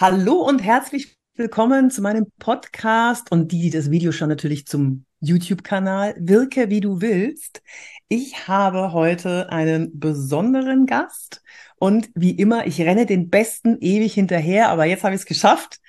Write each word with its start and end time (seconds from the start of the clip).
Hallo 0.00 0.36
und 0.36 0.60
herzlich 0.60 1.18
willkommen 1.34 1.90
zu 1.90 2.00
meinem 2.00 2.24
Podcast 2.38 3.30
und 3.30 3.52
die, 3.52 3.60
die 3.60 3.68
das 3.68 3.90
Video 3.90 4.12
schon 4.12 4.30
natürlich 4.30 4.66
zum 4.66 5.04
YouTube-Kanal 5.20 6.14
Wirke 6.18 6.70
wie 6.70 6.80
du 6.80 7.02
willst. 7.02 7.60
Ich 8.08 8.48
habe 8.48 8.94
heute 8.94 9.52
einen 9.52 10.00
besonderen 10.00 10.86
Gast 10.86 11.42
und 11.76 12.08
wie 12.14 12.30
immer, 12.30 12.66
ich 12.66 12.80
renne 12.80 13.04
den 13.04 13.28
Besten 13.28 13.76
ewig 13.82 14.14
hinterher, 14.14 14.70
aber 14.70 14.86
jetzt 14.86 15.04
habe 15.04 15.14
ich 15.14 15.20
es 15.20 15.26
geschafft, 15.26 15.80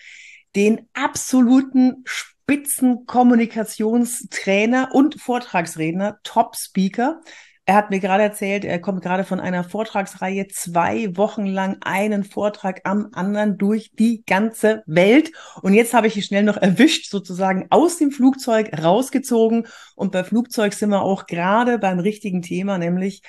den 0.58 0.90
absoluten 0.92 2.04
Spitzenkommunikationstrainer 2.04 4.90
und 4.92 5.22
Vortragsredner, 5.22 6.20
Top-Speaker 6.24 7.22
er 7.66 7.76
hat 7.76 7.92
mir 7.92 8.00
gerade 8.00 8.24
erzählt, 8.24 8.66
er 8.66 8.80
kommt 8.80 9.04
gerade 9.04 9.24
von 9.24 9.40
einer 9.40 9.64
Vortragsreihe, 9.64 10.48
zwei 10.48 11.16
Wochen 11.16 11.46
lang 11.46 11.78
einen 11.82 12.24
Vortrag 12.24 12.82
am 12.86 13.10
anderen 13.14 13.58
durch 13.58 13.92
die 13.94 14.24
ganze 14.26 14.84
Welt. 14.88 15.32
Und 15.62 15.74
jetzt 15.74 15.94
habe 15.94 16.08
ich 16.08 16.18
ihn 16.18 16.24
schnell 16.24 16.44
noch 16.44 16.58
erwischt, 16.58 17.10
sozusagen 17.10 17.68
aus 17.70 17.98
dem 17.98 18.12
Flugzeug 18.12 18.72
rausgezogen. 18.82 19.68
Und 19.96 20.12
bei 20.12 20.24
Flugzeug 20.24 20.74
sind 20.74 20.90
wir 20.90 21.04
auch 21.04 21.28
gerade 21.28 21.78
beim 21.78 22.00
richtigen 22.00 22.42
Thema, 22.42 22.78
nämlich 22.80 23.22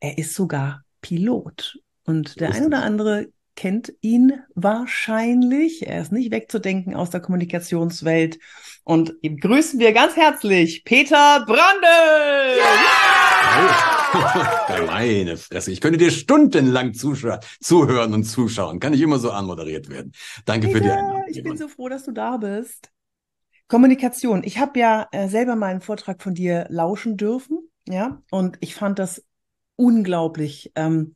er 0.00 0.18
ist 0.18 0.34
sogar 0.34 0.84
Pilot. 1.00 1.78
Und 2.04 2.40
der 2.40 2.52
ein 2.52 2.66
oder 2.66 2.82
andere 2.82 3.28
kennt 3.56 3.92
ihn 4.02 4.40
wahrscheinlich. 4.54 5.86
Er 5.86 6.02
ist 6.02 6.12
nicht 6.12 6.30
wegzudenken 6.30 6.94
aus 6.94 7.10
der 7.10 7.20
Kommunikationswelt. 7.20 8.38
Und 8.84 9.14
ihm 9.22 9.38
grüßen 9.38 9.80
wir 9.80 9.92
ganz 9.92 10.14
herzlich 10.14 10.84
Peter 10.84 11.44
Brandl! 11.46 12.58
Ja! 12.58 13.17
Meine 14.86 15.36
Fresse. 15.36 15.70
Ich 15.72 15.80
könnte 15.80 15.98
dir 15.98 16.10
stundenlang 16.10 16.94
zuhören 16.94 18.14
und 18.14 18.24
zuschauen. 18.24 18.80
Kann 18.80 18.94
ich 18.94 19.00
immer 19.00 19.18
so 19.18 19.30
anmoderiert 19.30 19.88
werden. 19.88 20.12
Danke 20.44 20.68
Peter, 20.68 20.78
für 20.78 20.84
die 20.84 20.90
Einladung. 20.90 21.24
Ich 21.28 21.42
bin 21.42 21.56
so 21.56 21.68
froh, 21.68 21.88
dass 21.88 22.04
du 22.04 22.12
da 22.12 22.36
bist. 22.36 22.90
Kommunikation. 23.68 24.42
Ich 24.44 24.58
habe 24.58 24.78
ja 24.78 25.08
äh, 25.12 25.28
selber 25.28 25.56
mal 25.56 25.66
einen 25.66 25.80
Vortrag 25.80 26.22
von 26.22 26.34
dir 26.34 26.66
lauschen 26.70 27.16
dürfen. 27.16 27.68
Ja, 27.86 28.22
und 28.30 28.56
ich 28.60 28.74
fand 28.74 28.98
das 28.98 29.24
unglaublich. 29.76 30.72
Ähm, 30.74 31.14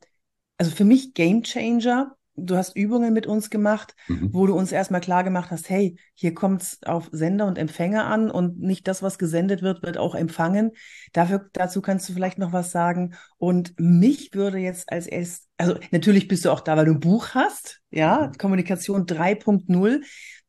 also 0.57 0.71
für 0.71 0.85
mich 0.85 1.13
Game 1.13 1.43
Changer, 1.43 2.15
du 2.35 2.57
hast 2.57 2.75
Übungen 2.75 3.13
mit 3.13 3.27
uns 3.27 3.49
gemacht, 3.49 3.95
mhm. 4.07 4.29
wo 4.33 4.45
du 4.45 4.55
uns 4.55 4.71
erstmal 4.71 5.01
klar 5.01 5.23
gemacht 5.23 5.51
hast, 5.51 5.69
hey, 5.69 5.97
hier 6.13 6.33
kommt 6.33 6.61
es 6.63 6.83
auf 6.83 7.09
Sender 7.11 7.45
und 7.45 7.57
Empfänger 7.57 8.05
an 8.05 8.31
und 8.31 8.59
nicht 8.59 8.87
das, 8.87 9.03
was 9.03 9.17
gesendet 9.17 9.61
wird, 9.61 9.83
wird 9.83 9.97
auch 9.97 10.15
empfangen. 10.15 10.71
Dafür, 11.11 11.49
dazu 11.53 11.81
kannst 11.81 12.09
du 12.09 12.13
vielleicht 12.13 12.37
noch 12.37 12.53
was 12.53 12.71
sagen. 12.71 13.15
Und 13.37 13.73
mich 13.79 14.33
würde 14.33 14.57
jetzt 14.57 14.91
als 14.91 15.07
erst, 15.07 15.47
also 15.57 15.75
natürlich 15.91 16.27
bist 16.27 16.45
du 16.45 16.51
auch 16.51 16.61
da, 16.61 16.75
weil 16.75 16.85
du 16.85 16.93
ein 16.93 16.99
Buch 16.99 17.29
hast, 17.33 17.81
ja, 17.91 18.27
mhm. 18.27 18.37
Kommunikation 18.37 19.05
3.0. 19.05 20.01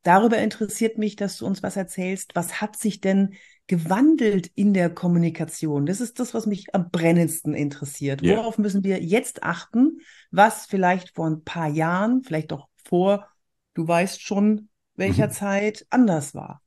Darüber 0.03 0.37
interessiert 0.37 0.97
mich, 0.97 1.15
dass 1.15 1.37
du 1.37 1.45
uns 1.45 1.63
was 1.63 1.77
erzählst. 1.77 2.35
Was 2.35 2.61
hat 2.61 2.77
sich 2.77 3.01
denn 3.01 3.35
gewandelt 3.67 4.51
in 4.55 4.73
der 4.73 4.89
Kommunikation? 4.89 5.85
Das 5.85 6.01
ist 6.01 6.19
das, 6.19 6.33
was 6.33 6.45
mich 6.45 6.73
am 6.73 6.89
brennendsten 6.89 7.53
interessiert. 7.53 8.21
Yeah. 8.21 8.37
Worauf 8.37 8.57
müssen 8.57 8.83
wir 8.83 9.01
jetzt 9.01 9.43
achten, 9.43 9.99
was 10.31 10.65
vielleicht 10.65 11.15
vor 11.15 11.27
ein 11.27 11.43
paar 11.43 11.67
Jahren, 11.67 12.23
vielleicht 12.23 12.53
auch 12.53 12.67
vor, 12.87 13.27
du 13.73 13.87
weißt 13.87 14.21
schon, 14.21 14.69
welcher 14.95 15.27
mhm. 15.27 15.31
Zeit 15.31 15.87
anders 15.89 16.35
war? 16.35 16.61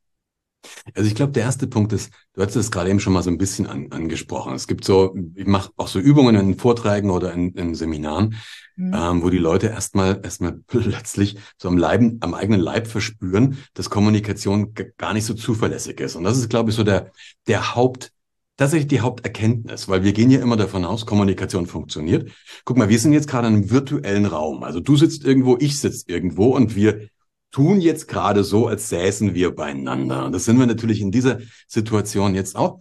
Also 0.93 1.07
ich 1.07 1.15
glaube, 1.15 1.31
der 1.31 1.43
erste 1.43 1.67
Punkt 1.67 1.93
ist, 1.93 2.11
du 2.33 2.41
hast 2.41 2.55
es 2.55 2.71
gerade 2.71 2.89
eben 2.89 2.99
schon 2.99 3.13
mal 3.13 3.23
so 3.23 3.29
ein 3.29 3.37
bisschen 3.37 3.65
an, 3.67 3.91
angesprochen. 3.91 4.53
Es 4.53 4.67
gibt 4.67 4.83
so, 4.83 5.15
ich 5.35 5.45
mache 5.45 5.71
auch 5.77 5.87
so 5.87 5.99
Übungen 5.99 6.35
in 6.35 6.57
Vorträgen 6.57 7.11
oder 7.11 7.33
in, 7.33 7.53
in 7.53 7.75
Seminaren, 7.75 8.35
mhm. 8.75 8.93
ähm, 8.93 9.23
wo 9.23 9.29
die 9.29 9.37
Leute 9.37 9.67
erstmal 9.67 10.19
erstmal 10.23 10.59
plötzlich 10.67 11.37
so 11.57 11.67
am 11.67 11.77
Leib, 11.77 12.01
am 12.19 12.33
eigenen 12.33 12.61
Leib 12.61 12.87
verspüren, 12.87 13.57
dass 13.73 13.89
Kommunikation 13.89 14.73
gar 14.97 15.13
nicht 15.13 15.25
so 15.25 15.33
zuverlässig 15.33 15.99
ist. 15.99 16.15
Und 16.15 16.23
das 16.23 16.37
ist, 16.37 16.49
glaube 16.49 16.71
ich, 16.71 16.75
so 16.75 16.83
der, 16.83 17.11
der 17.47 17.75
Haupt, 17.75 18.11
tatsächlich 18.57 18.89
die 18.89 18.99
Haupterkenntnis, 18.99 19.87
weil 19.87 20.03
wir 20.03 20.11
gehen 20.11 20.29
ja 20.31 20.41
immer 20.41 20.57
davon 20.57 20.83
aus, 20.83 21.05
Kommunikation 21.05 21.65
funktioniert. 21.65 22.31
Guck 22.65 22.77
mal, 22.77 22.89
wir 22.89 22.99
sind 22.99 23.13
jetzt 23.13 23.29
gerade 23.29 23.47
in 23.47 23.53
einem 23.53 23.71
virtuellen 23.71 24.25
Raum. 24.25 24.63
Also 24.63 24.81
du 24.81 24.97
sitzt 24.97 25.23
irgendwo, 25.23 25.55
ich 25.57 25.79
sitze 25.79 26.05
irgendwo 26.07 26.47
und 26.47 26.75
wir 26.75 27.07
tun 27.51 27.81
jetzt 27.81 28.07
gerade 28.07 28.43
so, 28.43 28.67
als 28.67 28.89
säßen 28.89 29.33
wir 29.33 29.55
beieinander. 29.55 30.25
Und 30.25 30.33
das 30.33 30.45
sind 30.45 30.59
wir 30.59 30.65
natürlich 30.65 31.01
in 31.01 31.11
dieser 31.11 31.39
Situation 31.67 32.35
jetzt 32.35 32.55
auch. 32.55 32.79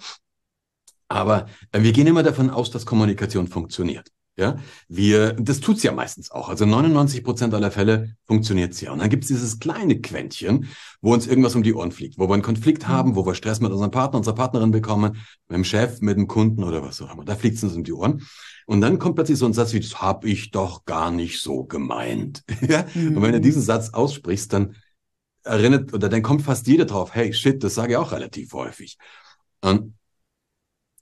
Aber 1.09 1.47
äh, 1.73 1.83
wir 1.83 1.93
gehen 1.93 2.07
immer 2.07 2.23
davon 2.23 2.51
aus, 2.51 2.71
dass 2.71 2.87
Kommunikation 2.87 3.49
funktioniert. 3.49 4.09
Ja, 4.39 4.57
wir, 4.87 5.33
das 5.33 5.59
tut's 5.59 5.83
ja 5.83 5.91
meistens 5.91 6.31
auch. 6.31 6.49
Also 6.49 6.65
99 6.65 7.25
Prozent 7.25 7.55
aller 7.55 7.73
Fälle 7.73 8.15
funktioniert's 8.27 8.81
ja. 8.81 8.93
Und 8.93 9.01
dann 9.01 9.11
gibt's 9.11 9.27
dieses 9.27 9.59
kleine 9.59 10.01
Quäntchen, 10.01 10.69
wo 11.01 11.13
uns 11.13 11.27
irgendwas 11.27 11.57
um 11.57 11.65
die 11.65 11.75
Ohren 11.75 11.91
fliegt, 11.91 12.19
wo 12.19 12.29
wir 12.29 12.35
einen 12.35 12.45
Konflikt 12.45 12.85
mhm. 12.85 12.89
haben, 12.89 13.17
wo 13.17 13.27
wir 13.27 13.35
Stress 13.35 13.59
mit 13.59 13.73
unserem 13.73 13.91
Partner, 13.91 14.19
unserer 14.19 14.37
Partnerin 14.37 14.71
bekommen, 14.71 15.17
mit 15.49 15.57
dem 15.57 15.65
Chef, 15.65 16.01
mit 16.03 16.17
dem 16.17 16.29
Kunden 16.29 16.63
oder 16.63 16.85
was 16.85 17.03
auch 17.03 17.13
immer. 17.13 17.25
Da 17.25 17.35
fliegt's 17.35 17.65
uns 17.65 17.75
um 17.75 17.83
die 17.83 17.93
Ohren. 17.93 18.23
Und 18.69 18.83
dann 18.83 18.99
kommt 18.99 19.15
plötzlich 19.15 19.39
so 19.39 19.47
ein 19.47 19.55
Satz 19.55 19.73
wie, 19.73 19.81
das 19.81 20.03
habe 20.03 20.29
ich 20.29 20.51
doch 20.51 20.85
gar 20.85 21.11
nicht 21.11 21.41
so 21.41 21.65
gemeint. 21.65 22.45
ja? 22.69 22.85
Mhm. 22.95 23.17
Und 23.17 23.23
wenn 23.23 23.33
du 23.33 23.41
diesen 23.41 23.63
Satz 23.63 23.95
aussprichst, 23.95 24.53
dann 24.53 24.77
erinnert, 25.43 25.95
oder 25.95 26.11
dann 26.11 26.21
kommt 26.21 26.43
fast 26.43 26.67
jeder 26.67 26.85
drauf, 26.85 27.15
hey, 27.15 27.33
shit, 27.33 27.65
das 27.65 27.75
sage 27.75 27.95
ich 27.95 27.97
auch 27.97 28.13
relativ 28.13 28.53
häufig. 28.53 28.99
Und 29.63 29.95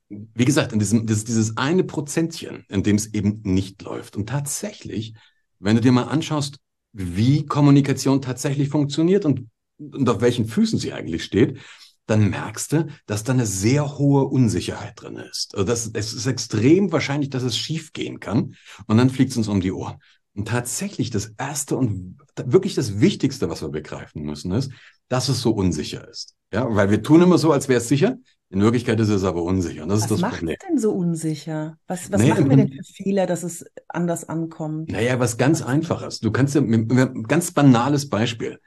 wie 0.09 0.45
gesagt, 0.45 0.75
in 0.75 0.79
diesem, 0.79 1.09
das, 1.09 1.25
dieses 1.25 1.57
eine 1.57 1.83
Prozentchen, 1.83 2.65
in 2.69 2.85
dem 2.85 2.95
es 2.95 3.13
eben 3.13 3.41
nicht 3.43 3.83
läuft. 3.83 4.15
Und 4.15 4.29
tatsächlich, 4.29 5.15
wenn 5.59 5.75
du 5.75 5.83
dir 5.83 5.91
mal 5.91 6.05
anschaust, 6.05 6.59
wie 6.93 7.47
Kommunikation 7.47 8.23
tatsächlich 8.23 8.69
funktioniert 8.69 9.25
und, 9.25 9.49
und 9.79 10.09
auf 10.09 10.21
welchen 10.21 10.45
Füßen 10.45 10.79
sie 10.79 10.93
eigentlich 10.93 11.25
steht, 11.25 11.59
dann 12.07 12.31
merkst 12.31 12.73
du, 12.73 12.87
dass 13.07 13.25
da 13.25 13.33
eine 13.33 13.47
sehr 13.47 13.99
hohe 13.99 14.25
Unsicherheit 14.25 14.95
drin 14.97 15.17
ist. 15.17 15.55
Also 15.55 15.65
das, 15.65 15.91
es 15.93 16.13
ist 16.13 16.27
extrem 16.27 16.93
wahrscheinlich, 16.93 17.31
dass 17.31 17.43
es 17.43 17.59
schief 17.59 17.93
gehen 17.93 18.21
kann 18.21 18.55
und 18.87 18.97
dann 18.97 19.11
fliegt 19.11 19.33
es 19.33 19.37
uns 19.37 19.49
um 19.49 19.61
die 19.61 19.73
Ohren. 19.73 19.97
Und 20.35 20.49
tatsächlich 20.49 21.11
das 21.11 21.33
Erste 21.39 21.77
und 21.77 22.19
wirklich 22.37 22.75
das 22.75 23.01
Wichtigste, 23.01 23.49
was 23.49 23.63
wir 23.63 23.71
begreifen 23.71 24.23
müssen, 24.23 24.53
ist, 24.53 24.71
dass 25.09 25.29
es 25.29 25.41
so 25.41 25.53
unsicher 25.53 26.07
ist. 26.09 26.35
Ja, 26.53 26.67
weil 26.75 26.91
wir 26.91 27.03
tun 27.03 27.23
immer 27.23 27.39
so, 27.39 27.53
als 27.53 27.69
wäre 27.69 27.81
es 27.81 27.89
sicher. 27.89 28.17
In 28.49 28.61
Wirklichkeit 28.61 29.01
ist 29.01 29.09
es 29.09 29.25
aber 29.25 29.43
unsicher. 29.43 29.83
Und 29.83 29.89
das 29.89 30.03
was 30.03 30.05
ist 30.05 30.11
das 30.13 30.21
macht 30.21 30.39
Problem. 30.39 30.57
denn 30.69 30.79
so 30.79 30.93
unsicher? 30.93 31.79
Was, 31.89 32.13
was 32.13 32.21
naja, 32.21 32.35
machen 32.35 32.51
wir 32.51 32.57
denn 32.59 32.71
für 32.71 32.85
Fehler, 32.85 33.27
dass 33.27 33.43
es 33.43 33.65
anders 33.89 34.29
ankommt? 34.29 34.93
Naja, 34.93 35.19
was 35.19 35.37
ganz 35.37 35.63
Einfaches. 35.63 36.21
Du 36.21 36.31
kannst 36.31 36.55
ja, 36.55 36.61
ein 36.61 37.25
ganz 37.25 37.51
banales 37.51 38.09
Beispiel. 38.09 38.61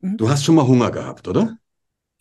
Mhm. 0.00 0.16
Du 0.16 0.30
hast 0.30 0.44
schon 0.44 0.54
mal 0.54 0.66
Hunger 0.66 0.90
gehabt, 0.90 1.28
oder? 1.28 1.58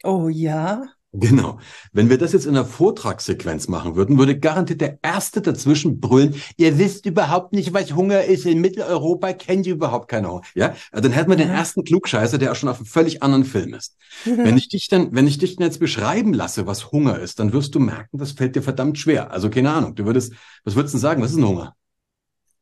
Oh 0.03 0.29
ja. 0.29 0.95
Genau. 1.19 1.59
Wenn 1.94 2.09
wir 2.09 2.17
das 2.17 2.33
jetzt 2.33 2.45
in 2.45 2.56
einer 2.56 2.66
Vortragssequenz 2.66 3.67
machen 3.67 3.95
würden, 3.95 4.17
würde 4.17 4.38
garantiert 4.38 4.81
der 4.81 5.00
Erste 5.01 5.41
dazwischen 5.41 6.00
brüllen, 6.00 6.35
ihr 6.57 6.78
wisst 6.78 7.06
überhaupt 7.06 7.53
nicht, 7.53 7.73
was 7.73 7.95
Hunger 7.95 8.23
ist. 8.23 8.45
In 8.45 8.59
Mitteleuropa 8.59 9.33
kennt 9.33 9.66
ihr 9.66 9.73
überhaupt 9.73 10.09
keine 10.09 10.29
Hunger. 10.29 10.41
Ja, 10.56 10.75
dann 10.91 11.11
hätten 11.11 11.29
wir 11.29 11.38
den 11.38 11.50
ersten 11.50 11.83
Klugscheißer, 11.83 12.38
der 12.38 12.51
auch 12.51 12.56
schon 12.56 12.69
auf 12.69 12.78
einem 12.78 12.85
völlig 12.85 13.23
anderen 13.23 13.45
Film 13.45 13.73
ist. 13.73 13.97
wenn 14.25 14.57
ich 14.57 14.69
dich 14.69 14.88
dann, 14.88 15.13
wenn 15.13 15.28
ich 15.28 15.38
dich 15.38 15.56
dann 15.56 15.66
jetzt 15.66 15.79
beschreiben 15.79 16.33
lasse, 16.33 16.67
was 16.67 16.91
Hunger 16.91 17.19
ist, 17.19 17.39
dann 17.39 17.53
wirst 17.53 17.75
du 17.75 17.79
merken, 17.79 18.17
das 18.17 18.33
fällt 18.33 18.56
dir 18.56 18.62
verdammt 18.62 18.97
schwer. 18.97 19.31
Also 19.31 19.50
keine 19.50 19.72
Ahnung. 19.72 19.95
Du 19.95 20.06
würdest, 20.06 20.33
was 20.63 20.75
würdest 20.75 20.95
du 20.95 21.00
sagen? 21.00 21.22
Was 21.22 21.31
ist 21.31 21.38
ein 21.38 21.47
Hunger? 21.47 21.75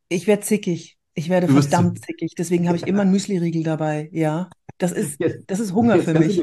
Ich 0.10 0.28
werde 0.28 0.44
zickig. 0.44 0.98
Ich 1.16 1.30
werde 1.30 1.48
verdammt 1.48 2.04
zickig. 2.06 2.34
Deswegen 2.38 2.68
habe 2.68 2.78
ich 2.78 2.88
immer 2.88 3.02
einen 3.02 3.12
Müsli-Riegel 3.12 3.64
dabei. 3.64 4.10
Ja. 4.12 4.50
Das 4.78 4.92
ist, 4.92 5.20
das 5.48 5.60
ist 5.60 5.74
Hunger 5.74 6.00
für 6.00 6.14
mich. 6.14 6.42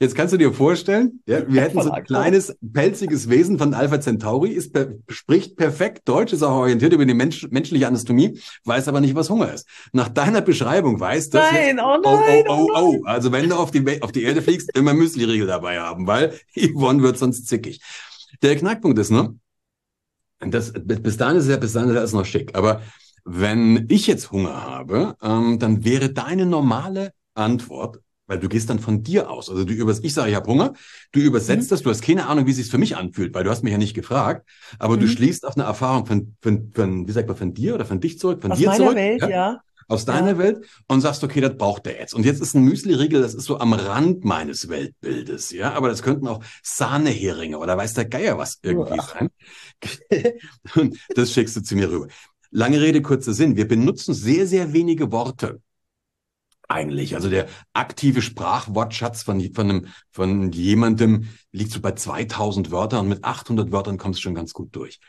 Jetzt 0.00 0.14
kannst 0.14 0.32
du 0.32 0.38
dir 0.38 0.52
vorstellen, 0.52 1.22
ja, 1.26 1.42
wir 1.48 1.60
hätten 1.60 1.82
so 1.82 1.90
ein 1.90 2.04
kleines, 2.04 2.56
pelziges 2.72 3.28
Wesen 3.28 3.58
von 3.58 3.74
Alpha 3.74 4.00
Centauri, 4.00 4.50
ist 4.50 4.72
spricht 5.08 5.56
perfekt 5.56 6.08
Deutsch, 6.08 6.32
ist 6.32 6.44
auch 6.44 6.54
orientiert 6.54 6.92
über 6.92 7.04
die 7.04 7.14
Mensch, 7.14 7.48
menschliche 7.50 7.88
Anatomie, 7.88 8.38
weiß 8.64 8.86
aber 8.86 9.00
nicht, 9.00 9.16
was 9.16 9.28
Hunger 9.28 9.52
ist. 9.52 9.66
Nach 9.92 10.08
deiner 10.08 10.40
Beschreibung 10.40 11.00
weiß 11.00 11.30
das. 11.30 11.50
Nein, 11.52 11.76
jetzt, 11.78 11.84
oh, 11.84 11.98
oh 12.04 12.14
nein, 12.14 12.44
oh, 12.48 12.52
oh, 12.52 12.68
oh, 12.74 12.96
oh. 13.00 13.04
Also 13.06 13.32
wenn 13.32 13.48
du 13.48 13.56
auf 13.56 13.72
die, 13.72 14.00
auf 14.00 14.12
die 14.12 14.22
Erde 14.22 14.40
fliegst, 14.40 14.70
immer 14.76 14.94
Müsli-Riegel 14.94 15.48
dabei 15.48 15.80
haben, 15.80 16.06
weil 16.06 16.38
Yvonne 16.56 17.02
wird 17.02 17.18
sonst 17.18 17.48
zickig. 17.48 17.80
Der 18.42 18.54
Knackpunkt 18.54 19.00
ist, 19.00 19.10
ne? 19.10 19.34
Das, 20.38 20.72
bis 20.72 21.16
dahin 21.16 21.38
ist 21.38 21.48
ja, 21.48 21.56
bis 21.56 21.72
dahin 21.72 21.90
ist 21.90 21.96
alles 21.96 22.12
noch 22.12 22.24
schick. 22.24 22.54
Aber 22.54 22.82
wenn 23.24 23.86
ich 23.88 24.06
jetzt 24.06 24.30
Hunger 24.30 24.62
habe, 24.62 25.16
ähm, 25.20 25.58
dann 25.58 25.84
wäre 25.84 26.10
deine 26.10 26.46
normale 26.46 27.12
Antwort, 27.34 27.98
weil 28.28 28.38
du 28.38 28.48
gehst 28.48 28.70
dann 28.70 28.78
von 28.78 29.02
dir 29.02 29.30
aus. 29.30 29.50
Also 29.50 29.64
du 29.64 29.72
übers, 29.72 30.00
ich 30.00 30.14
sage, 30.14 30.30
ich 30.30 30.36
habe 30.36 30.48
Hunger, 30.48 30.74
du 31.10 31.18
übersetzt 31.18 31.70
mhm. 31.70 31.70
das, 31.70 31.82
du 31.82 31.90
hast 31.90 32.02
keine 32.02 32.26
Ahnung, 32.26 32.46
wie 32.46 32.52
es 32.52 32.58
sich 32.58 32.70
für 32.70 32.78
mich 32.78 32.96
anfühlt, 32.96 33.34
weil 33.34 33.42
du 33.42 33.50
hast 33.50 33.64
mich 33.64 33.72
ja 33.72 33.78
nicht 33.78 33.94
gefragt, 33.94 34.48
aber 34.78 34.96
mhm. 34.96 35.00
du 35.00 35.08
schließt 35.08 35.44
auf 35.44 35.56
eine 35.56 35.64
Erfahrung 35.64 36.06
von, 36.06 36.36
von, 36.40 36.70
von, 36.72 37.08
wie 37.08 37.12
sagt 37.12 37.26
man, 37.26 37.36
von 37.36 37.54
dir 37.54 37.74
oder 37.74 37.84
von 37.84 38.00
dich 38.00 38.18
zurück, 38.18 38.42
von 38.42 38.52
aus 38.52 38.58
dir 38.58 38.68
meiner 38.68 38.84
zurück. 38.84 38.96
Welt, 38.96 39.22
ja. 39.22 39.28
ja. 39.28 39.60
Aus 39.90 40.04
deiner 40.04 40.32
ja. 40.32 40.38
Welt 40.38 40.66
und 40.86 41.00
sagst, 41.00 41.24
okay, 41.24 41.40
das 41.40 41.56
braucht 41.56 41.86
der 41.86 41.98
jetzt. 41.98 42.12
Und 42.12 42.26
jetzt 42.26 42.42
ist 42.42 42.54
ein 42.54 42.62
Müsli-Riegel, 42.62 43.22
das 43.22 43.32
ist 43.32 43.46
so 43.46 43.58
am 43.58 43.72
Rand 43.72 44.22
meines 44.22 44.68
Weltbildes, 44.68 45.50
ja. 45.50 45.72
Aber 45.72 45.88
das 45.88 46.02
könnten 46.02 46.28
auch 46.28 46.44
Sahneheringe 46.62 47.58
oder 47.58 47.74
weiß 47.78 47.94
der 47.94 48.04
Geier 48.04 48.36
was 48.36 48.58
irgendwie 48.60 48.98
Uah. 48.98 49.08
sein. 49.08 49.28
und 50.74 50.98
das 51.14 51.32
schickst 51.32 51.56
du 51.56 51.62
zu 51.62 51.74
mir 51.74 51.90
rüber. 51.90 52.08
Lange 52.50 52.80
Rede, 52.82 53.00
kurzer 53.00 53.32
Sinn. 53.32 53.56
Wir 53.56 53.66
benutzen 53.66 54.12
sehr, 54.12 54.46
sehr 54.46 54.74
wenige 54.74 55.10
Worte 55.10 55.62
eigentlich. 56.68 57.14
Also 57.14 57.28
der 57.30 57.48
aktive 57.72 58.22
Sprachwortschatz 58.22 59.22
von, 59.22 59.40
von, 59.52 59.70
einem, 59.70 59.86
von 60.12 60.52
jemandem 60.52 61.28
liegt 61.50 61.72
so 61.72 61.80
bei 61.80 61.92
2000 61.92 62.70
Wörtern 62.70 63.00
und 63.00 63.08
mit 63.08 63.24
800 63.24 63.72
Wörtern 63.72 63.98
kommst 63.98 64.20
du 64.20 64.22
schon 64.22 64.34
ganz 64.34 64.52
gut 64.52 64.76
durch. 64.76 65.00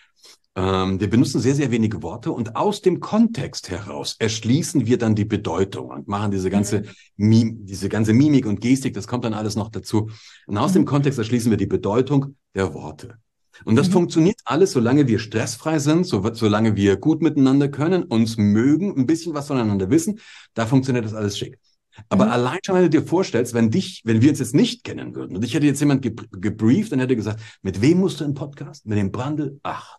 Ähm, 0.56 1.00
wir 1.00 1.09
benutzen 1.09 1.39
sehr, 1.39 1.56
sehr 1.56 1.71
wenige 1.71 2.01
Worte 2.01 2.31
und 2.31 2.56
aus 2.56 2.81
dem 2.81 3.00
Kontext 3.00 3.69
heraus 3.69 4.15
erschließen 4.17 4.88
wir 4.88 4.97
dann 4.97 5.15
die 5.15 5.25
Bedeutung 5.25 5.89
und 5.89 6.07
machen 6.07 6.31
diese 6.31 6.50
ganze, 6.50 6.81
mhm. 6.81 6.88
Mim 7.17 7.65
diese 7.65 7.89
ganze 7.89 8.13
Mimik 8.13 8.45
und 8.45 8.61
Gestik, 8.61 8.94
das 8.94 9.07
kommt 9.07 9.25
dann 9.25 9.33
alles 9.33 9.56
noch 9.56 9.69
dazu. 9.69 10.09
Und 10.47 10.57
aus 10.57 10.71
mhm. 10.71 10.79
dem 10.79 10.85
Kontext 10.85 11.19
erschließen 11.19 11.51
wir 11.51 11.57
die 11.57 11.67
Bedeutung 11.67 12.35
der 12.56 12.73
Worte. 12.73 13.19
Und 13.65 13.75
das 13.75 13.89
mhm. 13.89 13.94
funktioniert 13.94 14.39
alles, 14.45 14.71
solange 14.71 15.07
wir 15.07 15.19
stressfrei 15.19 15.79
sind, 15.79 16.06
so, 16.06 16.23
solange 16.33 16.75
wir 16.75 16.97
gut 16.97 17.21
miteinander 17.21 17.67
können, 17.69 18.03
uns 18.03 18.38
mögen, 18.38 18.95
ein 18.97 19.06
bisschen 19.06 19.33
was 19.33 19.47
voneinander 19.47 19.89
wissen, 19.89 20.19
da 20.53 20.65
funktioniert 20.65 21.06
das 21.06 21.13
alles 21.13 21.38
schick. 21.38 21.59
Aber 22.07 22.25
mhm. 22.25 22.31
allein 22.31 22.59
schon, 22.65 22.75
wenn 22.75 22.83
du 22.83 22.89
dir 22.89 23.06
vorstellst, 23.06 23.53
wenn 23.53 23.71
dich, 23.71 24.01
wenn 24.06 24.21
wir 24.21 24.29
uns 24.29 24.39
jetzt 24.39 24.56
nicht 24.56 24.83
kennen 24.83 25.15
würden 25.15 25.35
und 25.35 25.44
ich 25.44 25.53
hätte 25.53 25.65
jetzt 25.65 25.79
jemand 25.79 26.01
ge 26.01 26.15
gebrieft 26.31 26.94
und 26.94 27.00
hätte 27.00 27.15
gesagt, 27.15 27.41
mit 27.61 27.81
wem 27.81 28.00
musst 28.00 28.21
du 28.21 28.25
im 28.25 28.33
Podcast? 28.33 28.85
Mit 28.85 28.97
dem 28.97 29.11
Brandel? 29.11 29.59
Ach, 29.63 29.97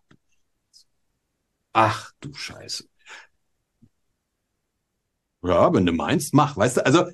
ach 1.73 2.13
du 2.21 2.33
Scheiße. 2.33 2.85
Ja, 5.43 5.73
wenn 5.73 5.87
du 5.87 5.93
meinst, 5.93 6.35
mach, 6.35 6.57
weißt 6.57 6.79
du, 6.79 6.87
also 6.87 7.07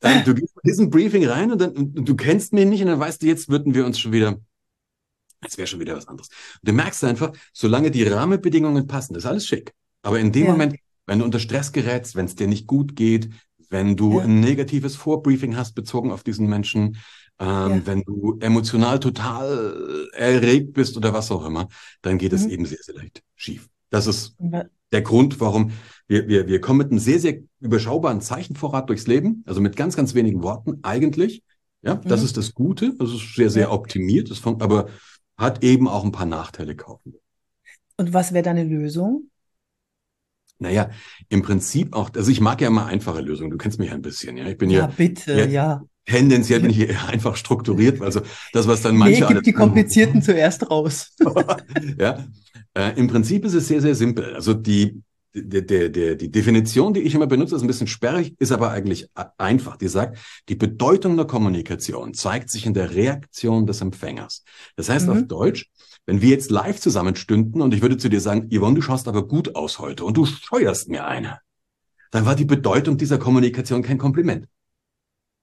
äh, 0.00 0.22
du 0.22 0.34
gehst 0.34 0.54
in 0.62 0.68
diesen 0.68 0.90
Briefing 0.90 1.26
rein 1.26 1.50
und 1.52 1.60
dann 1.60 1.72
und 1.72 2.08
du 2.08 2.14
kennst 2.14 2.52
mich 2.52 2.66
nicht 2.66 2.82
und 2.82 2.88
dann 2.88 3.00
weißt 3.00 3.22
du, 3.22 3.26
jetzt 3.26 3.48
würden 3.48 3.74
wir 3.74 3.86
uns 3.86 3.98
schon 3.98 4.12
wieder 4.12 4.38
Jetzt 5.42 5.58
wäre 5.58 5.66
schon 5.66 5.80
wieder 5.80 5.96
was 5.96 6.08
anderes. 6.08 6.28
Und 6.28 6.68
du 6.68 6.72
merkst 6.72 7.04
einfach, 7.04 7.32
solange 7.52 7.90
die 7.90 8.04
Rahmenbedingungen 8.04 8.86
passen, 8.86 9.14
das 9.14 9.24
ist 9.24 9.30
alles 9.30 9.46
schick. 9.46 9.72
Aber 10.02 10.18
in 10.18 10.32
dem 10.32 10.46
ja. 10.46 10.52
Moment, 10.52 10.76
wenn 11.06 11.18
du 11.18 11.24
unter 11.24 11.38
Stress 11.38 11.72
gerätst, 11.72 12.14
wenn 12.14 12.26
es 12.26 12.34
dir 12.34 12.46
nicht 12.46 12.66
gut 12.66 12.96
geht, 12.96 13.30
wenn 13.70 13.96
du 13.96 14.18
ja. 14.18 14.24
ein 14.24 14.40
negatives 14.40 14.96
Vorbriefing 14.96 15.56
hast 15.56 15.74
bezogen 15.74 16.10
auf 16.10 16.22
diesen 16.22 16.48
Menschen, 16.48 16.98
ähm, 17.38 17.70
ja. 17.70 17.80
wenn 17.84 18.02
du 18.02 18.36
emotional 18.40 19.00
total 19.00 20.08
erregt 20.12 20.74
bist 20.74 20.96
oder 20.96 21.14
was 21.14 21.30
auch 21.30 21.46
immer, 21.46 21.68
dann 22.02 22.18
geht 22.18 22.32
es 22.32 22.44
mhm. 22.44 22.50
eben 22.50 22.66
sehr, 22.66 22.82
sehr 22.82 22.96
leicht 22.96 23.22
schief. 23.36 23.68
Das 23.88 24.06
ist 24.06 24.36
der 24.92 25.02
Grund, 25.02 25.40
warum 25.40 25.72
wir, 26.06 26.28
wir, 26.28 26.46
wir 26.46 26.60
kommen 26.60 26.78
mit 26.78 26.90
einem 26.90 26.98
sehr, 26.98 27.18
sehr 27.18 27.38
überschaubaren 27.60 28.20
Zeichenvorrat 28.20 28.88
durchs 28.88 29.06
Leben, 29.06 29.42
also 29.46 29.60
mit 29.60 29.76
ganz, 29.76 29.96
ganz 29.96 30.14
wenigen 30.14 30.42
Worten 30.42 30.80
eigentlich. 30.82 31.42
Ja, 31.82 31.94
das 31.94 32.20
mhm. 32.20 32.26
ist 32.26 32.36
das 32.36 32.54
Gute, 32.54 32.94
das 32.98 33.10
ist 33.10 33.34
sehr, 33.34 33.48
sehr 33.48 33.72
optimiert, 33.72 34.30
das 34.30 34.44
aber 34.44 34.88
hat 35.40 35.64
eben 35.64 35.88
auch 35.88 36.04
ein 36.04 36.12
paar 36.12 36.26
Nachteile 36.26 36.76
kaufen. 36.76 37.14
Und 37.96 38.12
was 38.12 38.32
wäre 38.32 38.44
deine 38.44 38.64
Lösung? 38.64 39.30
Naja, 40.58 40.90
im 41.30 41.42
Prinzip 41.42 41.94
auch, 41.94 42.10
also 42.14 42.30
ich 42.30 42.40
mag 42.40 42.60
ja 42.60 42.68
immer 42.68 42.86
einfache 42.86 43.22
Lösungen. 43.22 43.50
Du 43.50 43.56
kennst 43.56 43.78
mich 43.78 43.88
ja 43.88 43.94
ein 43.94 44.02
bisschen, 44.02 44.36
ja. 44.36 44.46
Ich 44.46 44.58
bin 44.58 44.68
ja. 44.68 44.80
Ja, 44.80 44.86
bitte, 44.86 45.34
ja. 45.34 45.46
ja. 45.46 45.82
Tendenziell 46.04 46.60
bin 46.60 46.70
ich 46.70 46.76
hier 46.76 47.08
einfach 47.08 47.36
strukturiert, 47.36 48.02
also 48.02 48.20
das, 48.52 48.66
was 48.66 48.82
dann 48.82 48.96
manche. 48.96 49.22
Nee, 49.22 49.34
gibt 49.34 49.46
die 49.46 49.52
komplizierten 49.54 50.22
zuerst 50.22 50.70
raus. 50.70 51.14
ja. 51.98 52.24
Äh, 52.74 52.98
Im 52.98 53.08
Prinzip 53.08 53.44
ist 53.44 53.54
es 53.54 53.68
sehr, 53.68 53.80
sehr 53.80 53.94
simpel. 53.94 54.34
Also 54.34 54.52
die, 54.54 55.02
der, 55.34 55.62
der, 55.62 55.88
der, 55.88 56.14
die 56.16 56.30
Definition, 56.30 56.94
die 56.94 57.00
ich 57.00 57.14
immer 57.14 57.26
benutze, 57.26 57.54
ist 57.54 57.62
ein 57.62 57.68
bisschen 57.68 57.86
sperrig, 57.86 58.34
ist 58.38 58.52
aber 58.52 58.70
eigentlich 58.70 59.08
einfach. 59.38 59.76
Die 59.76 59.88
sagt, 59.88 60.18
die 60.48 60.56
Bedeutung 60.56 61.16
der 61.16 61.26
Kommunikation 61.26 62.14
zeigt 62.14 62.50
sich 62.50 62.66
in 62.66 62.74
der 62.74 62.94
Reaktion 62.94 63.66
des 63.66 63.80
Empfängers. 63.80 64.44
Das 64.76 64.88
heißt 64.88 65.06
mhm. 65.06 65.12
auf 65.12 65.22
Deutsch, 65.26 65.70
wenn 66.06 66.20
wir 66.20 66.30
jetzt 66.30 66.50
live 66.50 66.80
zusammenstünden 66.80 67.62
und 67.62 67.74
ich 67.74 67.82
würde 67.82 67.96
zu 67.96 68.08
dir 68.08 68.20
sagen, 68.20 68.48
Yvonne, 68.50 68.74
du 68.74 68.82
schaust 68.82 69.06
aber 69.06 69.28
gut 69.28 69.54
aus 69.54 69.78
heute 69.78 70.04
und 70.04 70.16
du 70.16 70.26
scheuerst 70.26 70.88
mir 70.88 71.06
eine, 71.06 71.38
dann 72.10 72.26
war 72.26 72.34
die 72.34 72.44
Bedeutung 72.44 72.96
dieser 72.96 73.18
Kommunikation 73.18 73.82
kein 73.82 73.98
Kompliment. 73.98 74.48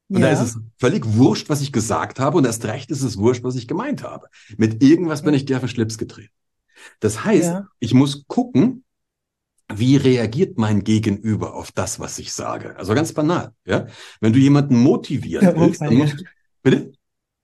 Und 0.09 0.19
ja. 0.19 0.27
da 0.27 0.33
ist 0.33 0.41
es 0.41 0.59
völlig 0.77 1.05
wurscht, 1.05 1.49
was 1.49 1.61
ich 1.61 1.71
gesagt 1.71 2.19
habe 2.19 2.37
und 2.37 2.45
erst 2.45 2.65
recht 2.65 2.91
ist 2.91 3.03
es 3.03 3.17
wurscht, 3.17 3.43
was 3.43 3.55
ich 3.55 3.67
gemeint 3.67 4.03
habe. 4.03 4.27
Mit 4.57 4.81
irgendwas 4.83 5.21
bin 5.21 5.33
ich 5.33 5.45
dir 5.45 5.57
auf 5.57 5.63
den 5.63 5.69
Schlips 5.69 5.97
getreten. 5.97 6.33
Das 6.99 7.23
heißt, 7.23 7.49
ja. 7.49 7.67
ich 7.79 7.93
muss 7.93 8.25
gucken, 8.27 8.83
wie 9.73 9.97
reagiert 9.97 10.57
mein 10.57 10.83
Gegenüber 10.83 11.53
auf 11.55 11.71
das, 11.71 11.99
was 11.99 12.19
ich 12.19 12.33
sage? 12.33 12.75
Also 12.77 12.93
ganz 12.93 13.13
banal, 13.13 13.51
ja. 13.65 13.87
Wenn 14.21 14.33
du 14.33 14.39
jemanden 14.39 14.77
motivieren 14.77 15.59
willst, 15.59 15.81
dann 15.81 15.95
musst 15.95 16.21
du, 16.21 16.23
bitte? 16.63 16.91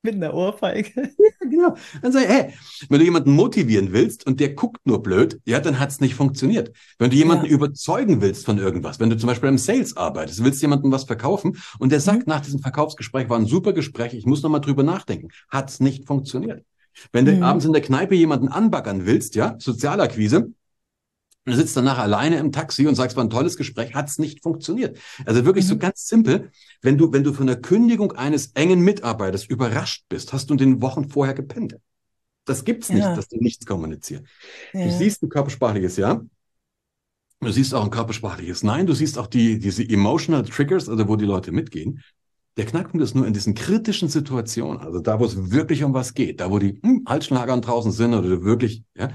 Mit 0.06 0.16
einer 0.16 0.34
Ohrfeige. 0.34 0.92
Ja, 0.96 1.50
genau. 1.50 1.75
Dann 2.02 2.12
sag 2.12 2.24
ich, 2.24 2.30
hey, 2.30 2.54
wenn 2.90 3.00
du 3.00 3.06
jemanden 3.06 3.31
motivieren 3.31 3.94
willst 3.94 4.25
und 4.28 4.42
der 4.42 4.54
guckt 4.54 4.86
nur 4.86 5.02
blöd, 5.02 5.40
ja, 5.46 5.62
dann 5.62 5.80
hat's 5.80 6.02
nicht 6.02 6.16
funktioniert. 6.16 6.74
Wenn 7.00 7.10
du 7.10 7.16
jemanden 7.16 7.46
ja. 7.46 7.52
überzeugen 7.52 8.22
willst 8.22 8.46
von 8.46 8.58
irgendwas, 8.58 9.00
wenn 9.00 9.10
du 9.10 9.18
zum 9.18 9.28
Beispiel 9.28 9.48
im 9.48 9.58
Sales 9.58 9.96
arbeitest, 9.96 10.44
willst 10.44 10.62
jemandem 10.62 10.92
was 10.92 11.06
verkaufen 11.06 11.58
und 11.80 11.92
der 11.92 12.02
sagt 12.02 12.28
mhm. 12.28 12.34
nach 12.34 12.42
diesem 12.42 12.60
Verkaufsgespräch, 12.60 13.30
war 13.30 13.40
ein 13.40 13.46
super 13.46 13.72
Gespräch, 13.72 14.14
ich 14.14 14.25
muss 14.25 14.44
nochmal 14.44 14.62
drüber 14.62 14.84
nachdenken, 14.84 15.30
hat's 15.50 15.80
nicht 15.80 16.06
funktioniert. 16.06 16.66
Wenn 17.12 17.25
du 17.25 17.31
mhm. 17.31 17.44
abends 17.44 17.66
in 17.66 17.74
der 17.74 17.81
Kneipe 17.81 18.16
jemanden 18.16 18.50
anbaggern 18.50 19.06
willst, 19.06 19.36
ja, 19.36 19.56
Sozialakquise, 19.58 20.52
du 21.45 21.54
sitzt 21.54 21.75
danach 21.75 21.98
alleine 21.98 22.38
im 22.38 22.51
Taxi 22.51 22.88
und 22.88 22.95
sagst, 22.95 23.18
war 23.18 23.24
ein 23.24 23.30
tolles 23.30 23.57
Gespräch, 23.57 23.94
hat 23.94 24.10
es 24.10 24.18
nicht 24.18 24.42
funktioniert. 24.42 24.98
Also 25.25 25.45
wirklich 25.45 25.66
mhm. 25.66 25.69
so 25.69 25.78
ganz 25.78 26.07
simpel, 26.07 26.51
wenn 26.81 26.98
du, 26.98 27.12
wenn 27.12 27.24
du 27.24 27.34
von 27.34 27.48
der 27.48 27.62
Kündigung 27.62 28.13
eines 28.13 28.51
engen 28.54 28.81
Mitarbeiters 28.81 29.45
überrascht 29.45 30.06
bist, 30.10 30.34
hast 30.34 30.50
du 30.50 30.54
in 30.54 30.57
den 30.57 30.81
Wochen 30.81 31.10
vorher 31.10 31.34
gepennt. 31.34 31.78
Das 32.45 32.66
gibt's 32.66 32.90
ja. 32.90 32.95
nicht, 32.95 33.18
dass 33.18 33.28
du 33.28 33.38
nichts 33.38 33.66
kommunizierst. 33.66 34.24
Ja. 34.74 34.86
Du 34.86 34.92
siehst 34.92 35.24
ein 35.24 35.30
körpersprachliches 35.30 35.98
Ja. 35.98 36.22
Du 37.40 37.51
siehst 37.51 37.74
auch 37.74 37.84
ein 37.84 37.89
körpersprachliches 37.89 38.63
Nein. 38.63 38.88
Du 38.88 38.94
siehst 38.94 39.18
auch 39.18 39.28
die, 39.28 39.60
diese 39.60 39.84
emotional 39.84 40.44
Triggers, 40.44 40.88
also 40.88 41.07
wo 41.10 41.18
die 41.18 41.25
Leute 41.25 41.51
mitgehen. 41.51 42.01
Der 42.56 42.66
Knackpunkt 42.66 43.04
ist 43.04 43.16
nur 43.16 43.28
in 43.28 43.34
diesen 43.34 43.56
kritischen 43.56 44.07
Situationen, 44.07 44.80
also 44.80 45.00
da, 45.00 45.19
wo 45.19 45.25
es 45.25 45.51
wirklich 45.51 45.84
um 45.84 45.94
was 45.94 46.13
geht, 46.13 46.39
da, 46.39 46.51
wo 46.51 46.60
die 46.60 46.80
hm, 46.84 47.04
Halsschlagern 47.07 47.62
draußen 47.62 47.92
sind 47.92 48.13
oder 48.13 48.30
du 48.30 48.44
wirklich, 48.44 48.84
ja, 48.96 49.10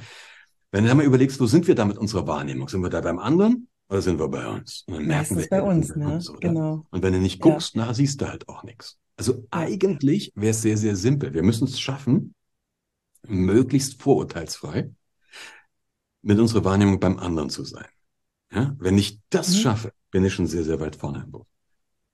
wenn 0.71 0.85
du 0.85 0.89
dann 0.89 0.99
mal 0.99 1.07
überlegst, 1.07 1.41
wo 1.41 1.47
sind 1.47 1.67
wir 1.67 1.75
da 1.75 1.85
mit 1.85 1.99
unserer 1.99 2.27
Wahrnehmung? 2.27 2.69
Sind 2.69 2.83
wir 2.83 2.91
da 2.91 3.01
beim 3.01 3.19
anderen 3.19 3.69
oder 3.89 4.03
sind 4.03 4.19
wir 4.19 4.29
bei 4.29 4.47
uns? 4.47 4.85
Und 4.87 4.95
dann 4.95 5.07
merken 5.07 5.39
wir, 5.39 5.49
bei 5.49 5.63
uns, 5.63 5.97
ne? 5.97 6.15
Uns, 6.15 6.33
genau. 6.41 6.87
Und 6.91 7.03
wenn 7.03 7.13
du 7.13 7.19
nicht 7.21 7.41
guckst, 7.41 7.75
ja. 7.75 7.87
na, 7.87 7.95
siehst 7.95 8.21
du 8.21 8.29
halt 8.29 8.49
auch 8.49 8.63
nichts. 8.65 8.99
Also 9.17 9.47
eigentlich 9.51 10.33
wäre 10.35 10.51
es 10.51 10.63
sehr, 10.63 10.77
sehr 10.77 10.95
simpel. 10.95 11.35
Wir 11.35 11.43
müssen 11.43 11.65
es 11.65 11.81
schaffen, 11.81 12.35
möglichst 13.27 14.01
vorurteilsfrei 14.01 14.91
mit 16.23 16.39
unserer 16.39 16.65
Wahrnehmung 16.65 17.01
beim 17.01 17.19
anderen 17.19 17.51
zu 17.51 17.65
sein. 17.65 17.89
Ja? 18.53 18.77
Wenn 18.79 18.99
ich 18.99 19.21
das 19.31 19.51
mhm. 19.51 19.59
schaffe, 19.61 19.93
bin 20.11 20.25
ich 20.25 20.35
schon 20.35 20.47
sehr, 20.47 20.65
sehr 20.65 20.81
weit 20.81 20.97
vorne 20.97 21.23
im 21.25 21.31
Buch. 21.31 21.47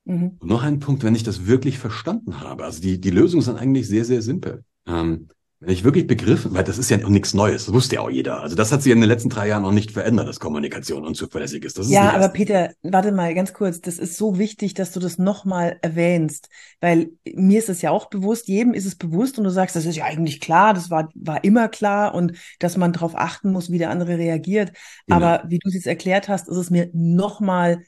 Mhm. 0.04 0.36
Und 0.38 0.48
noch 0.48 0.62
ein 0.62 0.78
Punkt, 0.78 1.02
wenn 1.02 1.14
ich 1.14 1.22
das 1.22 1.46
wirklich 1.46 1.78
verstanden 1.78 2.40
habe. 2.40 2.64
Also 2.64 2.81
die, 2.81 3.00
die 3.00 3.10
Lösungen 3.10 3.43
sind 3.43 3.56
eigentlich 3.56 3.88
sehr, 3.88 4.05
sehr 4.05 4.22
simpel. 4.22 4.64
Ähm, 4.86 5.29
wenn 5.64 5.72
ich 5.72 5.82
wirklich 5.82 6.06
begriffen, 6.06 6.52
weil 6.54 6.64
das 6.64 6.76
ist 6.76 6.90
ja 6.90 6.98
nichts 6.98 7.32
Neues, 7.32 7.66
das 7.66 7.74
wusste 7.74 7.96
ja 7.96 8.02
auch 8.02 8.10
jeder. 8.10 8.42
Also 8.42 8.54
das 8.54 8.70
hat 8.70 8.82
sich 8.82 8.92
in 8.92 9.00
den 9.00 9.08
letzten 9.08 9.30
drei 9.30 9.48
Jahren 9.48 9.62
noch 9.62 9.72
nicht 9.72 9.92
verändert, 9.92 10.28
dass 10.28 10.38
Kommunikation 10.38 11.06
unzuverlässig 11.06 11.64
ist. 11.64 11.78
ist 11.78 11.90
ja, 11.90 12.12
aber 12.12 12.28
Peter, 12.28 12.72
warte 12.82 13.12
mal 13.12 13.34
ganz 13.34 13.54
kurz. 13.54 13.80
Das 13.80 13.98
ist 13.98 14.18
so 14.18 14.38
wichtig, 14.38 14.74
dass 14.74 14.92
du 14.92 15.00
das 15.00 15.18
nochmal 15.18 15.78
erwähnst, 15.80 16.50
weil 16.80 17.12
mir 17.34 17.58
ist 17.58 17.70
es 17.70 17.80
ja 17.80 17.90
auch 17.90 18.10
bewusst, 18.10 18.48
jedem 18.48 18.74
ist 18.74 18.84
es 18.84 18.94
bewusst 18.94 19.38
und 19.38 19.44
du 19.44 19.50
sagst, 19.50 19.74
das 19.74 19.86
ist 19.86 19.96
ja 19.96 20.04
eigentlich 20.04 20.40
klar, 20.40 20.74
das 20.74 20.90
war, 20.90 21.08
war 21.14 21.42
immer 21.44 21.68
klar 21.68 22.14
und 22.14 22.36
dass 22.58 22.76
man 22.76 22.92
darauf 22.92 23.16
achten 23.16 23.50
muss, 23.50 23.70
wie 23.70 23.78
der 23.78 23.90
andere 23.90 24.18
reagiert. 24.18 24.72
Genau. 25.06 25.16
Aber 25.16 25.44
wie 25.48 25.58
du 25.58 25.68
es 25.68 25.74
jetzt 25.74 25.86
erklärt 25.86 26.28
hast, 26.28 26.48
ist 26.48 26.56
es 26.56 26.70
mir 26.70 26.90
nochmal 26.92 27.82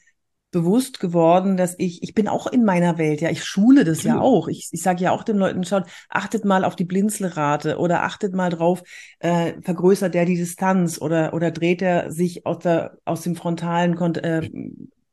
bewusst 0.51 0.99
geworden, 0.99 1.57
dass 1.57 1.75
ich, 1.77 2.01
ich 2.03 2.13
bin 2.13 2.27
auch 2.27 2.47
in 2.47 2.63
meiner 2.63 2.97
Welt, 2.97 3.19
ja, 3.21 3.29
ich 3.29 3.43
schule 3.43 3.83
das 3.83 4.03
ja 4.03 4.19
auch. 4.19 4.47
Ich, 4.47 4.69
ich 4.71 4.81
sage 4.81 5.03
ja 5.03 5.11
auch 5.11 5.23
den 5.23 5.37
Leuten, 5.37 5.63
schaut, 5.65 5.85
achtet 6.09 6.45
mal 6.45 6.63
auf 6.63 6.75
die 6.75 6.85
Blinzelrate 6.85 7.77
oder 7.77 8.03
achtet 8.03 8.33
mal 8.33 8.49
drauf, 8.49 8.81
äh, 9.19 9.53
vergrößert 9.61 10.13
der 10.13 10.25
die 10.25 10.37
Distanz 10.37 11.01
oder, 11.01 11.33
oder 11.33 11.51
dreht 11.51 11.81
er 11.81 12.11
sich 12.11 12.45
aus, 12.45 12.59
der, 12.59 12.97
aus 13.03 13.21
dem 13.21 13.35
frontalen 13.35 13.95
Kont 13.95 14.23
äh, 14.23 14.49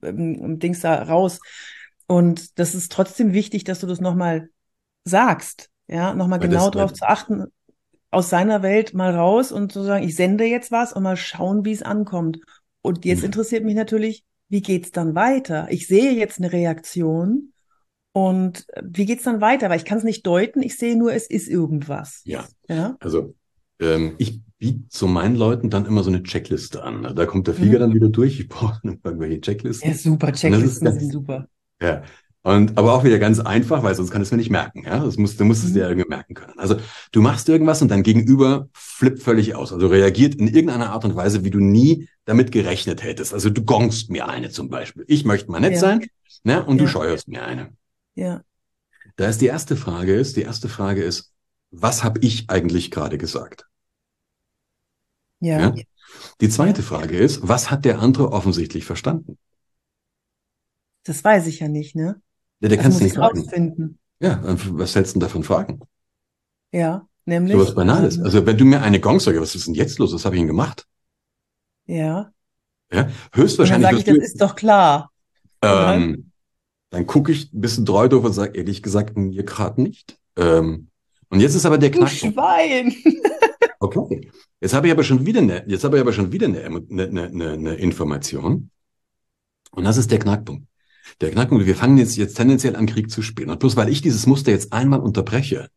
ähm, 0.02 0.58
Dings 0.60 0.80
da 0.80 1.02
raus. 1.02 1.40
Und 2.06 2.58
das 2.58 2.74
ist 2.74 2.92
trotzdem 2.92 3.32
wichtig, 3.32 3.64
dass 3.64 3.80
du 3.80 3.86
das 3.86 4.00
nochmal 4.00 4.48
sagst, 5.04 5.70
ja, 5.88 6.14
nochmal 6.14 6.38
genau 6.38 6.70
drauf 6.70 6.92
zu 6.92 7.06
achten, 7.06 7.46
aus 8.10 8.30
seiner 8.30 8.62
Welt 8.62 8.94
mal 8.94 9.14
raus 9.14 9.50
und 9.50 9.72
zu 9.72 9.82
sagen, 9.82 10.04
ich 10.04 10.14
sende 10.14 10.44
jetzt 10.44 10.70
was 10.70 10.92
und 10.92 11.02
mal 11.02 11.16
schauen, 11.16 11.64
wie 11.64 11.72
es 11.72 11.82
ankommt. 11.82 12.38
Und 12.82 13.04
jetzt 13.04 13.20
mhm. 13.20 13.26
interessiert 13.26 13.64
mich 13.64 13.74
natürlich, 13.74 14.24
wie 14.48 14.62
geht's 14.62 14.90
dann 14.90 15.14
weiter? 15.14 15.66
Ich 15.70 15.86
sehe 15.86 16.12
jetzt 16.12 16.38
eine 16.38 16.52
Reaktion 16.52 17.52
und 18.12 18.66
wie 18.82 19.06
geht's 19.06 19.24
dann 19.24 19.40
weiter? 19.40 19.70
Weil 19.70 19.78
ich 19.78 19.84
kann 19.84 19.98
es 19.98 20.04
nicht 20.04 20.26
deuten, 20.26 20.62
ich 20.62 20.76
sehe 20.76 20.96
nur, 20.96 21.12
es 21.12 21.28
ist 21.28 21.48
irgendwas. 21.48 22.22
Ja. 22.24 22.46
ja? 22.68 22.96
Also 23.00 23.34
ähm, 23.80 24.14
ich 24.18 24.40
biete 24.58 24.88
zu 24.88 25.06
meinen 25.06 25.36
Leuten 25.36 25.70
dann 25.70 25.86
immer 25.86 26.02
so 26.02 26.10
eine 26.10 26.22
Checkliste 26.22 26.82
an. 26.82 27.12
Da 27.14 27.26
kommt 27.26 27.46
der 27.46 27.54
Flieger 27.54 27.78
mhm. 27.78 27.80
dann 27.80 27.94
wieder 27.94 28.08
durch, 28.08 28.38
ich 28.38 28.48
brauche 28.48 28.80
irgendwelche 28.84 29.40
Checklisten. 29.40 29.90
Ja, 29.90 29.96
super, 29.96 30.32
Checklisten 30.32 30.84
ganz, 30.86 31.00
sind 31.00 31.12
super. 31.12 31.48
Ja. 31.80 32.02
Und 32.46 32.76
aber 32.76 32.92
auch 32.92 33.04
wieder 33.04 33.18
ganz 33.18 33.40
einfach, 33.40 33.82
weil 33.82 33.94
sonst 33.94 34.10
kann 34.10 34.20
es 34.20 34.30
mir 34.30 34.36
nicht 34.36 34.50
merken. 34.50 34.84
Ja, 34.84 35.02
das 35.02 35.16
musst, 35.16 35.40
du 35.40 35.46
musst 35.46 35.64
es 35.64 35.70
mhm. 35.70 35.74
dir 35.74 35.88
irgendwie 35.88 36.08
merken 36.10 36.34
können. 36.34 36.58
Also 36.58 36.76
du 37.10 37.22
machst 37.22 37.48
irgendwas 37.48 37.80
und 37.80 37.88
dein 37.88 38.02
Gegenüber 38.02 38.68
flippt 38.74 39.22
völlig 39.22 39.54
aus. 39.54 39.72
Also 39.72 39.86
reagiert 39.86 40.34
in 40.34 40.48
irgendeiner 40.48 40.90
Art 40.90 41.06
und 41.06 41.16
Weise, 41.16 41.42
wie 41.42 41.50
du 41.50 41.58
nie 41.58 42.06
damit 42.26 42.52
gerechnet 42.52 43.02
hättest. 43.02 43.32
Also 43.32 43.48
du 43.48 43.64
gongst 43.64 44.10
mir 44.10 44.28
eine 44.28 44.50
zum 44.50 44.68
Beispiel. 44.68 45.06
Ich 45.08 45.24
möchte 45.24 45.50
mal 45.50 45.60
nett 45.60 45.72
ja. 45.72 45.78
sein, 45.78 46.06
ne? 46.42 46.62
Und 46.62 46.76
ja. 46.76 46.84
du 46.84 46.90
scheuerst 46.90 47.28
mir 47.28 47.42
eine. 47.46 47.72
Ja. 48.14 48.42
Da 49.16 49.26
ist 49.26 49.40
die 49.40 49.46
erste 49.46 49.74
Frage 49.74 50.14
ist, 50.14 50.36
die 50.36 50.42
erste 50.42 50.68
Frage 50.68 51.02
ist, 51.02 51.32
was 51.70 52.04
habe 52.04 52.20
ich 52.20 52.50
eigentlich 52.50 52.90
gerade 52.90 53.16
gesagt? 53.16 53.66
Ja. 55.40 55.60
ja? 55.60 55.74
Die 56.42 56.50
zweite 56.50 56.82
Frage 56.82 57.16
ist, 57.16 57.48
was 57.48 57.70
hat 57.70 57.86
der 57.86 58.00
andere 58.00 58.32
offensichtlich 58.32 58.84
verstanden? 58.84 59.38
Das 61.04 61.24
weiß 61.24 61.46
ich 61.46 61.60
ja 61.60 61.68
nicht, 61.68 61.96
ne? 61.96 62.20
Ja, 62.64 62.68
der 62.70 62.78
kannst 62.78 63.00
du 63.00 63.04
nicht 63.04 63.18
rausfinden. 63.18 63.98
Ja, 64.20 64.40
was 64.42 64.94
hältst 64.94 65.14
du 65.14 65.20
davon 65.20 65.44
fragen? 65.44 65.80
Ja, 66.72 67.06
nämlich. 67.26 67.52
So 67.52 67.60
was 67.60 67.74
Banales. 67.74 68.16
Ähm, 68.16 68.24
also 68.24 68.46
wenn 68.46 68.56
du 68.56 68.64
mir 68.64 68.80
eine 68.80 69.00
Gong 69.00 69.20
sagst, 69.20 69.38
was 69.38 69.54
ist 69.54 69.66
denn 69.66 69.74
jetzt 69.74 69.98
los? 69.98 70.14
Was 70.14 70.24
habe 70.24 70.34
ich 70.36 70.40
denn 70.40 70.46
gemacht? 70.46 70.86
Ja. 71.84 72.32
Ja, 72.90 73.10
höchstwahrscheinlich. 73.34 73.86
Und 73.86 73.92
dann 73.92 74.04
sage 74.06 74.16
ich, 74.16 74.22
das 74.22 74.30
ist 74.30 74.40
doch 74.40 74.56
klar. 74.56 75.10
Ähm, 75.60 76.30
dann 76.88 77.06
gucke 77.06 77.32
ich 77.32 77.52
ein 77.52 77.60
bisschen 77.60 77.84
treu 77.84 78.08
doof 78.08 78.24
und 78.24 78.32
sage, 78.32 78.56
ehrlich 78.56 78.82
gesagt, 78.82 79.18
mir 79.18 79.44
gerade 79.44 79.82
nicht. 79.82 80.18
Ähm, 80.38 80.88
und 81.28 81.40
jetzt 81.40 81.54
ist 81.54 81.66
aber 81.66 81.76
der 81.76 81.90
Knackpunkt. 81.90 82.34
Schwein! 82.34 82.94
okay. 83.78 84.30
Jetzt 84.58 84.72
habe 84.72 84.86
ich 84.86 84.92
aber 84.94 85.04
schon 85.04 85.26
wieder 85.26 85.40
eine, 85.40 85.68
jetzt 85.68 85.84
habe 85.84 85.98
ich 85.98 86.00
aber 86.00 86.14
schon 86.14 86.32
wieder 86.32 86.46
eine, 86.46 86.64
eine, 86.64 87.08
eine, 87.08 87.52
eine 87.52 87.74
Information. 87.74 88.70
Und 89.72 89.84
das 89.84 89.98
ist 89.98 90.10
der 90.10 90.18
Knackpunkt. 90.18 90.66
Der 91.20 91.30
Knackpunkt, 91.30 91.66
wir 91.66 91.76
fangen 91.76 91.98
jetzt, 91.98 92.16
jetzt 92.16 92.34
tendenziell 92.34 92.76
an, 92.76 92.86
Krieg 92.86 93.10
zu 93.10 93.22
spielen. 93.22 93.50
Und 93.50 93.60
bloß 93.60 93.76
weil 93.76 93.88
ich 93.88 94.02
dieses 94.02 94.26
Muster 94.26 94.50
jetzt 94.50 94.72
einmal 94.72 95.00
unterbreche, 95.00 95.68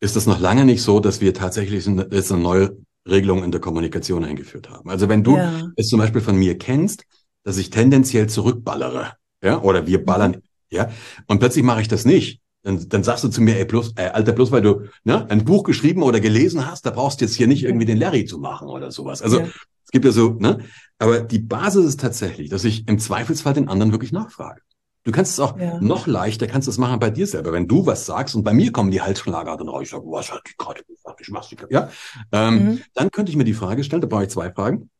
ist 0.00 0.16
das 0.16 0.26
noch 0.26 0.40
lange 0.40 0.64
nicht 0.64 0.82
so, 0.82 1.00
dass 1.00 1.20
wir 1.20 1.34
tatsächlich 1.34 1.86
jetzt 1.86 2.32
eine 2.32 2.42
neue 2.42 2.76
Regelung 3.08 3.44
in 3.44 3.52
der 3.52 3.60
Kommunikation 3.60 4.24
eingeführt 4.24 4.70
haben. 4.70 4.90
Also 4.90 5.08
wenn 5.08 5.22
du 5.22 5.36
ja. 5.36 5.62
es 5.76 5.88
zum 5.88 5.98
Beispiel 5.98 6.20
von 6.20 6.36
mir 6.36 6.58
kennst, 6.58 7.04
dass 7.44 7.58
ich 7.58 7.70
tendenziell 7.70 8.28
zurückballere, 8.28 9.12
ja, 9.42 9.60
oder 9.62 9.86
wir 9.86 10.04
ballern, 10.04 10.42
ja, 10.70 10.90
und 11.26 11.38
plötzlich 11.38 11.64
mache 11.64 11.80
ich 11.80 11.88
das 11.88 12.04
nicht, 12.04 12.40
dann, 12.62 12.88
dann 12.88 13.04
sagst 13.04 13.22
du 13.22 13.28
zu 13.28 13.40
mir, 13.40 13.56
ey, 13.56 13.64
bloß, 13.64 13.92
äh, 13.96 14.08
Alter, 14.08 14.32
bloß 14.32 14.50
weil 14.50 14.62
du 14.62 14.82
ne, 15.04 15.30
ein 15.30 15.44
Buch 15.44 15.62
geschrieben 15.62 16.02
oder 16.02 16.18
gelesen 16.18 16.66
hast, 16.66 16.84
da 16.84 16.90
brauchst 16.90 17.20
du 17.20 17.24
jetzt 17.24 17.36
hier 17.36 17.46
nicht 17.46 17.62
irgendwie 17.62 17.86
den 17.86 17.98
Larry 17.98 18.24
zu 18.24 18.38
machen 18.38 18.68
oder 18.68 18.90
sowas. 18.90 19.22
Also 19.22 19.40
ja. 19.40 19.48
Gibt 19.96 20.04
ja 20.04 20.12
so, 20.12 20.36
ne, 20.38 20.58
aber 20.98 21.20
die 21.20 21.38
Basis 21.38 21.86
ist 21.86 22.00
tatsächlich, 22.00 22.50
dass 22.50 22.64
ich 22.64 22.86
im 22.86 22.98
Zweifelsfall 22.98 23.54
den 23.54 23.68
anderen 23.68 23.92
wirklich 23.92 24.12
nachfrage. 24.12 24.60
Du 25.04 25.12
kannst 25.12 25.32
es 25.32 25.40
auch 25.40 25.58
ja. 25.58 25.80
noch 25.80 26.06
leichter, 26.06 26.46
kannst 26.46 26.68
es 26.68 26.78
machen 26.78 26.98
bei 26.98 27.10
dir 27.10 27.26
selber. 27.26 27.52
Wenn 27.52 27.66
du 27.66 27.86
was 27.86 28.04
sagst 28.04 28.34
und 28.34 28.42
bei 28.44 28.52
mir 28.52 28.72
kommen 28.72 28.90
die 28.90 29.00
Halsschlagader 29.00 29.64
raus, 29.64 29.82
ich 29.84 29.90
sage, 29.90 30.04
was 30.06 30.32
hat 30.32 30.42
die 30.48 30.54
gerade 30.58 30.82
gesagt, 30.84 31.20
ich 31.20 31.30
mach's 31.30 31.50
nicht. 31.50 31.64
Ja, 31.70 31.90
ähm, 32.32 32.54
mhm. 32.54 32.82
dann 32.92 33.10
könnte 33.10 33.30
ich 33.30 33.36
mir 33.36 33.44
die 33.44 33.54
Frage 33.54 33.84
stellen, 33.84 34.02
da 34.02 34.08
brauche 34.08 34.24
ich 34.24 34.30
zwei 34.30 34.50
Fragen. 34.50 34.90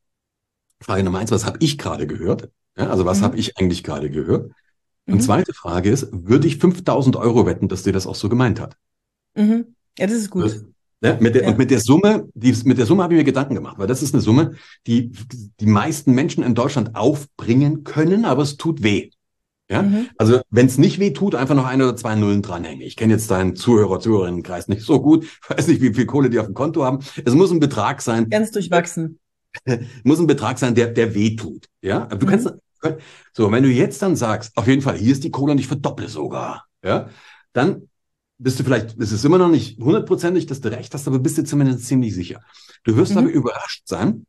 Frage 0.81 1.03
Nummer 1.03 1.19
eins, 1.19 1.31
was 1.31 1.45
habe 1.45 1.59
ich 1.61 1.76
gerade 1.76 2.07
gehört? 2.07 2.50
Ja, 2.76 2.88
also 2.88 3.05
was 3.05 3.21
mhm. 3.21 3.25
habe 3.25 3.37
ich 3.37 3.59
eigentlich 3.59 3.83
gerade 3.85 4.09
gehört? 4.09 4.53
Und 5.07 5.15
mhm. 5.15 5.21
zweite 5.21 5.53
Frage 5.53 5.91
ist, 5.91 6.09
würde 6.12 6.47
ich 6.47 6.59
5000 6.59 7.17
Euro 7.17 7.45
wetten, 7.45 7.69
dass 7.69 7.83
dir 7.83 7.93
das 7.93 8.07
auch 8.07 8.15
so 8.15 8.29
gemeint 8.29 8.61
hat? 8.61 8.76
Mhm. 9.35 9.75
Ja, 9.99 10.07
das 10.07 10.17
ist 10.17 10.31
gut. 10.31 10.67
Ja, 11.03 11.19
mit 11.21 11.35
der, 11.35 11.43
ja. 11.43 11.49
Und 11.49 11.59
mit 11.59 11.71
der 11.71 11.81
Summe, 11.81 12.29
die, 12.35 12.57
mit 12.65 12.79
der 12.79 12.87
Summe 12.87 13.03
habe 13.03 13.15
ich 13.15 13.19
mir 13.19 13.25
Gedanken 13.25 13.55
gemacht, 13.55 13.79
weil 13.79 13.87
das 13.87 14.03
ist 14.03 14.15
eine 14.15 14.23
Summe, 14.23 14.53
die 14.87 15.12
die 15.61 15.67
meisten 15.67 16.12
Menschen 16.12 16.43
in 16.43 16.55
Deutschland 16.55 16.97
aufbringen 16.97 17.85
können, 17.85 18.25
aber 18.25 18.43
es 18.43 18.57
tut 18.57 18.83
weh. 18.83 19.11
Ja, 19.69 19.83
mhm. 19.83 20.09
also 20.17 20.41
wenn 20.49 20.67
es 20.67 20.79
nicht 20.79 21.00
weh 21.00 21.11
tut, 21.11 21.35
einfach 21.35 21.57
noch 21.57 21.67
ein 21.67 21.83
oder 21.83 21.97
zwei 21.97 22.15
Nullen 22.15 22.41
dranhängen. 22.41 22.83
Ich 22.83 22.97
kenne 22.97 23.12
jetzt 23.12 23.31
deinen 23.31 23.57
Zuhörer, 23.57 23.99
Zuhörerinnenkreis 23.99 24.69
nicht 24.69 24.83
so 24.83 25.03
gut, 25.03 25.26
weiß 25.49 25.67
nicht, 25.69 25.83
wie 25.83 25.93
viel 25.93 26.07
Kohle 26.07 26.31
die 26.31 26.38
auf 26.38 26.47
dem 26.47 26.55
Konto 26.55 26.85
haben. 26.85 27.00
Es 27.25 27.35
muss 27.35 27.50
ein 27.50 27.61
Betrag 27.61 28.00
sein. 28.00 28.31
Ganz 28.31 28.53
durchwachsen. 28.53 29.19
muss 30.05 30.21
ein 30.21 30.26
Betrag 30.26 30.59
sein, 30.59 30.75
der, 30.75 30.88
der 30.88 31.15
weh 31.15 31.35
tut. 31.35 31.67
Ja, 31.83 32.07
du 32.07 32.25
mhm. 32.26 32.31
kannst, 32.31 32.53
so, 33.33 33.50
wenn 33.50 33.62
du 33.65 33.69
jetzt 33.69 34.00
dann 34.03 34.15
sagst, 34.17 34.57
auf 34.57 34.69
jeden 34.69 34.83
Fall, 34.83 34.97
hier 34.97 35.12
ist 35.12 35.25
die 35.25 35.31
Kohle 35.31 35.53
und 35.53 35.59
ich 35.59 35.67
verdopple 35.67 36.09
sogar, 36.09 36.67
ja, 36.85 37.09
dann 37.53 37.88
bist 38.38 38.59
du 38.61 38.64
vielleicht, 38.64 38.99
es 38.99 39.12
ist 39.12 39.25
immer 39.25 39.38
noch 39.38 39.49
nicht 39.49 39.78
hundertprozentig, 39.78 40.47
dass 40.47 40.61
du 40.61 40.71
recht 40.71 40.93
hast, 40.93 41.09
aber 41.09 41.19
bist 41.19 41.38
du 41.38 41.45
zumindest 41.45 41.87
ziemlich 41.87 42.14
sicher. 42.14 42.43
Du 42.85 42.97
wirst 42.97 43.12
mhm. 43.12 43.19
aber 43.19 43.28
überrascht 43.28 43.87
sein, 43.87 44.26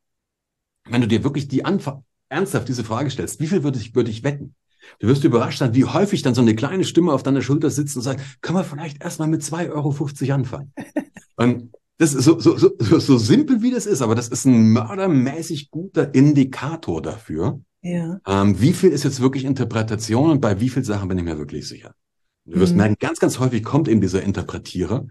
wenn 0.86 1.02
du 1.02 1.08
dir 1.08 1.24
wirklich 1.24 1.48
die 1.48 1.66
Anfang, 1.66 2.04
ernsthaft 2.30 2.68
diese 2.68 2.84
Frage 2.84 3.10
stellst, 3.10 3.40
wie 3.40 3.48
viel 3.48 3.64
würde 3.64 3.80
ich, 3.80 3.96
würde 3.96 4.12
ich 4.12 4.24
wetten? 4.24 4.56
Du 5.00 5.08
wirst 5.08 5.24
überrascht 5.26 5.60
sein, 5.60 5.76
wie 5.76 5.86
häufig 5.86 6.22
dann 6.22 6.34
so 6.34 6.42
eine 6.42 6.56
kleine 6.56 6.86
Stimme 6.86 7.12
auf 7.12 7.24
deiner 7.24 7.42
Schulter 7.42 7.70
sitzt 7.70 7.96
und 7.98 8.04
sagt, 8.04 8.42
können 8.42 8.58
wir 8.58 8.64
vielleicht 8.64 9.04
erstmal 9.04 9.28
mit 9.28 9.42
2,50 9.42 9.72
Euro 9.74 10.34
anfangen? 10.34 10.74
und 11.36 11.72
das 11.98 12.14
ist 12.14 12.24
so, 12.24 12.40
so, 12.40 12.58
so, 12.58 12.72
so 12.80 13.18
simpel 13.18 13.62
wie 13.62 13.72
das 13.72 13.86
ist, 13.86 14.02
aber 14.02 14.16
das 14.16 14.30
ist 14.30 14.46
ein 14.46 14.72
mördermäßig 14.72 15.72
guter 15.72 16.14
Indikator 16.14 17.02
dafür. 17.02 17.60
Ja. 17.82 18.20
Ähm, 18.26 18.60
wie 18.62 18.74
viel 18.74 18.92
ist 18.92 19.04
jetzt 19.04 19.20
wirklich 19.20 19.46
Interpretation 19.46 20.30
und 20.30 20.42
bei 20.42 20.60
wie 20.60 20.70
vielen 20.70 20.86
Sachen 20.86 21.10
bin 21.10 21.18
ich 21.18 21.24
mir 21.24 21.38
wirklich 21.38 21.68
sicher? 21.68 21.94
Du 22.48 22.60
wirst 22.60 22.72
mhm. 22.74 22.78
merken, 22.78 22.96
ganz, 23.00 23.20
ganz 23.20 23.40
häufig 23.40 23.64
kommt 23.64 23.88
eben 23.88 24.02
dieser 24.02 24.24
Interpretierer 24.24 25.06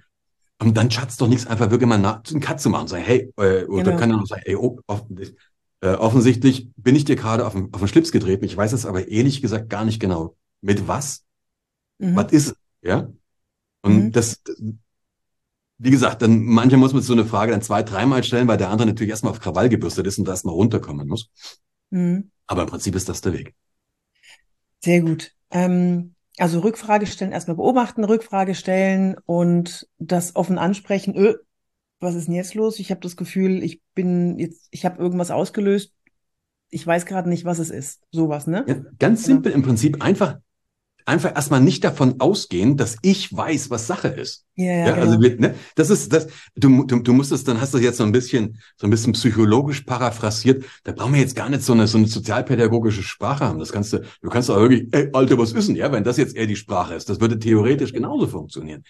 und 0.59 0.77
dann 0.77 0.91
schatzt 0.91 1.21
doch 1.21 1.29
nichts 1.29 1.47
einfach 1.47 1.71
wirklich 1.71 1.89
mal 1.89 1.99
nach, 1.99 2.23
einen 2.31 2.41
Cut 2.41 2.61
zu 2.61 2.71
machen 2.71 2.83
und 2.83 2.89
sagen, 2.89 3.05
hey, 3.05 3.33
äh, 3.37 3.65
oder 3.65 3.85
genau. 3.85 3.97
kann 3.97 4.11
er 4.11 4.17
noch 4.17 4.27
sagen, 4.27 4.43
ey, 4.47 4.57
oh, 4.57 4.81
offensichtlich, 4.87 5.39
äh, 5.83 5.89
offensichtlich 5.89 6.71
bin 6.77 6.97
ich 6.97 7.05
dir 7.05 7.17
gerade 7.17 7.47
auf, 7.47 7.53
den, 7.53 7.73
auf 7.73 7.81
den 7.81 7.89
Schlips 7.89 8.11
getreten. 8.11 8.47
Ich 8.47 8.57
weiß 8.57 8.73
es 8.73 8.87
aber 8.87 9.09
ehrlich 9.09 9.43
gesagt 9.43 9.69
gar 9.69 9.85
nicht 9.85 10.01
genau. 10.01 10.35
Mit 10.63 10.89
was? 10.89 11.25
Mhm. 11.99 12.17
Was 12.17 12.33
ist 12.33 12.47
es? 12.49 12.57
Ja? 12.81 13.11
Und 13.83 13.97
mhm. 13.97 14.13
das, 14.13 14.41
wie 15.77 15.91
gesagt, 15.91 16.23
dann 16.23 16.43
manche 16.43 16.79
muss 16.79 16.95
man 16.95 17.03
so 17.03 17.13
eine 17.13 17.27
Frage 17.27 17.53
dann 17.53 17.61
zwei, 17.61 17.83
dreimal 17.83 18.25
stellen, 18.25 18.49
weil 18.49 18.57
der 18.57 18.71
andere 18.71 18.89
natürlich 18.89 19.11
erstmal 19.11 19.33
auf 19.33 19.41
Krawall 19.41 19.69
gebürstet 19.69 20.07
ist 20.07 20.19
und 20.19 20.25
da 20.25 20.33
erstmal 20.33 20.55
runterkommen 20.55 21.07
muss. 21.07 21.31
Mhm. 21.91 22.31
Aber 22.47 22.63
im 22.63 22.69
Prinzip 22.69 22.95
ist 22.95 23.11
das 23.11 23.21
der 23.21 23.35
Weg. 23.35 23.55
Sehr 24.83 25.03
gut. 25.03 25.33
Ähm, 25.51 26.16
also 26.39 26.61
Rückfrage 26.61 27.07
stellen, 27.07 27.33
erstmal 27.33 27.57
beobachten, 27.57 28.05
Rückfrage 28.05 28.55
stellen 28.55 29.17
und 29.27 29.89
das 29.99 30.37
offen 30.37 30.59
ansprechen. 30.59 31.17
Öh, 31.17 31.35
was 32.01 32.15
ist 32.15 32.29
denn 32.29 32.35
jetzt 32.35 32.55
los? 32.55 32.79
Ich 32.79 32.91
habe 32.91 33.01
das 33.01 33.17
Gefühl, 33.17 33.63
ich 33.63 33.81
bin 33.95 34.39
jetzt, 34.39 34.69
ich 34.71 34.85
habe 34.85 35.01
irgendwas 35.03 35.31
ausgelöst. 35.31 35.93
Ich 36.69 36.87
weiß 36.87 37.07
gerade 37.07 37.29
nicht, 37.29 37.45
was 37.45 37.59
es 37.59 37.71
ist. 37.71 38.03
Sowas, 38.11 38.47
ne? 38.47 38.65
Ja, 38.67 38.75
ganz 38.99 39.23
genau. 39.23 39.37
simpel 39.37 39.53
im 39.53 39.63
Prinzip 39.63 40.03
einfach 40.03 40.39
einfach 41.07 41.35
erstmal 41.35 41.61
nicht 41.61 41.85
davon 41.85 42.21
ausgehen, 42.21 42.77
dass 42.77 42.97
ich 43.03 43.35
weiß, 43.35 43.71
was 43.71 43.87
Sache 43.87 44.09
ist. 44.09 44.45
Ja, 44.57 44.73
ja, 44.73 44.87
ja 44.89 44.95
also 44.95 45.19
genau. 45.19 45.49
ne, 45.49 45.55
das 45.77 45.91
ist 45.91 46.13
das. 46.13 46.27
Du, 46.57 46.85
du, 46.85 46.99
du 46.99 47.13
musst 47.13 47.33
es, 47.33 47.45
dann 47.45 47.61
hast 47.61 47.73
du 47.75 47.79
jetzt 47.79 47.99
so 47.99 48.05
ein 48.05 48.13
bisschen 48.13 48.59
so 48.77 48.87
ein 48.87 48.91
bisschen 48.91 49.13
psychologisch 49.13 49.83
paraphrasiert. 49.83 50.65
Da 50.85 50.93
brauchen 50.93 51.15
wir 51.15 51.21
jetzt 51.21 51.37
gar 51.37 51.49
nicht 51.49 51.63
so 51.63 51.73
eine 51.73 51.87
so 51.87 51.99
eine 51.99 52.09
sozialpädagogische 52.09 53.03
Sprache 53.03 53.45
haben. 53.45 53.59
Das 53.59 53.73
kannst 53.73 53.93
du, 53.93 54.03
du 54.21 54.29
kannst 54.29 54.51
auch 54.51 54.57
wirklich, 54.57 54.89
ey, 54.93 55.09
Alter, 55.13 55.39
was 55.39 55.53
ist 55.53 55.69
denn? 55.69 55.77
Ja, 55.77 55.93
wenn 55.93 56.05
das 56.05 56.17
jetzt 56.17 56.37
eher 56.37 56.47
die 56.47 56.57
Sprache 56.57 56.95
ist, 56.95 57.09
das 57.09 57.21
würde 57.21 57.39
theoretisch 57.39 57.93
genauso 57.93 58.27
funktionieren. 58.27 58.83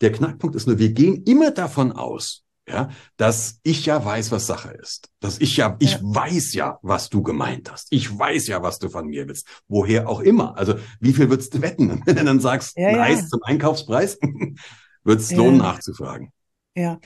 Der 0.00 0.12
Knackpunkt 0.12 0.54
ist 0.54 0.66
nur, 0.66 0.78
wir 0.78 0.92
gehen 0.92 1.22
immer 1.24 1.50
davon 1.50 1.92
aus, 1.92 2.44
ja, 2.68 2.90
dass 3.16 3.58
ich 3.64 3.86
ja 3.86 4.04
weiß, 4.04 4.30
was 4.30 4.46
Sache 4.46 4.70
ist. 4.70 5.10
Dass 5.20 5.40
ich 5.40 5.56
ja, 5.56 5.76
ich 5.80 5.94
ja. 5.94 6.00
weiß 6.02 6.54
ja, 6.54 6.78
was 6.82 7.08
du 7.08 7.22
gemeint 7.22 7.72
hast. 7.72 7.88
Ich 7.90 8.16
weiß 8.16 8.46
ja, 8.46 8.62
was 8.62 8.78
du 8.78 8.88
von 8.88 9.08
mir 9.08 9.26
willst. 9.26 9.48
Woher 9.68 10.08
auch 10.08 10.20
immer. 10.20 10.56
Also, 10.56 10.74
wie 11.00 11.12
viel 11.12 11.28
würdest 11.28 11.54
du 11.54 11.62
wetten? 11.62 12.02
Wenn 12.06 12.16
du 12.16 12.24
dann 12.24 12.40
sagst, 12.40 12.76
ja, 12.76 12.88
ein 13.02 13.18
ja. 13.18 13.26
zum 13.26 13.42
Einkaufspreis, 13.42 14.18
wird 15.04 15.20
es 15.20 15.32
lohnen, 15.32 15.58
nachzufragen. 15.58 16.32
Ja. 16.74 17.00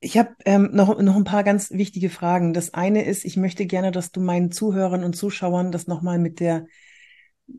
Ich 0.00 0.16
habe 0.16 0.30
ähm, 0.44 0.70
noch, 0.72 1.00
noch 1.00 1.16
ein 1.16 1.24
paar 1.24 1.42
ganz 1.42 1.72
wichtige 1.72 2.10
Fragen. 2.10 2.52
Das 2.52 2.72
eine 2.72 3.04
ist, 3.04 3.24
ich 3.24 3.36
möchte 3.36 3.66
gerne, 3.66 3.90
dass 3.90 4.12
du 4.12 4.20
meinen 4.20 4.52
Zuhörern 4.52 5.02
und 5.02 5.16
Zuschauern 5.16 5.72
das 5.72 5.88
nochmal 5.88 6.18
mit 6.20 6.38
der, 6.38 6.66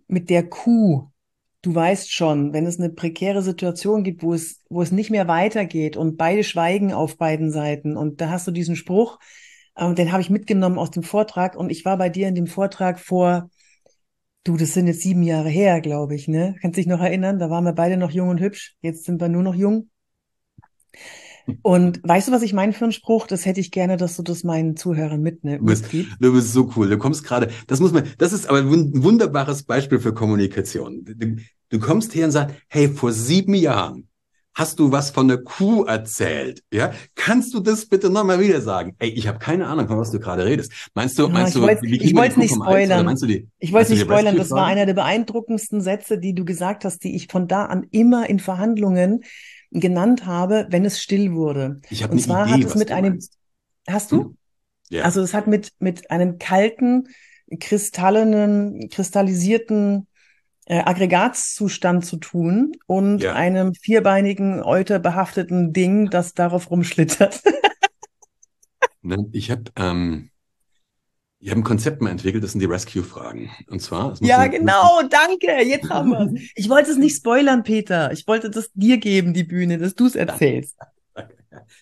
mit 0.07 0.29
der 0.29 0.47
Kuh 0.47 1.11
du 1.61 1.75
weißt 1.75 2.11
schon, 2.11 2.53
wenn 2.53 2.65
es 2.65 2.79
eine 2.79 2.89
prekäre 2.89 3.41
Situation 3.41 4.03
gibt, 4.03 4.23
wo 4.23 4.33
es, 4.33 4.63
wo 4.69 4.81
es 4.81 4.91
nicht 4.91 5.09
mehr 5.09 5.27
weitergeht 5.27 5.97
und 5.97 6.17
beide 6.17 6.43
schweigen 6.43 6.93
auf 6.93 7.17
beiden 7.17 7.51
Seiten 7.51 7.97
und 7.97 8.21
da 8.21 8.29
hast 8.29 8.47
du 8.47 8.51
diesen 8.51 8.75
Spruch, 8.75 9.19
ähm, 9.77 9.95
den 9.95 10.11
habe 10.11 10.21
ich 10.21 10.29
mitgenommen 10.29 10.77
aus 10.77 10.91
dem 10.91 11.03
Vortrag 11.03 11.55
und 11.55 11.69
ich 11.69 11.85
war 11.85 11.97
bei 11.97 12.09
dir 12.09 12.27
in 12.27 12.35
dem 12.35 12.47
Vortrag 12.47 12.99
vor, 12.99 13.49
du, 14.43 14.57
das 14.57 14.73
sind 14.73 14.87
jetzt 14.87 15.01
sieben 15.01 15.23
Jahre 15.23 15.49
her, 15.49 15.81
glaube 15.81 16.15
ich, 16.15 16.27
ne? 16.27 16.55
Kannst 16.61 16.77
dich 16.77 16.87
noch 16.87 17.01
erinnern? 17.01 17.39
Da 17.39 17.49
waren 17.49 17.65
wir 17.65 17.73
beide 17.73 17.97
noch 17.97 18.11
jung 18.11 18.29
und 18.29 18.39
hübsch, 18.39 18.75
jetzt 18.81 19.05
sind 19.05 19.21
wir 19.21 19.29
nur 19.29 19.43
noch 19.43 19.55
jung. 19.55 19.89
Und 21.61 21.99
weißt 22.03 22.27
du, 22.27 22.31
was 22.31 22.41
ich 22.41 22.53
meine 22.53 22.73
für 22.73 22.85
einen 22.85 22.91
Spruch? 22.91 23.27
Das 23.27 23.45
hätte 23.45 23.59
ich 23.59 23.71
gerne, 23.71 23.97
dass 23.97 24.15
du 24.17 24.23
das 24.23 24.43
meinen 24.43 24.75
Zuhörern 24.75 25.21
mitnimmst. 25.21 25.61
Du 25.61 25.97
bist, 25.97 26.07
du 26.19 26.33
bist 26.33 26.53
so 26.53 26.71
cool. 26.75 26.89
Du 26.89 26.97
kommst 26.97 27.23
gerade, 27.23 27.49
das 27.67 27.79
muss 27.79 27.91
man, 27.91 28.03
das 28.17 28.33
ist 28.33 28.49
aber 28.49 28.59
ein 28.59 29.03
wunderbares 29.03 29.63
Beispiel 29.63 29.99
für 29.99 30.13
Kommunikation. 30.13 31.03
Du, 31.05 31.35
du 31.69 31.79
kommst 31.79 32.15
her 32.15 32.25
und 32.25 32.31
sagst, 32.31 32.55
hey, 32.67 32.89
vor 32.89 33.11
sieben 33.11 33.53
Jahren 33.53 34.09
hast 34.59 34.79
du 34.79 34.91
was 34.91 35.09
von 35.11 35.27
der 35.27 35.37
Kuh 35.37 35.85
erzählt? 35.85 36.61
Ja, 36.71 36.91
kannst 37.15 37.53
du 37.53 37.61
das 37.61 37.85
bitte 37.85 38.09
nochmal 38.09 38.39
wieder 38.41 38.59
sagen? 38.61 38.93
Ey, 38.99 39.09
ich 39.09 39.27
habe 39.27 39.39
keine 39.39 39.67
Ahnung, 39.67 39.87
von 39.87 39.97
was 39.97 40.11
du 40.11 40.19
gerade 40.19 40.45
redest. 40.45 40.73
Meinst 40.93 41.17
du, 41.17 41.23
Ja, 41.23 41.29
meinst 41.29 41.55
ich 41.55 41.61
du, 41.61 41.67
wollte 41.67 41.85
ich 41.85 42.15
wollte 42.15 42.31
es 42.31 42.37
nicht 42.37 42.53
spoilern. 42.53 43.05
Meinst 43.05 43.23
du 43.23 43.27
die, 43.27 43.47
Ich 43.59 43.71
wollte 43.71 43.89
du 43.89 43.93
nicht 43.93 44.03
spoilern, 44.03 44.35
das 44.35 44.51
war 44.51 44.65
einer 44.65 44.85
der 44.85 44.95
beeindruckendsten 44.95 45.81
Sätze, 45.81 46.17
die 46.17 46.33
du 46.33 46.43
gesagt 46.43 46.83
hast, 46.83 47.03
die 47.03 47.15
ich 47.15 47.27
von 47.27 47.47
da 47.47 47.65
an 47.65 47.87
immer 47.91 48.29
in 48.29 48.39
Verhandlungen 48.39 49.21
genannt 49.71 50.25
habe, 50.25 50.67
wenn 50.69 50.85
es 50.85 51.01
still 51.01 51.33
wurde. 51.33 51.81
Ich 51.89 52.03
habe 52.03 52.13
Und 52.13 52.19
zwar 52.19 52.45
Idee, 52.45 52.51
hat 52.51 52.63
es 52.65 52.75
mit 52.75 52.91
einem, 52.91 53.11
meinst. 53.11 53.37
hast 53.87 54.11
du? 54.11 54.23
Hm? 54.23 54.37
Ja. 54.89 55.03
Also 55.03 55.21
es 55.21 55.33
hat 55.33 55.47
mit, 55.47 55.71
mit 55.79 56.11
einem 56.11 56.37
kalten, 56.39 57.07
kristallenen, 57.59 58.89
kristallisierten 58.89 60.07
äh, 60.65 60.79
Aggregatzustand 60.79 62.05
zu 62.05 62.17
tun 62.17 62.73
und 62.87 63.23
Ja. 63.23 63.33
einem 63.33 63.73
vierbeinigen, 63.75 64.61
euterbehafteten 64.63 65.73
Ding, 65.73 66.09
das 66.09 66.33
darauf 66.33 66.69
rumschlittert. 66.71 67.41
Ne, 69.01 69.17
Ich 69.33 69.51
habe 69.51 69.71
ähm, 69.75 70.28
ich 71.41 71.49
hab 71.51 71.57
ein 71.57 71.63
Konzept 71.63 72.01
mal 72.01 72.09
entwickelt, 72.09 72.43
das 72.43 72.51
sind 72.51 72.59
die 72.59 72.65
Rescue-Fragen. 72.65 73.49
Und 73.69 73.81
zwar, 73.81 74.11
es 74.11 74.19
Ja, 74.19 74.47
genau, 74.47 75.01
danke, 75.09 75.65
jetzt 75.65 75.89
haben 75.89 76.11
wir 76.11 76.31
es. 76.33 76.51
Ich 76.55 76.69
wollte 76.69 76.91
es 76.91 76.97
nicht 76.97 77.15
spoilern, 77.15 77.63
Peter. 77.63 78.11
Ich 78.11 78.27
wollte 78.27 78.49
das 78.49 78.71
dir 78.73 78.97
geben, 78.97 79.33
die 79.33 79.45
Bühne, 79.45 79.77
dass 79.77 79.95
du 79.95 80.05
es 80.05 80.15
erzählst. 80.15 80.77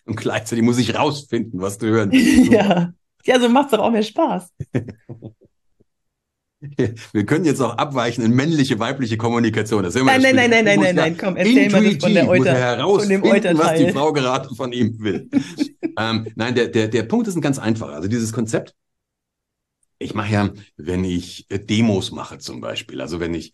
Und 0.06 0.16
gleichzeitig 0.16 0.64
muss 0.64 0.78
ich 0.78 0.96
rausfinden, 0.96 1.60
was 1.60 1.78
du 1.78 1.88
hören 1.88 2.12
Ja. 2.52 2.94
Ja, 3.26 3.40
so 3.40 3.50
macht's 3.50 3.72
doch 3.72 3.80
auch 3.80 3.92
mehr 3.92 4.04
Spaß. 4.04 4.54
Wir 7.12 7.26
können 7.26 7.46
jetzt 7.46 7.62
auch 7.62 7.78
abweichen 7.78 8.24
in 8.24 8.32
männliche, 8.32 8.80
weibliche 8.80 9.16
Kommunikation. 9.18 9.84
Das 9.84 9.94
Nein, 9.94 10.06
nein, 10.06 10.36
nein, 10.36 10.50
nein, 10.50 10.66
nein, 10.66 10.80
nein, 10.80 10.96
nein, 10.96 11.18
komm, 11.18 11.36
erzähl 11.36 11.70
mal 11.70 11.84
das 11.84 12.04
von 12.04 12.14
der 12.14 12.24
er 12.24 12.30
Euter, 12.30 12.80
von 12.80 13.10
dem 13.10 13.24
was 13.24 13.78
die. 13.78 13.92
Frau 13.92 14.12
gerade 14.12 14.56
von 14.56 14.72
ihm 14.72 15.00
will. 15.00 15.30
ähm, 16.00 16.28
nein, 16.36 16.56
der, 16.56 16.70
der, 16.70 16.88
der 16.88 17.04
Punkt 17.04 17.28
ist 17.28 17.36
ein 17.36 17.42
ganz 17.42 17.60
einfacher. 17.60 17.94
Also 17.94 18.08
dieses 18.08 18.34
Konzept, 18.34 18.74
ich 20.00 20.14
mache 20.14 20.32
ja, 20.32 20.50
wenn 20.78 21.04
ich 21.04 21.46
äh, 21.50 21.60
Demos 21.60 22.12
mache 22.12 22.38
zum 22.40 22.62
Beispiel, 22.62 23.02
also 23.02 23.20
wenn 23.20 23.34
ich 23.34 23.54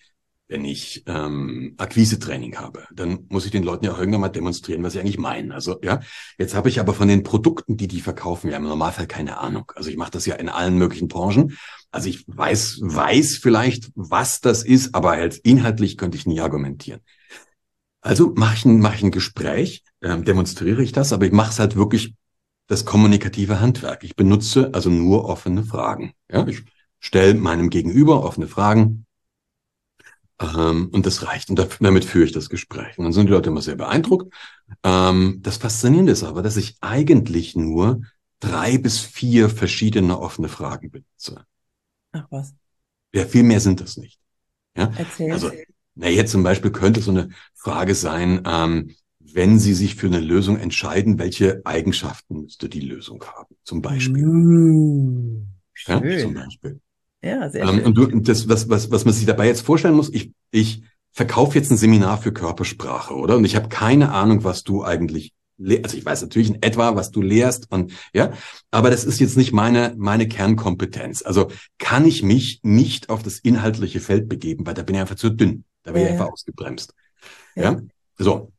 wenn 0.49 0.65
ich 0.65 1.03
ähm, 1.07 1.73
Akquise-Training 1.77 2.57
habe, 2.57 2.85
dann 2.93 3.25
muss 3.29 3.45
ich 3.45 3.51
den 3.51 3.63
Leuten 3.63 3.85
ja 3.85 3.97
irgendwann 3.97 4.21
mal 4.21 4.29
demonstrieren, 4.29 4.83
was 4.83 4.93
sie 4.93 4.99
eigentlich 4.99 5.17
meinen. 5.17 5.51
Also 5.53 5.79
ja, 5.81 6.01
jetzt 6.37 6.53
habe 6.53 6.67
ich 6.69 6.79
aber 6.81 6.93
von 6.93 7.07
den 7.07 7.23
Produkten, 7.23 7.77
die 7.77 7.87
die 7.87 8.01
verkaufen, 8.01 8.51
ja 8.51 8.57
im 8.57 8.63
Normalfall 8.63 9.07
keine 9.07 9.37
Ahnung. 9.39 9.71
Also 9.75 9.89
ich 9.89 9.97
mache 9.97 10.11
das 10.11 10.25
ja 10.25 10.35
in 10.35 10.49
allen 10.49 10.77
möglichen 10.77 11.07
Branchen. 11.07 11.57
Also 11.91 12.09
ich 12.09 12.25
weiß, 12.27 12.79
weiß 12.83 13.37
vielleicht, 13.41 13.89
was 13.95 14.41
das 14.41 14.63
ist, 14.63 14.93
aber 14.93 15.11
halt 15.11 15.37
inhaltlich 15.37 15.97
könnte 15.97 16.17
ich 16.17 16.25
nie 16.25 16.41
argumentieren. 16.41 16.99
Also 18.01 18.33
mache 18.35 18.55
ich, 18.55 18.65
ein- 18.65 18.79
mach 18.79 18.95
ich 18.95 19.03
ein 19.03 19.11
Gespräch, 19.11 19.83
ähm, 20.01 20.25
demonstriere 20.25 20.83
ich 20.83 20.91
das, 20.91 21.13
aber 21.13 21.25
ich 21.25 21.31
mache 21.31 21.51
es 21.51 21.59
halt 21.59 21.75
wirklich 21.75 22.15
das 22.67 22.85
kommunikative 22.85 23.59
Handwerk. 23.59 24.03
Ich 24.03 24.15
benutze 24.15 24.69
also 24.73 24.89
nur 24.89 25.25
offene 25.25 25.63
Fragen. 25.63 26.13
Ja, 26.31 26.47
ich 26.47 26.63
stelle 26.99 27.33
meinem 27.33 27.69
Gegenüber 27.69 28.23
offene 28.23 28.47
Fragen, 28.47 29.05
ähm, 30.43 30.89
und 30.91 31.05
das 31.05 31.25
reicht. 31.25 31.49
Und 31.49 31.67
damit 31.79 32.05
führe 32.05 32.25
ich 32.25 32.31
das 32.31 32.49
Gespräch. 32.49 32.97
Und 32.97 33.05
dann 33.05 33.13
sind 33.13 33.27
die 33.27 33.31
Leute 33.31 33.49
immer 33.49 33.61
sehr 33.61 33.75
beeindruckt. 33.75 34.33
Ähm, 34.83 35.39
das 35.41 35.57
Faszinierende 35.57 36.11
ist 36.11 36.23
aber, 36.23 36.41
dass 36.41 36.57
ich 36.57 36.77
eigentlich 36.81 37.55
nur 37.55 38.01
drei 38.39 38.77
bis 38.77 38.99
vier 38.99 39.49
verschiedene 39.49 40.19
offene 40.19 40.49
Fragen 40.49 40.91
benutze. 40.91 41.45
Ach 42.11 42.25
was, 42.29 42.53
Ja, 43.13 43.25
viel 43.25 43.43
mehr 43.43 43.59
sind 43.59 43.79
das 43.79 43.97
nicht. 43.97 44.19
Ja, 44.75 44.91
erzähl. 44.97 45.31
also, 45.31 45.51
na 45.95 46.09
jetzt 46.09 46.31
zum 46.31 46.43
Beispiel 46.43 46.71
könnte 46.71 47.01
so 47.01 47.11
eine 47.11 47.29
Frage 47.53 47.95
sein, 47.95 48.41
ähm, 48.45 48.95
wenn 49.33 49.59
Sie 49.59 49.73
sich 49.73 49.95
für 49.95 50.07
eine 50.07 50.19
Lösung 50.19 50.57
entscheiden, 50.57 51.19
welche 51.19 51.61
Eigenschaften 51.65 52.41
müsste 52.43 52.69
die 52.69 52.81
Lösung 52.81 53.23
haben? 53.25 53.55
Zum 53.63 53.81
Beispiel. 53.81 54.23
Uh, 54.25 55.41
Ja, 55.87 55.99
zum 55.99 56.09
schön. 56.09 56.33
Beispiel. 56.33 56.79
Ja, 57.21 57.49
sehr 57.49 57.63
Ähm, 57.63 57.75
schön. 57.75 57.85
und 57.85 57.97
du, 57.97 58.07
das, 58.21 58.47
was, 58.49 58.69
was, 58.69 58.91
was 58.91 59.05
man 59.05 59.13
sich 59.13 59.25
dabei 59.25 59.47
jetzt 59.47 59.61
vorstellen 59.61 59.95
muss, 59.95 60.09
ich, 60.13 60.31
ich 60.51 60.83
verkaufe 61.11 61.57
jetzt 61.57 61.71
ein 61.71 61.77
Seminar 61.77 62.17
für 62.21 62.33
Körpersprache, 62.33 63.13
oder? 63.15 63.37
Und 63.37 63.45
ich 63.45 63.55
habe 63.55 63.69
keine 63.69 64.11
Ahnung, 64.11 64.43
was 64.43 64.63
du 64.63 64.83
eigentlich 64.83 65.33
lehrst. 65.57 65.85
Also 65.85 65.97
ich 65.97 66.05
weiß 66.05 66.21
natürlich 66.23 66.49
in 66.49 66.61
etwa, 66.63 66.95
was 66.95 67.11
du 67.11 67.21
lehrst 67.21 67.71
und 67.71 67.93
ja, 68.13 68.33
aber 68.71 68.89
das 68.89 69.05
ist 69.05 69.19
jetzt 69.19 69.37
nicht 69.37 69.53
meine, 69.53 69.93
meine 69.97 70.27
Kernkompetenz. 70.27 71.21
Also 71.23 71.49
kann 71.77 72.05
ich 72.05 72.23
mich 72.23 72.59
nicht 72.63 73.09
auf 73.09 73.23
das 73.23 73.39
inhaltliche 73.39 73.99
Feld 73.99 74.27
begeben, 74.27 74.65
weil 74.65 74.73
da 74.73 74.83
bin 74.83 74.95
ich 74.95 75.01
einfach 75.01 75.15
zu 75.15 75.29
dünn. 75.29 75.63
Da 75.83 75.91
bin 75.91 76.01
Ja, 76.01 76.07
ich 76.07 76.11
einfach 76.13 76.31
ausgebremst. 76.31 76.93
Ja. 77.55 77.63
Ja. 77.63 77.81
So. 78.17 78.52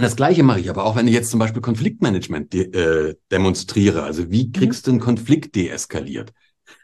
Und 0.00 0.04
das 0.04 0.16
Gleiche 0.16 0.42
mache 0.42 0.60
ich 0.60 0.70
aber 0.70 0.84
auch, 0.84 0.96
wenn 0.96 1.06
ich 1.06 1.12
jetzt 1.12 1.30
zum 1.30 1.38
Beispiel 1.38 1.60
Konfliktmanagement 1.60 2.54
de 2.54 2.72
äh, 3.10 3.14
demonstriere. 3.30 4.02
Also 4.02 4.30
wie 4.30 4.50
kriegst 4.50 4.86
du 4.86 4.92
einen 4.92 5.00
Konflikt 5.00 5.54
deeskaliert? 5.56 6.32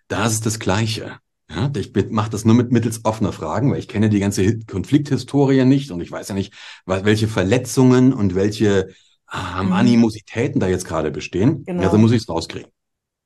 Da 0.07 0.27
ist 0.27 0.45
das 0.45 0.59
Gleiche. 0.59 1.19
Ja, 1.49 1.71
ich 1.77 1.93
mache 2.11 2.29
das 2.29 2.45
nur 2.45 2.55
mit 2.55 2.73
mittels 2.73 3.05
offener 3.07 3.33
Fragen, 3.33 3.71
weil 3.71 3.79
ich 3.79 3.89
kenne 3.89 4.11
die 4.11 4.19
ganze 4.19 4.43
Hi- 4.45 4.61
Konflikthistorie 4.67 5.65
nicht 5.65 5.91
und 5.93 6.03
ich 6.03 6.11
weiß 6.11 6.29
ja 6.29 6.35
nicht, 6.35 6.53
welche 6.85 7.27
Verletzungen 7.27 8.13
und 8.13 8.35
welche 8.35 8.89
ähm, 9.33 9.69
Mhm. 9.69 9.73
Animositäten 9.73 10.61
da 10.61 10.69
jetzt 10.69 10.85
gerade 10.85 11.11
bestehen. 11.11 11.65
Genau. 11.65 11.85
Also 11.85 11.97
muss 11.97 12.13
ich 12.13 12.23
es 12.23 12.29
rauskriegen. 12.29 12.71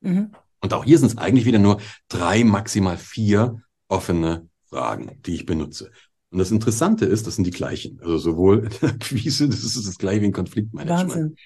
Mhm. 0.03 0.31
Und 0.61 0.73
auch 0.73 0.85
hier 0.85 0.99
sind 0.99 1.09
es 1.09 1.19
eigentlich 1.19 1.47
wieder 1.47 1.59
nur 1.59 1.81
drei, 2.09 2.45
maximal 2.45 2.97
vier 2.97 3.61
offene 3.89 4.49
Fragen, 4.69 5.19
die 5.27 5.35
ich 5.35 5.47
benutze. 5.47 5.91
Und 6.31 6.39
das 6.39 6.51
Interessante 6.51 7.07
ist, 7.07 7.27
das 7.27 7.35
sind 7.37 7.45
die 7.47 7.51
gleichen. 7.51 7.99
Also 8.03 8.19
sowohl 8.19 8.65
in 8.65 8.71
der 8.81 8.91
Akquise, 8.91 9.49
das 9.49 9.65
ist 9.65 9.87
das 9.87 9.99
gleiche 9.99 10.23
wie 10.23 10.27
in 10.27 10.33
Konfliktmanagement. 10.33 11.11
Wahnsinn. 11.11 11.37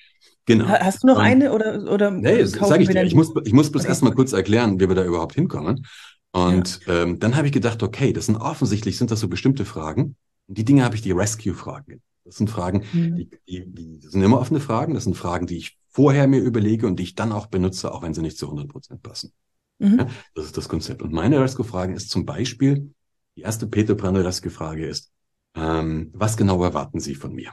Genau. 0.47 0.69
Ha- 0.69 0.81
Hast 0.81 1.03
du 1.03 1.07
noch 1.07 1.17
Ähm, 1.19 1.23
eine 1.25 1.53
oder, 1.53 1.91
oder 1.91 2.11
Nee, 2.11 2.39
das 2.39 2.53
kaufen 2.53 2.71
sag 2.71 2.81
ich 2.83 2.89
dir. 2.89 3.03
Ich 3.03 3.15
muss, 3.15 3.33
ich 3.45 3.53
muss 3.53 3.71
bloß 3.71 3.83
Okay. 3.85 3.91
erstmal 3.91 4.15
kurz 4.15 4.33
erklären, 4.33 4.79
wie 4.79 4.89
wir 4.89 4.95
da 4.95 5.05
überhaupt 5.05 5.35
hinkommen. 5.35 5.87
Und 6.33 6.81
ähm, 6.89 7.19
dann 7.21 7.37
habe 7.37 7.47
ich 7.47 7.53
gedacht, 7.53 7.83
okay, 7.83 8.13
das 8.13 8.27
sind 8.27 8.37
offensichtlich 8.37 8.99
sind 8.99 9.11
das 9.11 9.21
so 9.21 9.29
bestimmte 9.29 9.65
Fragen. 9.65 10.17
Und 10.49 10.59
die 10.59 10.65
Dinge 10.65 10.85
habe 10.85 10.97
ich 10.97 11.03
die 11.03 11.13
Rescue-Fragen. 11.13 11.87
genannt. 11.87 12.03
Das 12.27 12.37
sind 12.37 12.51
Fragen, 12.51 12.85
Mhm. 12.93 13.17
die, 13.17 13.31
die, 13.49 13.65
die 13.67 14.01
sind 14.09 14.23
immer 14.23 14.41
offene 14.41 14.61
Fragen. 14.61 14.95
Das 14.95 15.05
sind 15.05 15.17
Fragen, 15.17 15.47
die 15.47 15.57
ich 15.59 15.79
vorher 15.91 16.27
mir 16.27 16.41
überlege 16.41 16.87
und 16.87 16.97
die 16.99 17.05
ich 17.05 17.15
dann 17.15 17.33
auch 17.33 17.47
benutze, 17.47 17.93
auch 17.93 18.03
wenn 18.03 18.15
sie 18.15 18.23
nicht 18.23 18.37
zu 18.37 18.47
100 18.47 18.69
Prozent 18.69 19.03
passen. 19.03 19.33
Mhm. 19.79 19.99
Ja, 20.01 20.07
das 20.35 20.47
ist 20.47 20.57
das 20.57 20.69
Konzept. 20.69 21.03
Und 21.03 21.13
meine 21.13 21.41
Rescue-Frage 21.41 21.95
ist 21.95 22.11
zum 22.11 22.27
Beispiel, 22.27 22.93
die 23.37 23.43
erste 23.43 23.67
Peter 23.67 23.95
Brandl 23.95 24.23
Rescue-Frage 24.23 24.87
ist, 24.87 25.13
ähm, 25.57 26.11
was 26.15 26.37
genau 26.37 26.63
erwarten 26.65 27.01
Sie 27.01 27.15
von 27.15 27.35
mir? 27.35 27.53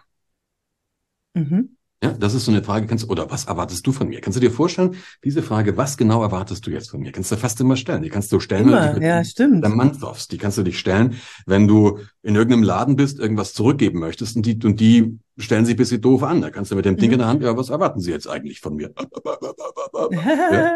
Mhm. 1.36 1.76
Ja, 2.04 2.14
das 2.14 2.34
ist 2.34 2.46
so 2.46 2.52
eine 2.52 2.64
Frage, 2.64 2.88
kannst, 2.88 3.08
oder 3.12 3.30
was 3.30 3.46
erwartest 3.46 3.86
du 3.86 3.92
von 3.92 4.08
mir? 4.10 4.22
Kannst 4.22 4.36
du 4.36 4.40
dir 4.40 4.50
vorstellen, 4.50 4.96
diese 5.24 5.44
Frage, 5.44 5.78
was 5.78 5.98
genau 5.98 6.24
erwartest 6.24 6.66
du 6.66 6.72
jetzt 6.72 6.90
von 6.90 7.00
mir? 7.00 7.12
Kannst 7.12 7.32
du 7.32 7.38
fast 7.38 7.62
immer 7.62 7.76
stellen. 7.76 8.02
Die 8.02 8.10
kannst 8.10 8.32
du 8.32 8.40
stellen, 8.40 8.68
Immer, 8.68 8.94
wenn 8.96 9.02
du 9.02 9.06
ja, 9.06 9.24
stimmt. 9.24 9.68
Mann 9.68 9.94
triffst. 9.94 10.32
Die 10.32 10.40
kannst 10.40 10.58
du 10.58 10.64
dich 10.64 10.80
stellen, 10.80 11.16
wenn 11.46 11.68
du 11.68 12.00
in 12.24 12.34
irgendeinem 12.36 12.64
Laden 12.64 12.96
bist, 12.96 13.20
irgendwas 13.20 13.54
zurückgeben 13.54 14.00
möchtest 14.00 14.36
und 14.36 14.48
die, 14.48 14.60
und 14.66 14.80
die 14.80 15.20
stellen 15.38 15.66
sich 15.66 15.76
ein 15.76 15.78
bisschen 15.78 16.02
doof 16.02 16.24
an. 16.24 16.42
Da 16.42 16.50
kannst 16.50 16.72
du 16.72 16.76
mit 16.76 16.86
dem 16.86 16.98
Ding 16.98 17.10
Mhm. 17.10 17.14
in 17.14 17.20
der 17.20 17.28
Hand, 17.28 17.44
ja, 17.44 17.56
was 17.56 17.70
erwarten 17.70 18.00
sie 18.00 18.10
jetzt 18.10 18.28
eigentlich 18.28 18.62
von 18.62 18.76
mir? 18.76 18.92
ja, 20.50 20.72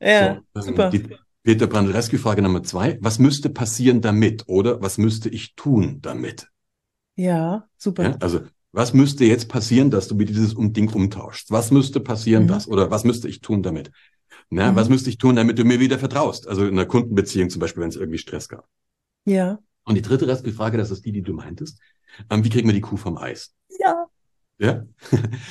ja 0.00 0.18
So, 0.18 0.44
ähm, 0.56 0.64
super. 0.64 0.90
Die 0.90 1.04
Peter 1.44 1.66
Brandl 1.66 1.92
Rescue 1.92 2.18
Frage 2.18 2.40
Nummer 2.40 2.62
zwei. 2.62 2.98
Was 3.02 3.18
müsste 3.18 3.50
passieren 3.50 4.00
damit? 4.00 4.44
Oder 4.46 4.80
was 4.80 4.96
müsste 4.96 5.28
ich 5.28 5.54
tun 5.54 5.98
damit? 6.00 6.48
Ja, 7.16 7.68
super. 7.76 8.02
Ja, 8.02 8.16
also, 8.20 8.40
was 8.72 8.94
müsste 8.94 9.24
jetzt 9.26 9.48
passieren, 9.48 9.90
dass 9.90 10.08
du 10.08 10.14
mir 10.14 10.24
dieses 10.24 10.54
Ding 10.56 10.90
umtauschst? 10.90 11.50
Was 11.50 11.70
müsste 11.70 12.00
passieren, 12.00 12.44
Mhm. 12.44 12.48
das? 12.48 12.66
Oder 12.66 12.90
was 12.90 13.04
müsste 13.04 13.28
ich 13.28 13.40
tun 13.40 13.62
damit? 13.62 13.90
Na, 14.48 14.72
Mhm. 14.72 14.76
Was 14.76 14.88
müsste 14.88 15.10
ich 15.10 15.18
tun, 15.18 15.36
damit 15.36 15.58
du 15.58 15.64
mir 15.64 15.80
wieder 15.80 15.98
vertraust? 15.98 16.48
Also 16.48 16.62
in 16.66 16.72
einer 16.72 16.86
Kundenbeziehung 16.86 17.50
zum 17.50 17.60
Beispiel, 17.60 17.82
wenn 17.82 17.90
es 17.90 17.96
irgendwie 17.96 18.18
Stress 18.18 18.48
gab. 18.48 18.66
Ja. 19.26 19.58
Und 19.84 19.96
die 19.96 20.02
dritte 20.02 20.26
Rescue-Frage, 20.26 20.78
das 20.78 20.90
ist 20.90 21.04
die, 21.04 21.12
die 21.12 21.22
du 21.22 21.34
meintest. 21.34 21.78
Ähm, 22.30 22.42
wie 22.42 22.48
kriegen 22.48 22.66
wir 22.68 22.74
die 22.74 22.80
Kuh 22.80 22.96
vom 22.96 23.18
Eis? 23.18 23.54
Ja. 23.78 24.06
Ja? 24.58 24.86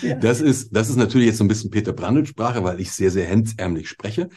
Ja. 0.01 0.15
Das 0.21 0.41
ist, 0.41 0.75
das 0.75 0.89
ist 0.89 0.95
natürlich 0.95 1.27
jetzt 1.27 1.37
so 1.37 1.43
ein 1.43 1.47
bisschen 1.49 1.69
Peter 1.69 1.93
Brandl-Sprache, 1.93 2.63
weil 2.63 2.79
ich 2.79 2.91
sehr, 2.91 3.11
sehr 3.11 3.25
hemdsärmlich 3.27 3.87
spreche. 3.89 4.29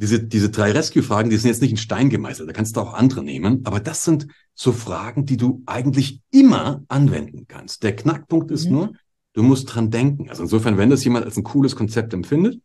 Diese, 0.00 0.22
diese 0.22 0.48
drei 0.48 0.72
Rescue-Fragen, 0.72 1.28
die 1.28 1.36
sind 1.36 1.50
jetzt 1.50 1.60
nicht 1.60 1.72
in 1.72 1.76
Stein 1.76 2.08
gemeißelt. 2.08 2.48
Da 2.48 2.52
kannst 2.54 2.74
du 2.76 2.80
auch 2.80 2.94
andere 2.94 3.22
nehmen. 3.22 3.60
Aber 3.64 3.80
das 3.80 4.04
sind 4.04 4.28
so 4.54 4.72
Fragen, 4.72 5.26
die 5.26 5.36
du 5.36 5.62
eigentlich 5.66 6.22
immer 6.30 6.82
anwenden 6.88 7.46
kannst. 7.48 7.82
Der 7.82 7.94
Knackpunkt 7.94 8.50
ist 8.50 8.64
Mhm. 8.64 8.72
nur, 8.72 8.92
du 9.34 9.42
musst 9.42 9.74
dran 9.74 9.90
denken. 9.90 10.30
Also 10.30 10.42
insofern, 10.42 10.78
wenn 10.78 10.88
das 10.88 11.04
jemand 11.04 11.26
als 11.26 11.36
ein 11.36 11.44
cooles 11.44 11.76
Konzept 11.76 12.14
empfindet, 12.14 12.60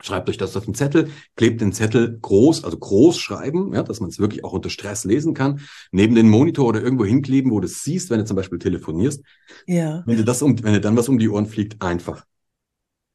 schreibt 0.00 0.28
euch 0.28 0.36
das 0.36 0.56
auf 0.56 0.64
den 0.64 0.74
Zettel, 0.74 1.10
klebt 1.36 1.60
den 1.60 1.72
Zettel 1.72 2.18
groß, 2.20 2.64
also 2.64 2.76
groß 2.78 3.18
schreiben, 3.18 3.72
ja, 3.74 3.82
dass 3.82 4.00
man 4.00 4.10
es 4.10 4.18
wirklich 4.18 4.44
auch 4.44 4.52
unter 4.52 4.70
Stress 4.70 5.04
lesen 5.04 5.34
kann, 5.34 5.60
neben 5.92 6.14
den 6.14 6.28
Monitor 6.28 6.66
oder 6.66 6.82
irgendwo 6.82 7.04
hinkleben, 7.04 7.50
wo 7.50 7.60
du 7.60 7.66
es 7.66 7.82
siehst, 7.82 8.10
wenn 8.10 8.18
du 8.18 8.24
zum 8.24 8.36
Beispiel 8.36 8.58
telefonierst. 8.58 9.22
Ja. 9.66 10.02
Wenn 10.06 10.16
dir 10.16 10.24
das 10.24 10.42
um, 10.42 10.62
wenn 10.62 10.72
dir 10.72 10.80
dann 10.80 10.96
was 10.96 11.08
um 11.08 11.18
die 11.18 11.28
Ohren 11.28 11.46
fliegt, 11.46 11.80
einfach 11.80 12.24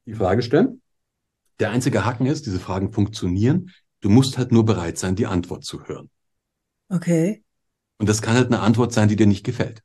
die 0.05 0.13
Frage 0.13 0.41
stellen. 0.41 0.81
Der 1.59 1.71
einzige 1.71 2.05
Haken 2.05 2.25
ist, 2.25 2.45
diese 2.45 2.59
Fragen 2.59 2.91
funktionieren. 2.91 3.71
Du 4.01 4.09
musst 4.09 4.37
halt 4.37 4.51
nur 4.51 4.65
bereit 4.65 4.97
sein, 4.97 5.15
die 5.15 5.27
Antwort 5.27 5.63
zu 5.63 5.85
hören. 5.85 6.09
Okay. 6.87 7.43
Und 7.97 8.07
das 8.07 8.21
kann 8.21 8.35
halt 8.35 8.47
eine 8.47 8.59
Antwort 8.61 8.93
sein, 8.93 9.09
die 9.09 9.15
dir 9.15 9.27
nicht 9.27 9.43
gefällt. 9.43 9.83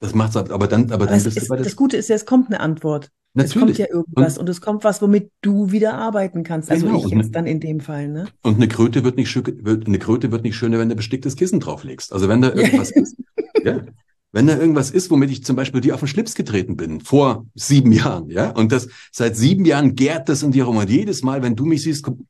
Das 0.00 0.14
macht's 0.14 0.36
aber 0.36 0.66
dann, 0.66 0.84
aber, 0.84 0.94
aber 0.94 1.06
dann 1.06 1.22
bist 1.22 1.36
ist, 1.36 1.44
du 1.44 1.48
bei 1.48 1.56
das. 1.56 1.66
Das 1.66 1.76
Gute 1.76 1.96
ist 1.96 2.08
ja, 2.08 2.16
es 2.16 2.24
kommt 2.24 2.48
eine 2.48 2.60
Antwort. 2.60 3.10
Natürlich. 3.34 3.54
Es 3.54 3.60
kommt 3.60 3.78
ja 3.78 3.86
irgendwas 3.94 4.38
und, 4.38 4.42
und, 4.42 4.48
es 4.48 4.60
kommt 4.60 4.82
was, 4.82 5.00
womit 5.02 5.30
du 5.40 5.70
wieder 5.70 5.94
arbeiten 5.94 6.42
kannst. 6.42 6.70
Also 6.70 6.86
genau. 6.86 7.04
ich 7.04 7.12
jetzt 7.12 7.34
dann 7.34 7.46
in 7.46 7.60
dem 7.60 7.80
Fall, 7.80 8.08
ne? 8.08 8.26
Und 8.42 8.56
eine 8.56 8.66
Kröte 8.66 9.04
wird 9.04 9.16
nicht, 9.16 9.34
wird, 9.64 9.86
eine 9.86 9.98
Kröte 9.98 10.32
wird 10.32 10.42
nicht 10.42 10.56
schöner, 10.56 10.78
wenn 10.78 10.88
du 10.88 10.96
besticktes 10.96 11.36
Kissen 11.36 11.60
drauflegst. 11.60 12.12
Also 12.12 12.28
wenn 12.28 12.40
da 12.40 12.48
irgendwas 12.54 12.90
ist, 12.90 13.16
ja, 13.62 13.82
wenn 14.32 14.46
da 14.46 14.56
irgendwas 14.56 14.90
ist, 14.90 15.10
womit 15.10 15.30
ich 15.30 15.44
zum 15.44 15.56
Beispiel 15.56 15.80
dir 15.80 15.94
auf 15.94 16.00
den 16.00 16.08
Schlips 16.08 16.34
getreten 16.34 16.76
bin, 16.76 17.00
vor 17.00 17.46
sieben 17.54 17.92
Jahren, 17.92 18.30
ja, 18.30 18.50
und 18.50 18.70
das 18.72 18.88
seit 19.10 19.36
sieben 19.36 19.64
Jahren 19.64 19.94
gärt 19.94 20.28
das 20.28 20.42
in 20.42 20.52
dir 20.52 20.64
rum 20.64 20.76
und 20.76 20.88
jedes 20.88 21.22
Mal, 21.22 21.42
wenn 21.42 21.56
du 21.56 21.64
mich 21.64 21.82
siehst, 21.82 22.04
kommt, 22.04 22.20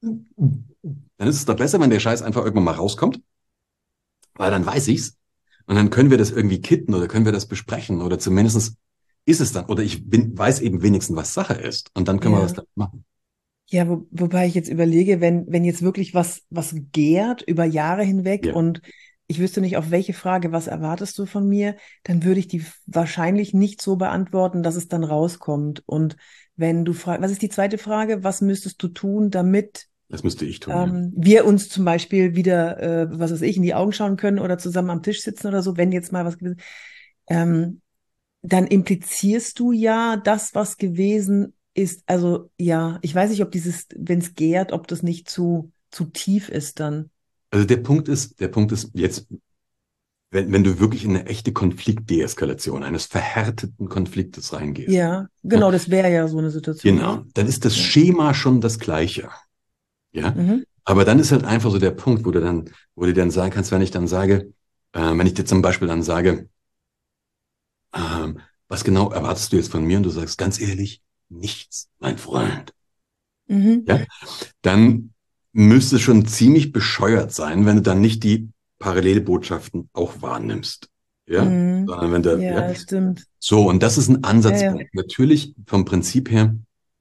dann 0.00 1.28
ist 1.28 1.36
es 1.36 1.44
doch 1.44 1.56
besser, 1.56 1.80
wenn 1.80 1.90
der 1.90 2.00
Scheiß 2.00 2.22
einfach 2.22 2.44
irgendwann 2.44 2.64
mal 2.64 2.74
rauskommt, 2.74 3.20
weil 4.34 4.50
dann 4.50 4.64
weiß 4.64 4.88
ich's 4.88 5.16
und 5.66 5.74
dann 5.74 5.90
können 5.90 6.10
wir 6.10 6.18
das 6.18 6.30
irgendwie 6.30 6.60
kitten 6.60 6.94
oder 6.94 7.08
können 7.08 7.24
wir 7.24 7.32
das 7.32 7.46
besprechen 7.46 8.00
oder 8.00 8.18
zumindestens 8.18 8.76
ist 9.26 9.40
es 9.40 9.52
dann 9.52 9.66
oder 9.66 9.82
ich 9.82 10.08
bin, 10.08 10.38
weiß 10.38 10.60
eben 10.60 10.82
wenigstens, 10.82 11.16
was 11.16 11.34
Sache 11.34 11.54
ist 11.54 11.90
und 11.94 12.08
dann 12.08 12.20
können 12.20 12.34
ja. 12.34 12.40
wir 12.40 12.44
was 12.44 12.54
damit 12.54 12.70
machen. 12.76 13.04
Ja, 13.70 13.86
wo, 13.86 14.06
wobei 14.10 14.46
ich 14.46 14.54
jetzt 14.54 14.70
überlege, 14.70 15.20
wenn, 15.20 15.44
wenn 15.48 15.64
jetzt 15.64 15.82
wirklich 15.82 16.14
was, 16.14 16.42
was 16.48 16.74
gärt 16.92 17.42
über 17.42 17.66
Jahre 17.66 18.02
hinweg 18.02 18.46
ja. 18.46 18.54
und 18.54 18.80
ich 19.28 19.38
wüsste 19.38 19.60
nicht, 19.60 19.76
auf 19.76 19.90
welche 19.90 20.14
Frage, 20.14 20.50
was 20.50 20.66
erwartest 20.66 21.18
du 21.18 21.26
von 21.26 21.48
mir, 21.48 21.76
dann 22.02 22.24
würde 22.24 22.40
ich 22.40 22.48
die 22.48 22.64
wahrscheinlich 22.86 23.54
nicht 23.54 23.80
so 23.80 23.96
beantworten, 23.96 24.62
dass 24.62 24.74
es 24.74 24.88
dann 24.88 25.04
rauskommt. 25.04 25.82
Und 25.86 26.16
wenn 26.56 26.84
du 26.84 26.92
fragst, 26.92 27.22
was 27.22 27.30
ist 27.30 27.42
die 27.42 27.50
zweite 27.50 27.78
Frage? 27.78 28.24
Was 28.24 28.40
müsstest 28.40 28.82
du 28.82 28.88
tun, 28.88 29.30
damit 29.30 29.86
das 30.10 30.24
müsste 30.24 30.46
ich 30.46 30.58
tun. 30.58 30.72
Ähm. 30.74 31.12
Wir 31.14 31.44
uns 31.44 31.68
zum 31.68 31.84
Beispiel 31.84 32.34
wieder, 32.34 32.80
äh, 32.82 33.06
was 33.10 33.30
weiß 33.30 33.42
ich, 33.42 33.58
in 33.58 33.62
die 33.62 33.74
Augen 33.74 33.92
schauen 33.92 34.16
können 34.16 34.38
oder 34.38 34.56
zusammen 34.56 34.88
am 34.88 35.02
Tisch 35.02 35.20
sitzen 35.20 35.48
oder 35.48 35.62
so, 35.62 35.76
wenn 35.76 35.92
jetzt 35.92 36.12
mal 36.12 36.24
was 36.24 36.38
gewesen 36.38 36.60
ähm, 37.28 37.80
dann 38.42 38.66
implizierst 38.66 39.58
du 39.58 39.72
ja 39.72 40.16
das, 40.16 40.54
was 40.54 40.76
gewesen 40.76 41.54
ist. 41.74 42.02
Also 42.06 42.50
ja, 42.58 42.98
ich 43.02 43.14
weiß 43.14 43.30
nicht, 43.30 43.42
ob 43.42 43.50
dieses, 43.50 43.86
wenn 43.94 44.18
es 44.18 44.34
gärt, 44.34 44.72
ob 44.72 44.86
das 44.86 45.02
nicht 45.02 45.28
zu, 45.28 45.72
zu 45.90 46.06
tief 46.06 46.48
ist 46.48 46.80
dann. 46.80 47.10
Also 47.50 47.64
der 47.64 47.78
Punkt 47.78 48.08
ist, 48.08 48.40
der 48.40 48.48
Punkt 48.48 48.72
ist 48.72 48.90
jetzt, 48.94 49.26
wenn, 50.30 50.52
wenn 50.52 50.64
du 50.64 50.78
wirklich 50.78 51.04
in 51.04 51.10
eine 51.10 51.26
echte 51.26 51.52
Konfliktdeeskalation 51.52 52.82
eines 52.82 53.06
verhärteten 53.06 53.88
Konfliktes 53.88 54.52
reingehst. 54.52 54.90
Ja, 54.90 55.28
genau, 55.42 55.70
das 55.70 55.90
wäre 55.90 56.12
ja 56.12 56.28
so 56.28 56.38
eine 56.38 56.50
Situation. 56.50 56.96
Genau, 56.96 57.24
dann 57.34 57.46
ist 57.46 57.64
das 57.64 57.76
Schema 57.76 58.34
schon 58.34 58.60
das 58.60 58.78
gleiche. 58.78 59.30
Ja, 60.12 60.32
mhm. 60.32 60.64
aber 60.84 61.04
dann 61.04 61.18
ist 61.18 61.32
halt 61.32 61.44
einfach 61.44 61.70
so 61.70 61.78
der 61.78 61.90
Punkt, 61.90 62.24
wo 62.24 62.30
du 62.30 62.40
dann, 62.40 62.70
wo 62.94 63.04
du 63.04 63.12
dann 63.12 63.30
sagen 63.30 63.52
kannst, 63.52 63.72
wenn 63.72 63.82
ich 63.82 63.90
dann 63.90 64.06
sage, 64.06 64.52
äh, 64.92 65.00
wenn 65.00 65.26
ich 65.26 65.34
dir 65.34 65.44
zum 65.44 65.62
Beispiel 65.62 65.88
dann 65.88 66.02
sage, 66.02 66.48
ähm, 67.94 68.40
was 68.68 68.84
genau 68.84 69.10
erwartest 69.10 69.52
du 69.52 69.56
jetzt 69.56 69.70
von 69.70 69.84
mir? 69.84 69.96
Und 69.98 70.02
du 70.04 70.10
sagst 70.10 70.38
ganz 70.38 70.60
ehrlich, 70.60 71.02
nichts, 71.28 71.88
mein 71.98 72.18
Freund. 72.18 72.74
Mhm. 73.46 73.84
Ja, 73.86 74.04
dann 74.62 75.14
müsste 75.58 75.98
schon 75.98 76.24
ziemlich 76.24 76.70
bescheuert 76.70 77.32
sein, 77.32 77.66
wenn 77.66 77.76
du 77.76 77.82
dann 77.82 78.00
nicht 78.00 78.22
die 78.22 78.48
Parallelbotschaften 78.78 79.90
auch 79.92 80.22
wahrnimmst. 80.22 80.88
Ja, 81.26 81.44
mhm. 81.44 81.86
sondern 81.86 82.12
wenn 82.12 82.22
der, 82.22 82.38
ja, 82.38 82.68
ja, 82.68 82.74
stimmt. 82.74 83.24
So, 83.38 83.68
und 83.68 83.82
das 83.82 83.98
ist 83.98 84.08
ein 84.08 84.24
Ansatzpunkt. 84.24 84.80
Ja, 84.80 84.84
ja. 84.84 85.02
Natürlich 85.02 85.54
vom 85.66 85.84
Prinzip 85.84 86.30
her 86.30 86.54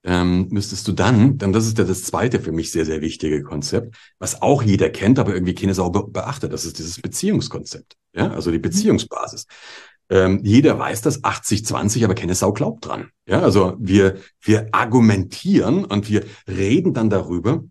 ähm, 0.03 0.47
müsstest 0.49 0.87
du 0.87 0.91
dann, 0.91 1.37
dann 1.37 1.53
das 1.53 1.67
ist 1.67 1.77
ja 1.77 1.83
das 1.83 2.03
zweite 2.03 2.39
für 2.39 2.51
mich 2.51 2.71
sehr, 2.71 2.85
sehr 2.85 3.01
wichtige 3.01 3.43
Konzept, 3.43 3.95
was 4.17 4.41
auch 4.41 4.63
jeder 4.63 4.89
kennt, 4.89 5.19
aber 5.19 5.33
irgendwie 5.33 5.55
keiner 5.55 5.71
es 5.71 5.79
auch 5.79 5.91
beachtet. 5.91 6.51
Das 6.51 6.65
ist 6.65 6.79
dieses 6.79 6.99
Beziehungskonzept. 6.99 7.95
Ja, 8.13 8.31
also 8.31 8.49
die 8.51 8.57
mhm. 8.57 8.63
Beziehungsbasis. 8.63 9.45
Ähm, 10.09 10.41
jeder 10.43 10.79
weiß 10.79 11.01
das 11.01 11.23
80-20, 11.23 12.03
aber 12.03 12.15
keine 12.15 12.33
Sau 12.33 12.53
glaubt 12.53 12.85
dran. 12.85 13.11
Ja, 13.27 13.41
also 13.41 13.75
wir, 13.79 14.17
wir 14.41 14.69
argumentieren 14.71 15.85
und 15.85 16.09
wir 16.09 16.23
reden 16.47 16.93
dann 16.93 17.09
darüber, 17.09 17.63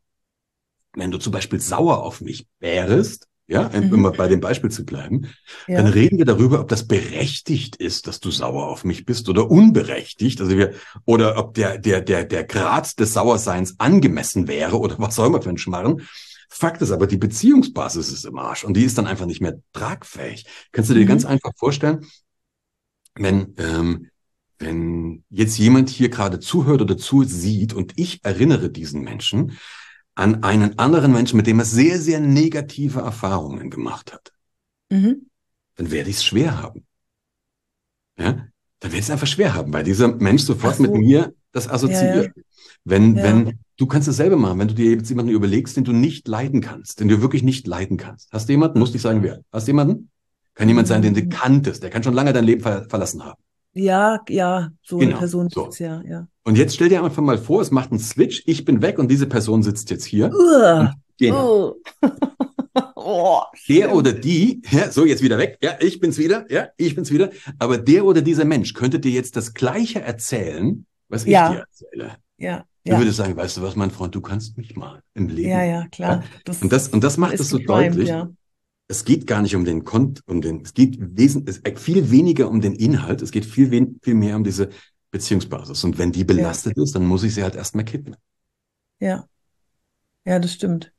wenn 0.97 1.11
du 1.11 1.19
zum 1.19 1.33
Beispiel 1.33 1.61
sauer 1.61 2.03
auf 2.03 2.21
mich 2.21 2.47
wärst, 2.59 3.29
ja, 3.49 3.69
mhm. 3.69 3.95
immer 3.95 4.11
bei 4.11 4.27
dem 4.27 4.41
Beispiel 4.41 4.71
zu 4.71 4.85
bleiben, 4.85 5.29
ja. 5.69 5.77
dann 5.77 5.87
reden 5.87 6.19
wir 6.19 6.25
darüber, 6.25 6.61
ob 6.61 6.69
das 6.69 6.89
berechtigt 6.89 7.77
ist, 7.77 8.09
dass 8.09 8.19
du 8.19 8.33
sauer 8.33 8.67
auf 8.67 8.85
mich 8.85 9.05
bist 9.05 9.29
oder 9.29 9.49
unberechtigt, 9.49 10.41
also 10.41 10.57
wir, 10.57 10.73
oder 11.05 11.39
ob 11.39 11.55
der, 11.55 11.79
der, 11.79 12.01
der, 12.01 12.25
der 12.25 12.43
Grad 12.45 12.99
des 12.99 13.13
Sauerseins 13.13 13.79
angemessen 13.79 14.49
wäre 14.49 14.79
oder 14.81 14.99
was 14.99 15.19
auch 15.19 15.27
immer 15.27 15.43
für 15.43 15.51
ein 15.51 15.59
Schmarren. 15.59 16.03
Fakt 16.49 16.83
ist 16.83 16.91
aber, 16.91 17.07
die 17.07 17.19
Beziehungsbasis 17.19 18.11
ist 18.11 18.25
im 18.25 18.39
Arsch 18.39 18.65
und 18.65 18.77
die 18.77 18.85
ist 18.85 18.99
dann 18.99 19.07
einfach 19.07 19.27
nicht 19.27 19.41
mehr 19.41 19.59
tragfähig. 19.73 20.47
Kannst 20.73 20.91
du 20.91 20.95
dir 20.95 21.03
mhm. 21.03 21.09
ganz 21.09 21.25
einfach 21.25 21.53
vorstellen, 21.57 22.05
wenn, 23.15 23.55
ähm, 23.59 24.11
wenn 24.59 25.25
jetzt 25.31 25.59
jemand 25.59 25.89
hier 25.89 26.09
gerade 26.09 26.41
zuhört 26.41 26.81
oder 26.81 26.97
zusieht 26.97 27.75
und 27.75 27.93
ich 27.97 28.25
erinnere 28.25 28.71
diesen 28.71 29.03
Menschen 29.03 29.59
an 30.17 30.43
einen 30.43 30.79
anderen 30.79 31.13
Menschen, 31.13 31.37
mit 31.37 31.47
dem 31.47 31.61
er 31.61 31.65
sehr, 31.65 32.01
sehr 32.01 32.21
negative 32.21 33.01
Erfahrungen 33.01 33.71
gemacht 33.71 34.13
hat, 34.13 34.33
mhm. 34.91 35.29
dann 35.77 35.91
werde 35.91 36.11
ich 36.11 36.17
es 36.17 36.25
schwer 36.25 36.61
haben. 36.61 36.87
Ja, 38.19 38.47
dann 38.81 38.93
werde 38.93 38.97
ich 38.97 39.05
es 39.05 39.11
einfach 39.11 39.27
schwer 39.27 39.55
haben, 39.55 39.73
weil 39.73 39.85
dieser 39.85 40.09
Mensch 40.09 40.43
sofort 40.43 40.77
so. 40.77 40.83
mit 40.83 40.95
mir 40.95 41.35
das 41.53 41.69
assoziiert. 41.69 42.17
Ja, 42.17 42.23
ja. 42.23 42.43
Wenn, 42.85 43.17
ja. 43.17 43.23
wenn, 43.23 43.59
du 43.77 43.87
kannst 43.87 44.09
es 44.09 44.17
selber 44.17 44.37
machen, 44.37 44.59
wenn 44.59 44.69
du 44.69 44.75
dir 44.75 44.91
jetzt 44.93 45.09
jemanden 45.09 45.33
überlegst, 45.33 45.77
den 45.77 45.85
du 45.85 45.93
nicht 45.93 46.27
leiden 46.29 46.61
kannst, 46.61 47.01
den 47.01 47.09
du 47.09 47.21
wirklich 47.21 47.43
nicht 47.43 47.67
leiden 47.67 47.99
kannst. 47.99 48.33
Hast 48.33 48.49
du 48.49 48.53
jemanden? 48.53 48.79
Muss 48.79 48.95
ich 48.95 49.03
sagen, 49.03 49.23
wer? 49.23 49.41
Hast 49.53 49.67
du 49.67 49.71
jemanden? 49.71 50.11
Kann 50.55 50.69
jemand 50.69 50.89
sein, 50.89 51.03
den 51.03 51.13
du 51.13 51.23
mhm. 51.23 51.29
kanntest, 51.29 51.83
der 51.83 51.91
kann 51.91 52.03
schon 52.03 52.15
lange 52.15 52.33
dein 52.33 52.45
Leben 52.45 52.63
ver 52.63 52.89
verlassen 52.89 53.23
haben. 53.23 53.41
Ja, 53.77 54.21
ja, 54.31 54.71
so 54.83 54.97
genau, 54.97 55.11
eine 55.11 55.19
Person 55.19 55.51
so. 55.51 55.69
ja, 55.79 56.03
ja. 56.09 56.27
Und 56.45 56.57
jetzt 56.57 56.75
stell 56.75 56.89
dir 56.89 57.05
einfach 57.05 57.23
mal 57.23 57.37
vor, 57.37 57.61
es 57.61 57.71
macht 57.71 57.91
einen 57.91 58.01
Switch, 58.01 58.43
ich 58.47 58.65
bin 58.65 58.81
weg 58.81 58.99
und 58.99 59.11
diese 59.11 59.27
Person 59.27 59.63
sitzt 59.63 59.91
jetzt 59.91 60.07
hier. 60.07 60.33
Uh, 60.33 60.89
genau. 61.19 61.75
oh, 62.95 63.41
der 63.69 63.95
oder 63.95 64.15
die, 64.15 64.63
ja, 64.71 64.91
so 64.91 65.05
jetzt 65.05 65.23
wieder 65.23 65.37
weg, 65.37 65.59
ja, 65.61 65.75
ich 65.81 66.01
bin's 66.01 66.17
wieder, 66.17 66.51
ja, 66.51 66.69
ich 66.79 66.95
bin's 66.95 67.11
wieder. 67.11 67.31
Aber 67.59 67.77
der 67.77 68.07
oder 68.07 68.23
dieser 68.23 68.47
Mensch 68.47 68.73
könnte 68.73 68.99
dir 68.99 69.13
jetzt 69.13 69.37
das 69.37 69.53
Gleiche 69.53 70.01
erzählen, 70.01 70.87
was 71.11 71.25
ich 71.25 71.33
ja. 71.33 71.51
dir 71.51 71.59
erzähle. 71.59 72.17
Ja. 72.39 72.65
Du 72.85 72.93
ja. 72.93 72.99
würdest 72.99 73.19
sagen, 73.19 73.37
weißt 73.37 73.59
du 73.59 73.63
was, 73.63 73.77
mein 73.77 73.91
Freund, 73.91 74.15
du 74.15 74.23
kannst 74.23 74.57
mich 74.57 74.75
mal 74.75 75.03
im 75.13 75.29
Leben. 75.29 75.51
Ja, 75.51 75.65
ja, 75.65 75.87
klar. 75.89 76.25
Das 76.47 76.63
und 76.63 76.73
das, 76.73 76.89
und 76.89 77.05
das 77.05 77.19
macht 77.19 77.35
es 77.35 77.51
so 77.51 77.59
deutlich. 77.59 78.09
Ja 78.09 78.31
es 78.89 79.05
geht 79.05 79.27
gar 79.27 79.43
nicht 79.43 79.57
um 79.57 79.65
den 79.65 79.85
Kont, 79.85 80.23
um 80.27 80.41
den, 80.41 80.63
es 80.63 80.75
geht 80.75 80.97
wesentlich, 81.01 81.61
viel 81.79 82.11
weniger 82.11 82.49
um 82.49 82.61
den 82.61 82.75
Inhalt, 82.75 83.23
es 83.23 83.33
geht 83.33 83.45
viel, 83.45 83.71
wen, 83.71 83.99
viel 84.03 84.15
mehr 84.15 84.37
um 84.37 84.45
diese 84.45 84.71
Beziehungsbasis. 85.11 85.83
Und 85.85 85.99
wenn 85.99 86.13
die 86.13 86.25
belastet 86.25 86.77
ja. 86.77 86.83
ist, 86.83 86.95
dann 86.95 87.07
muss 87.07 87.25
ich 87.25 87.35
sie 87.35 87.43
halt 87.43 87.57
erstmal 87.57 87.85
kitten. 87.85 88.17
Ja. 89.01 89.27
Ja, 90.25 90.39
das 90.39 90.53
stimmt. 90.53 90.93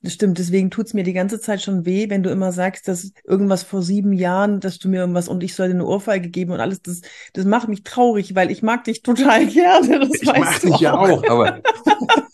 Das 0.00 0.12
stimmt, 0.12 0.38
deswegen 0.38 0.70
tut's 0.70 0.94
mir 0.94 1.02
die 1.02 1.12
ganze 1.12 1.40
Zeit 1.40 1.60
schon 1.60 1.84
weh, 1.84 2.08
wenn 2.08 2.22
du 2.22 2.30
immer 2.30 2.52
sagst, 2.52 2.86
dass 2.86 3.10
irgendwas 3.24 3.64
vor 3.64 3.82
sieben 3.82 4.12
Jahren, 4.12 4.60
dass 4.60 4.78
du 4.78 4.88
mir 4.88 5.00
irgendwas 5.00 5.26
und 5.28 5.42
ich 5.42 5.56
soll 5.56 5.68
dir 5.68 5.74
eine 5.74 5.86
Ohrfeige 5.86 6.28
geben 6.28 6.52
und 6.52 6.60
alles, 6.60 6.80
das, 6.82 7.00
das 7.32 7.44
macht 7.46 7.66
mich 7.66 7.82
traurig, 7.82 8.36
weil 8.36 8.52
ich 8.52 8.62
mag 8.62 8.84
dich 8.84 9.02
total 9.02 9.46
gerne. 9.48 9.98
Das 9.98 10.22
ich 10.22 10.28
mag 10.28 10.60
dich 10.60 10.78
ja 10.78 10.96
auch, 10.96 11.28
aber 11.28 11.62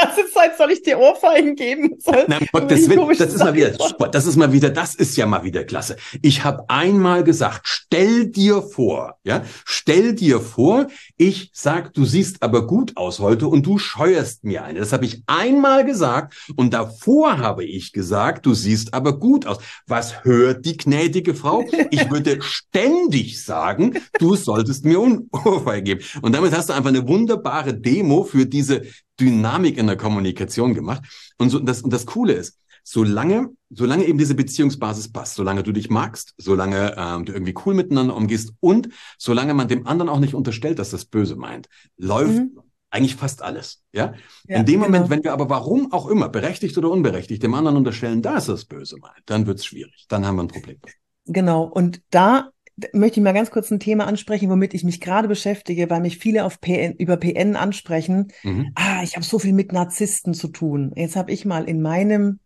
ganze 0.00 0.30
Zeit 0.32 0.56
soll 0.56 0.70
ich 0.70 0.82
dir 0.82 0.98
Ohrfeigen 0.98 1.56
geben. 1.56 1.96
Soll, 1.98 2.24
Na, 2.28 2.38
das, 2.38 2.88
wird, 2.88 3.20
das 3.20 3.34
ist 3.34 3.38
mal 3.38 3.54
wieder, 3.54 3.70
das 4.10 4.26
ist 4.26 4.36
mal 4.36 4.52
wieder, 4.52 4.70
das 4.70 4.94
ist 4.94 5.16
ja 5.16 5.26
mal 5.26 5.44
wieder 5.44 5.64
klasse. 5.64 5.96
Ich 6.22 6.44
habe 6.44 6.64
einmal 6.68 7.24
gesagt, 7.24 7.62
stell 7.64 8.26
dir 8.26 8.62
vor, 8.62 9.16
ja, 9.24 9.42
stell 9.64 10.14
dir 10.14 10.40
vor, 10.40 10.86
ich 11.16 11.50
sag, 11.52 11.94
du 11.94 12.04
siehst 12.04 12.42
aber 12.42 12.66
gut 12.66 12.96
aus 12.96 13.18
heute 13.18 13.48
und 13.48 13.66
du 13.66 13.78
scheuerst 13.78 14.44
mir 14.44 14.64
eine. 14.64 14.80
Das 14.80 14.92
habe 14.92 15.04
ich 15.04 15.22
einmal 15.26 15.84
gesagt 15.84 16.34
und 16.56 16.72
davor 16.72 17.38
habe 17.38 17.64
ich 17.64 17.92
gesagt, 17.92 18.46
du 18.46 18.54
siehst 18.54 18.94
aber 18.94 19.18
gut 19.18 19.46
aus. 19.46 19.58
Was 19.86 20.24
hört 20.24 20.64
die 20.64 20.76
gnädige 20.76 21.34
Frau? 21.34 21.64
Ich 21.90 22.10
würde 22.10 22.38
ständig 22.42 23.42
sagen, 23.42 23.98
du 24.18 24.34
solltest 24.34 24.84
mir 24.84 25.00
Ohrfeige 25.00 25.82
geben. 25.82 26.04
Und 26.22 26.34
damit 26.34 26.52
hast 26.52 26.68
du 26.68 26.72
einfach 26.72 26.90
eine 26.90 27.06
wunderbare 27.06 27.74
Demo 27.74 28.24
für 28.24 28.46
diese 28.46 28.82
Dynamik 29.20 29.76
in 29.76 29.86
der 29.86 29.96
Kommunikation 29.96 30.74
gemacht. 30.74 31.02
Und, 31.38 31.50
so, 31.50 31.58
das, 31.58 31.82
und 31.82 31.92
das 31.92 32.06
Coole 32.06 32.32
ist, 32.32 32.58
solange, 32.82 33.50
solange 33.70 34.04
eben 34.04 34.18
diese 34.18 34.34
Beziehungsbasis 34.34 35.12
passt, 35.12 35.34
solange 35.34 35.62
du 35.62 35.72
dich 35.72 35.90
magst, 35.90 36.34
solange 36.38 36.94
ähm, 36.96 37.24
du 37.24 37.32
irgendwie 37.32 37.54
cool 37.64 37.74
miteinander 37.74 38.16
umgehst 38.16 38.52
und 38.60 38.88
solange 39.18 39.54
man 39.54 39.68
dem 39.68 39.86
anderen 39.86 40.08
auch 40.08 40.18
nicht 40.20 40.34
unterstellt, 40.34 40.78
dass 40.78 40.90
das 40.90 41.04
böse 41.04 41.36
meint, 41.36 41.68
läuft 41.96 42.32
mhm. 42.32 42.60
eigentlich 42.90 43.16
fast 43.16 43.42
alles. 43.42 43.84
Ja. 43.92 44.14
ja 44.48 44.58
in 44.58 44.66
dem 44.66 44.80
genau. 44.80 44.86
Moment, 44.86 45.10
wenn 45.10 45.22
wir 45.22 45.32
aber 45.32 45.48
warum 45.50 45.92
auch 45.92 46.08
immer, 46.08 46.28
berechtigt 46.28 46.76
oder 46.78 46.90
unberechtigt, 46.90 47.42
dem 47.42 47.54
anderen 47.54 47.76
unterstellen, 47.76 48.22
dass 48.22 48.48
es 48.48 48.64
böse 48.64 48.98
meint, 48.98 49.22
dann 49.26 49.46
wird 49.46 49.58
es 49.58 49.66
schwierig. 49.66 50.06
Dann 50.08 50.26
haben 50.26 50.36
wir 50.36 50.44
ein 50.44 50.48
Problem. 50.48 50.78
Genau. 51.26 51.64
Und 51.64 52.02
da 52.10 52.50
möchte 52.92 53.20
ich 53.20 53.24
mal 53.24 53.32
ganz 53.32 53.50
kurz 53.50 53.70
ein 53.70 53.80
Thema 53.80 54.06
ansprechen, 54.06 54.50
womit 54.50 54.74
ich 54.74 54.84
mich 54.84 55.00
gerade 55.00 55.28
beschäftige, 55.28 55.90
weil 55.90 56.00
mich 56.00 56.18
viele 56.18 56.44
auf 56.44 56.60
PN, 56.60 56.94
über 56.94 57.16
PN 57.16 57.56
ansprechen. 57.56 58.28
Mhm. 58.42 58.72
Ah, 58.74 59.02
ich 59.02 59.16
habe 59.16 59.24
so 59.24 59.38
viel 59.38 59.52
mit 59.52 59.72
Narzissten 59.72 60.34
zu 60.34 60.48
tun. 60.48 60.92
Jetzt 60.96 61.16
habe 61.16 61.32
ich 61.32 61.44
mal 61.44 61.64
in 61.64 61.82
meinem 61.82 62.40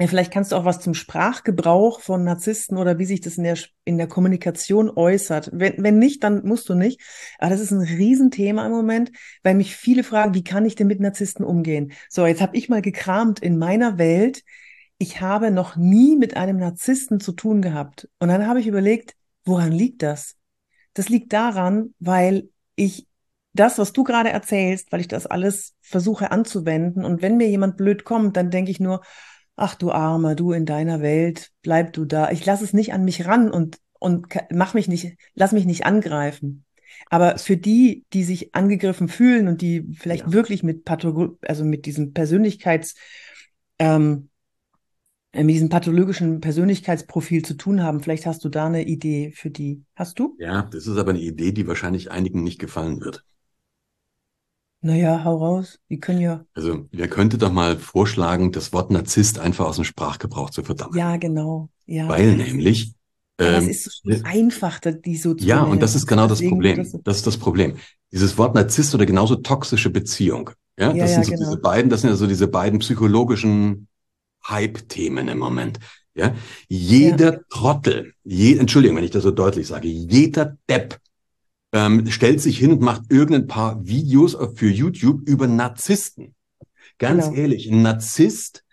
Ja, 0.00 0.06
vielleicht 0.06 0.32
kannst 0.32 0.52
du 0.52 0.56
auch 0.56 0.64
was 0.64 0.78
zum 0.78 0.94
Sprachgebrauch 0.94 2.00
von 2.00 2.22
Narzissten 2.22 2.78
oder 2.78 3.00
wie 3.00 3.04
sich 3.04 3.20
das 3.20 3.36
in 3.36 3.42
der, 3.42 3.58
in 3.84 3.98
der 3.98 4.06
Kommunikation 4.06 4.90
äußert. 4.90 5.50
Wenn, 5.52 5.74
wenn 5.82 5.98
nicht, 5.98 6.22
dann 6.22 6.46
musst 6.46 6.68
du 6.68 6.74
nicht. 6.74 7.00
Aber 7.38 7.50
das 7.50 7.60
ist 7.60 7.72
ein 7.72 7.80
Riesenthema 7.80 8.64
im 8.64 8.70
Moment, 8.70 9.10
weil 9.42 9.56
mich 9.56 9.74
viele 9.74 10.04
fragen, 10.04 10.34
wie 10.34 10.44
kann 10.44 10.64
ich 10.64 10.76
denn 10.76 10.86
mit 10.86 11.00
Narzissten 11.00 11.44
umgehen? 11.44 11.92
So, 12.08 12.26
jetzt 12.26 12.40
habe 12.40 12.56
ich 12.56 12.68
mal 12.68 12.80
gekramt 12.80 13.40
in 13.40 13.58
meiner 13.58 13.98
Welt. 13.98 14.44
Ich 14.98 15.20
habe 15.20 15.50
noch 15.50 15.74
nie 15.74 16.16
mit 16.16 16.36
einem 16.36 16.58
Narzissten 16.58 17.18
zu 17.18 17.32
tun 17.32 17.60
gehabt. 17.60 18.08
Und 18.20 18.28
dann 18.28 18.46
habe 18.46 18.60
ich 18.60 18.68
überlegt, 18.68 19.14
woran 19.48 19.72
liegt 19.72 20.02
das? 20.02 20.36
Das 20.94 21.08
liegt 21.08 21.32
daran, 21.32 21.94
weil 21.98 22.50
ich 22.76 23.06
das, 23.52 23.78
was 23.78 23.92
du 23.92 24.04
gerade 24.04 24.30
erzählst, 24.30 24.92
weil 24.92 25.00
ich 25.00 25.08
das 25.08 25.26
alles 25.26 25.74
versuche 25.80 26.30
anzuwenden. 26.30 27.04
Und 27.04 27.22
wenn 27.22 27.36
mir 27.36 27.48
jemand 27.48 27.76
blöd 27.76 28.04
kommt, 28.04 28.36
dann 28.36 28.50
denke 28.50 28.70
ich 28.70 28.78
nur, 28.78 29.02
ach 29.56 29.74
du 29.74 29.90
Armer, 29.90 30.34
du 30.34 30.52
in 30.52 30.66
deiner 30.66 31.00
Welt, 31.02 31.50
bleib 31.62 31.92
du 31.92 32.04
da. 32.04 32.30
Ich 32.30 32.44
lasse 32.46 32.64
es 32.64 32.72
nicht 32.72 32.92
an 32.92 33.04
mich 33.04 33.26
ran 33.26 33.50
und, 33.50 33.78
und 33.98 34.28
mach 34.52 34.74
mich 34.74 34.86
nicht, 34.86 35.16
lass 35.34 35.52
mich 35.52 35.66
nicht 35.66 35.86
angreifen. 35.86 36.64
Aber 37.10 37.38
für 37.38 37.56
die, 37.56 38.04
die 38.12 38.24
sich 38.24 38.54
angegriffen 38.54 39.08
fühlen 39.08 39.48
und 39.48 39.60
die 39.60 39.92
vielleicht 39.98 40.26
ja. 40.26 40.32
wirklich 40.32 40.62
mit 40.62 40.84
Patho 40.84 41.36
also 41.42 41.64
mit 41.64 41.86
diesem 41.86 42.12
Persönlichkeits, 42.12 42.94
ähm, 43.78 44.27
mit 45.34 45.50
diesem 45.50 45.68
pathologischen 45.68 46.40
Persönlichkeitsprofil 46.40 47.44
zu 47.44 47.54
tun 47.54 47.82
haben, 47.82 48.00
vielleicht 48.00 48.26
hast 48.26 48.44
du 48.44 48.48
da 48.48 48.66
eine 48.66 48.84
Idee 48.84 49.32
für 49.34 49.50
die. 49.50 49.82
Hast 49.94 50.18
du? 50.18 50.36
Ja, 50.38 50.62
das 50.62 50.86
ist 50.86 50.96
aber 50.96 51.10
eine 51.10 51.20
Idee, 51.20 51.52
die 51.52 51.66
wahrscheinlich 51.66 52.10
einigen 52.10 52.42
nicht 52.42 52.58
gefallen 52.58 53.00
wird. 53.00 53.24
Naja, 54.80 55.24
hau 55.24 55.36
raus. 55.36 55.80
Die 55.90 55.98
können 55.98 56.20
ja. 56.20 56.44
Also, 56.54 56.86
wer 56.92 57.08
könnte 57.08 57.36
doch 57.36 57.52
mal 57.52 57.76
vorschlagen, 57.76 58.52
das 58.52 58.72
Wort 58.72 58.90
Narzisst 58.90 59.38
einfach 59.38 59.66
aus 59.66 59.76
dem 59.76 59.84
Sprachgebrauch 59.84 60.50
zu 60.50 60.62
verdammen? 60.62 60.96
Ja, 60.96 61.16
genau. 61.16 61.68
Ja. 61.86 62.08
Weil 62.08 62.36
nämlich. 62.36 62.94
Ähm, 63.40 63.68
es 63.68 63.86
ist 63.86 64.02
so 64.04 64.10
äh, 64.10 64.22
einfach, 64.24 64.80
die 64.80 65.16
so 65.16 65.34
zu 65.34 65.44
Ja, 65.44 65.62
und 65.62 65.82
das 65.82 65.94
ist 65.94 66.06
genau 66.06 66.26
das 66.26 66.44
Problem. 66.44 66.86
Das 67.04 67.16
ist 67.16 67.26
das 67.26 67.36
Problem. 67.36 67.76
Dieses 68.12 68.38
Wort 68.38 68.54
Narzisst 68.54 68.94
oder 68.94 69.06
genauso 69.06 69.36
toxische 69.36 69.90
Beziehung. 69.90 70.50
Ja, 70.78 70.92
ja 70.92 71.02
das 71.02 71.10
ja, 71.10 71.14
sind 71.16 71.24
so 71.24 71.32
genau. 71.32 71.44
diese 71.44 71.60
beiden, 71.60 71.90
das 71.90 72.00
sind 72.00 72.10
ja 72.10 72.16
so 72.16 72.26
diese 72.26 72.48
beiden 72.48 72.78
psychologischen 72.78 73.87
Hype-Themen 74.48 75.28
im 75.28 75.38
Moment. 75.38 75.78
Ja, 76.14 76.34
jeder 76.68 77.34
ja. 77.34 77.40
Trottel, 77.48 78.14
je, 78.24 78.56
Entschuldigung, 78.56 78.96
wenn 78.96 79.04
ich 79.04 79.12
das 79.12 79.22
so 79.22 79.30
deutlich 79.30 79.68
sage, 79.68 79.86
jeder 79.86 80.56
Depp 80.68 80.98
ähm, 81.72 82.10
stellt 82.10 82.40
sich 82.40 82.58
hin 82.58 82.72
und 82.72 82.80
macht 82.80 83.02
irgendein 83.08 83.46
paar 83.46 83.86
Videos 83.86 84.36
für 84.56 84.68
YouTube 84.68 85.28
über 85.28 85.46
Narzissten. 85.46 86.34
Ganz 86.98 87.26
genau. 87.26 87.36
ehrlich, 87.36 87.70
ein 87.70 87.82
Narzisst, 87.82 88.64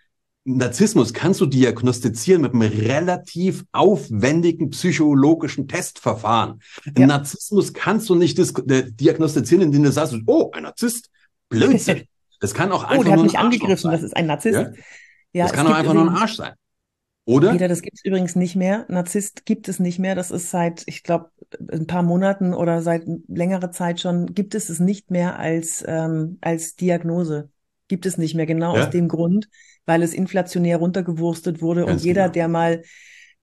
Narzissmus 0.44 1.12
kannst 1.12 1.40
du 1.40 1.46
diagnostizieren 1.46 2.42
mit 2.42 2.54
einem 2.54 2.62
relativ 2.62 3.64
aufwendigen 3.72 4.70
psychologischen 4.70 5.66
Testverfahren. 5.66 6.60
Ja. 6.96 7.06
Narzissmus 7.06 7.72
kannst 7.72 8.08
du 8.08 8.14
nicht 8.14 8.38
äh, 8.38 8.90
diagnostizieren, 8.90 9.62
indem 9.62 9.82
du 9.82 9.92
sagst, 9.92 10.14
oh, 10.26 10.50
ein 10.52 10.62
Narzisst, 10.64 11.10
Blödsinn. 11.48 12.04
Das 12.38 12.52
kann 12.52 12.70
auch 12.70 12.84
einfach 12.84 12.98
oh, 12.98 13.02
der 13.02 13.12
hat 13.14 13.22
mich 13.22 13.38
angegriffen, 13.38 13.90
das 13.90 14.02
ist 14.02 14.14
ein 14.14 14.26
Narzisst. 14.26 14.58
Ja? 14.58 14.70
Ja, 15.36 15.44
das 15.44 15.52
kann 15.52 15.66
auch 15.66 15.74
einfach 15.74 15.92
nur 15.92 16.04
ein 16.04 16.16
Arsch 16.16 16.36
sein. 16.36 16.54
Oder? 17.26 17.52
Peter, 17.52 17.68
das 17.68 17.82
gibt 17.82 17.98
es 17.98 18.04
übrigens 18.04 18.36
nicht 18.36 18.56
mehr. 18.56 18.86
Narzisst 18.88 19.44
gibt 19.44 19.68
es 19.68 19.78
nicht 19.78 19.98
mehr. 19.98 20.14
Das 20.14 20.30
ist 20.30 20.50
seit, 20.50 20.82
ich 20.86 21.02
glaube, 21.02 21.30
ein 21.70 21.86
paar 21.86 22.02
Monaten 22.02 22.54
oder 22.54 22.80
seit 22.80 23.02
längerer 23.28 23.70
Zeit 23.70 24.00
schon, 24.00 24.32
gibt 24.32 24.54
es 24.54 24.70
es 24.70 24.80
nicht 24.80 25.10
mehr 25.10 25.38
als, 25.38 25.84
ähm, 25.86 26.38
als 26.40 26.76
Diagnose. 26.76 27.50
Gibt 27.88 28.06
es 28.06 28.16
nicht 28.16 28.34
mehr, 28.34 28.46
genau 28.46 28.76
ja? 28.76 28.84
aus 28.84 28.90
dem 28.90 29.08
Grund, 29.08 29.50
weil 29.84 30.02
es 30.02 30.14
inflationär 30.14 30.78
runtergewurstet 30.78 31.60
wurde 31.60 31.84
Ganz 31.84 32.00
und 32.00 32.06
jeder, 32.06 32.22
genau. 32.22 32.32
der 32.32 32.48
mal, 32.48 32.82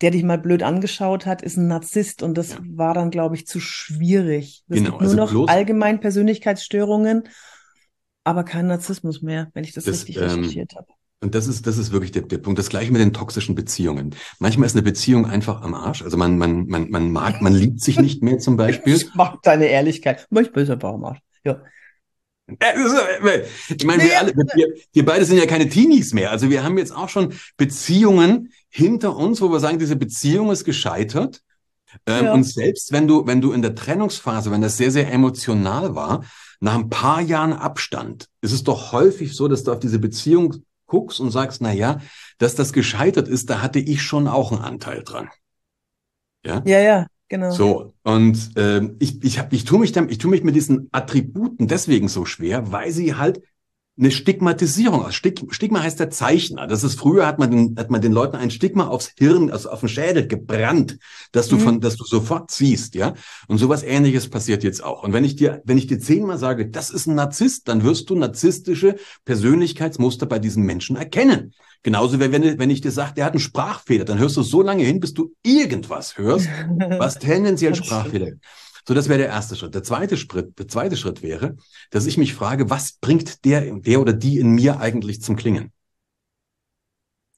der 0.02 0.12
dich 0.12 0.24
mal 0.24 0.40
blöd 0.40 0.64
angeschaut 0.64 1.28
hat, 1.28 1.44
ist 1.44 1.58
ein 1.58 1.68
Narzisst 1.68 2.24
und 2.24 2.40
das 2.40 2.54
ja. 2.54 2.60
war 2.70 2.96
dann, 2.96 3.12
glaube 3.12 3.36
ich, 3.36 3.46
zu 3.46 3.60
schwierig. 3.60 4.64
Es 4.68 4.78
genau, 4.78 4.98
gibt 4.98 5.02
nur 5.04 5.22
also 5.22 5.36
noch 5.36 5.48
allgemein 5.48 6.00
Persönlichkeitsstörungen, 6.00 7.30
aber 8.24 8.44
kein 8.46 8.66
Narzissmus 8.66 9.22
mehr, 9.22 9.52
wenn 9.54 9.64
ich 9.64 9.74
das, 9.74 9.84
das 9.84 10.08
richtig 10.08 10.18
ähm, 10.18 10.24
recherchiert 10.24 10.74
habe. 10.76 10.88
Und 11.24 11.36
das 11.36 11.48
ist, 11.48 11.66
das 11.66 11.78
ist 11.78 11.94
wirklich 11.94 12.12
der, 12.12 12.24
der 12.24 12.38
Punkt. 12.38 12.60
Das 12.60 12.68
gleiche 12.68 12.92
mit 12.92 13.00
den 13.00 13.14
toxischen 13.14 13.56
Beziehungen. 13.56 14.14
Manchmal 14.40 14.66
ist 14.66 14.76
eine 14.76 14.82
Beziehung 14.82 15.26
einfach 15.26 15.62
am 15.62 15.74
Arsch. 15.74 16.02
Also 16.02 16.18
man, 16.18 16.38
man, 16.38 16.68
man, 16.68 16.90
man 16.90 17.12
mag, 17.14 17.42
man 17.42 17.54
liebt 17.54 17.80
sich 17.80 17.98
nicht 17.98 18.22
mehr 18.22 18.40
zum 18.40 18.58
Beispiel. 18.58 18.94
Ich 19.04 19.16
mag 19.16 19.42
deine 19.42 19.68
Ehrlichkeit. 19.68 20.28
Manchmal 20.30 20.64
ist 20.66 20.70
einfach 20.70 20.94
am 20.94 21.06
Arsch. 21.06 21.20
Ja. 21.46 21.62
Ich 23.70 23.86
meine, 23.86 24.04
wir 24.04 24.20
alle, 24.20 24.34
wir, 24.36 24.74
wir 24.92 25.06
beide 25.06 25.24
sind 25.24 25.38
ja 25.38 25.46
keine 25.46 25.70
Teenies 25.70 26.14
mehr. 26.14 26.30
Also 26.30 26.50
wir 26.50 26.62
haben 26.64 26.78
jetzt 26.78 26.94
auch 26.94 27.08
schon 27.08 27.34
Beziehungen 27.56 28.52
hinter 28.70 29.16
uns, 29.16 29.42
wo 29.42 29.50
wir 29.50 29.62
sagen, 29.62 29.80
diese 29.80 29.96
Beziehung 29.96 30.52
ist 30.52 30.66
gescheitert. 30.66 31.42
Ähm, 32.06 32.26
ja. 32.26 32.34
Und 32.34 32.44
selbst 32.44 32.92
wenn 32.92 33.08
du, 33.08 33.26
wenn 33.26 33.40
du 33.40 33.54
in 33.54 33.62
der 33.62 33.76
Trennungsphase, 33.76 34.52
wenn 34.52 34.62
das 34.62 34.76
sehr, 34.76 34.92
sehr 34.92 35.12
emotional 35.12 35.96
war, 35.96 36.26
nach 36.60 36.76
ein 36.76 36.90
paar 36.90 37.22
Jahren 37.22 37.54
Abstand, 37.54 38.28
ist 38.42 38.52
es 38.52 38.64
doch 38.64 38.92
häufig 38.92 39.36
so, 39.36 39.48
dass 39.48 39.64
du 39.64 39.72
auf 39.72 39.80
diese 39.80 40.00
Beziehung 40.00 40.64
guckst 40.94 41.20
und 41.20 41.32
sagst, 41.32 41.60
na 41.60 41.74
ja, 41.74 42.02
dass 42.38 42.54
das 42.54 42.72
gescheitert 42.72 43.28
ist, 43.28 43.50
da 43.50 43.64
hatte 43.64 43.80
ich 43.80 44.04
schon 44.04 44.28
auch 44.28 44.52
einen 44.52 44.62
Anteil 44.62 45.02
dran. 45.04 45.28
Ja, 46.46 46.62
ja, 46.66 46.80
ja 46.80 47.08
genau. 47.30 47.50
So, 47.50 47.94
und 48.04 48.52
ähm, 48.58 48.96
ich, 49.00 49.24
ich, 49.24 49.40
hab, 49.40 49.52
ich 49.54 49.66
tue 49.66 49.80
mich 49.80 49.92
dann, 49.92 50.10
ich 50.10 50.20
tue 50.20 50.30
mich 50.30 50.44
mit 50.44 50.54
diesen 50.54 50.90
Attributen 50.92 51.68
deswegen 51.68 52.10
so 52.10 52.26
schwer, 52.26 52.72
weil 52.72 52.92
sie 52.92 53.16
halt 53.16 53.42
eine 53.96 54.10
Stigmatisierung 54.10 55.06
aus. 55.06 55.14
Stigma 55.14 55.84
heißt 55.84 56.00
der 56.00 56.10
Zeichner. 56.10 56.66
Das 56.66 56.84
ist 56.84 57.00
früher 57.00 57.28
hat 57.28 57.38
man 57.38 57.52
den, 57.52 57.76
hat 57.78 57.92
man 57.92 58.02
den 58.02 58.12
Leuten 58.12 58.36
ein 58.36 58.50
Stigma 58.50 58.88
aufs 58.88 59.14
Hirn, 59.18 59.52
also 59.52 59.70
auf 59.70 59.82
den 59.82 59.90
Schädel 59.90 60.28
gebrannt, 60.28 60.98
dass 61.32 61.48
du 61.48 61.58
mhm. 61.58 61.62
von, 61.62 61.82
dass 61.82 61.96
du 61.96 62.04
sofort 62.04 62.50
siehst, 62.50 62.96
ja. 62.96 63.14
Und 63.48 63.60
sowas 63.60 63.84
Ähnliches 63.84 64.30
passiert 64.30 64.64
jetzt 64.64 64.84
auch. 64.84 65.04
Und 65.04 65.14
wenn 65.14 65.24
ich 65.24 65.36
dir, 65.36 65.62
wenn 65.66 65.78
ich 65.78 65.86
dir 65.86 66.00
zehnmal 66.00 66.40
sage, 66.40 66.70
das 66.70 66.90
ist 66.90 67.06
ein 67.06 67.16
Narzisst, 67.16 67.68
dann 67.68 67.84
wirst 67.84 68.10
du 68.10 68.16
narzisstische 68.16 68.96
Persönlichkeitsmuster 69.26 70.26
bei 70.26 70.40
diesen 70.40 70.64
Menschen 70.64 70.96
erkennen. 70.96 71.54
Genauso 71.84 72.20
wie 72.20 72.32
wenn, 72.32 72.58
wenn 72.58 72.70
ich 72.72 72.82
dir 72.82 72.92
sage, 72.92 73.14
der 73.14 73.26
hat 73.26 73.34
einen 73.34 73.42
Sprachfehler, 73.42 74.06
dann 74.06 74.18
hörst 74.18 74.38
du 74.38 74.42
so 74.42 74.64
lange 74.64 74.84
hin, 74.84 75.02
bis 75.02 75.14
du 75.14 75.34
irgendwas 75.44 76.18
hörst, 76.18 76.48
was 76.78 77.20
tendenziell 77.20 77.76
Sprachfehler 77.76 78.30
ist. 78.30 78.40
So, 78.88 78.94
das 78.94 79.08
wäre 79.08 79.20
der 79.20 79.28
erste 79.28 79.56
Schritt. 79.56 79.74
Der 79.76 79.84
zweite 79.84 80.18
Schritt, 80.18 80.60
der 80.60 80.68
zweite 80.68 80.98
Schritt 80.98 81.22
wäre, 81.22 81.56
dass 81.90 82.06
ich 82.06 82.18
mich 82.18 82.34
frage, 82.34 82.70
was 82.70 82.94
bringt 82.94 83.46
der, 83.46 83.76
der 83.80 84.02
oder 84.02 84.14
die 84.14 84.40
in 84.40 84.50
mir 84.50 84.80
eigentlich 84.80 85.22
zum 85.22 85.36
Klingen? 85.36 85.72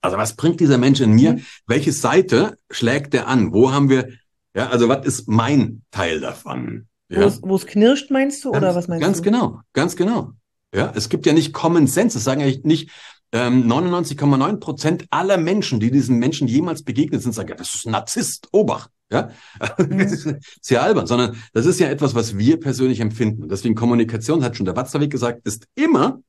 Also 0.02 0.18
was 0.18 0.36
bringt 0.36 0.60
dieser 0.60 0.78
Mensch 0.78 1.02
in 1.02 1.12
mir? 1.12 1.34
Mhm. 1.34 1.46
Welche 1.68 1.92
Seite 1.92 2.58
schlägt 2.70 3.14
der 3.14 3.28
an? 3.28 3.54
Wo 3.54 3.72
haben 3.72 3.90
wir, 3.90 4.10
ja, 4.56 4.70
also 4.70 4.88
was 4.88 5.06
ist 5.06 5.28
mein 5.28 5.84
Teil 5.92 6.20
davon? 6.20 6.88
Ja? 7.10 7.32
Wo 7.42 7.56
es 7.56 7.66
knirscht, 7.66 8.12
meinst 8.12 8.44
du, 8.44 8.52
ganz, 8.52 8.64
oder 8.64 8.76
was 8.76 8.88
meinst 8.88 9.04
ganz 9.04 9.18
du? 9.18 9.24
Ganz 9.24 9.38
genau, 9.38 9.62
ganz 9.74 9.96
genau. 9.96 10.32
Ja, 10.74 10.92
es 10.96 11.10
gibt 11.10 11.26
ja 11.26 11.34
nicht 11.34 11.54
Common 11.54 11.88
Sense. 11.88 12.18
Das 12.18 12.24
sagen 12.24 12.42
ja 12.42 12.48
nicht, 12.64 12.90
99,9 13.34 14.50
ähm, 14.50 14.60
Prozent 14.60 15.06
aller 15.10 15.38
Menschen, 15.38 15.80
die 15.80 15.92
diesen 15.92 16.18
Menschen 16.18 16.48
jemals 16.48 16.84
begegnet 16.84 17.22
sind, 17.22 17.34
sagen, 17.34 17.50
ja, 17.50 17.56
das 17.56 17.74
ist 17.74 17.86
ein 17.86 17.92
Narzisst, 17.92 18.48
Obacht. 18.52 18.90
Ja, 19.12 19.30
das 19.78 19.78
ist 20.26 20.36
sehr 20.62 20.82
albern, 20.82 21.06
sondern 21.08 21.38
das 21.54 21.66
ist 21.66 21.80
ja 21.80 21.88
etwas, 21.88 22.16
was 22.16 22.38
wir 22.38 22.60
persönlich 22.60 23.00
empfinden. 23.00 23.44
Und 23.44 23.52
deswegen 23.52 23.76
Kommunikation, 23.76 24.44
hat 24.44 24.58
schon 24.58 24.66
der 24.66 24.76
Watzlawick 24.76 25.12
gesagt, 25.12 25.46
ist 25.46 25.68
immer 25.76 26.22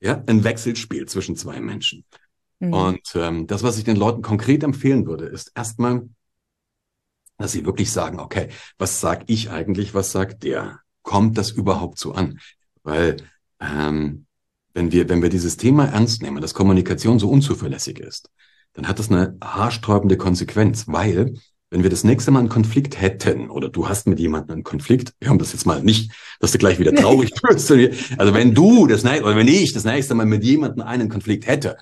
ja 0.00 0.22
ein 0.26 0.44
Wechselspiel 0.44 1.06
zwischen 1.06 1.36
zwei 1.36 1.60
Menschen. 1.60 2.04
Mhm. 2.60 2.72
Und 2.72 3.12
ähm, 3.14 3.46
das, 3.46 3.62
was 3.62 3.78
ich 3.78 3.84
den 3.84 3.96
Leuten 3.96 4.22
konkret 4.22 4.62
empfehlen 4.62 5.06
würde, 5.06 5.26
ist 5.26 5.52
erstmal, 5.54 6.08
dass 7.38 7.52
sie 7.52 7.64
wirklich 7.64 7.90
sagen, 7.92 8.20
okay, 8.20 8.48
was 8.78 9.00
sag 9.00 9.24
ich 9.26 9.50
eigentlich, 9.50 9.94
was 9.94 10.12
sagt 10.12 10.42
der? 10.42 10.80
Kommt 11.02 11.38
das 11.38 11.50
überhaupt 11.50 11.98
so 11.98 12.12
an? 12.12 12.38
Weil 12.82 13.16
ähm, 13.60 14.26
wenn 14.74 14.92
wir, 14.92 15.08
wenn 15.08 15.22
wir 15.22 15.30
dieses 15.30 15.56
Thema 15.56 15.86
ernst 15.86 16.22
nehmen, 16.22 16.40
dass 16.42 16.54
Kommunikation 16.54 17.18
so 17.18 17.30
unzuverlässig 17.30 17.98
ist, 17.98 18.30
dann 18.74 18.86
hat 18.86 18.98
das 18.98 19.10
eine 19.10 19.36
haarsträubende 19.42 20.16
Konsequenz, 20.16 20.86
weil 20.86 21.34
wenn 21.70 21.82
wir 21.82 21.90
das 21.90 22.04
nächste 22.04 22.30
Mal 22.30 22.40
einen 22.40 22.48
Konflikt 22.48 23.00
hätten 23.00 23.50
oder 23.50 23.68
du 23.68 23.88
hast 23.88 24.06
mit 24.06 24.18
jemandem 24.18 24.54
einen 24.54 24.64
Konflikt, 24.64 25.14
wir 25.20 25.28
haben 25.28 25.38
das 25.38 25.52
jetzt 25.52 25.66
mal 25.66 25.82
nicht, 25.82 26.12
dass 26.40 26.52
du 26.52 26.58
gleich 26.58 26.78
wieder 26.78 26.94
traurig 26.94 27.32
wirst. 27.42 27.70
Also 28.18 28.34
wenn 28.34 28.54
du 28.54 28.86
das 28.86 29.04
nächste, 29.04 29.24
oder 29.24 29.36
wenn 29.36 29.48
ich 29.48 29.72
das 29.72 29.84
nächste 29.84 30.14
Mal 30.14 30.26
mit 30.26 30.44
jemandem 30.44 30.82
einen 30.82 31.08
Konflikt 31.08 31.46
hätte, 31.46 31.76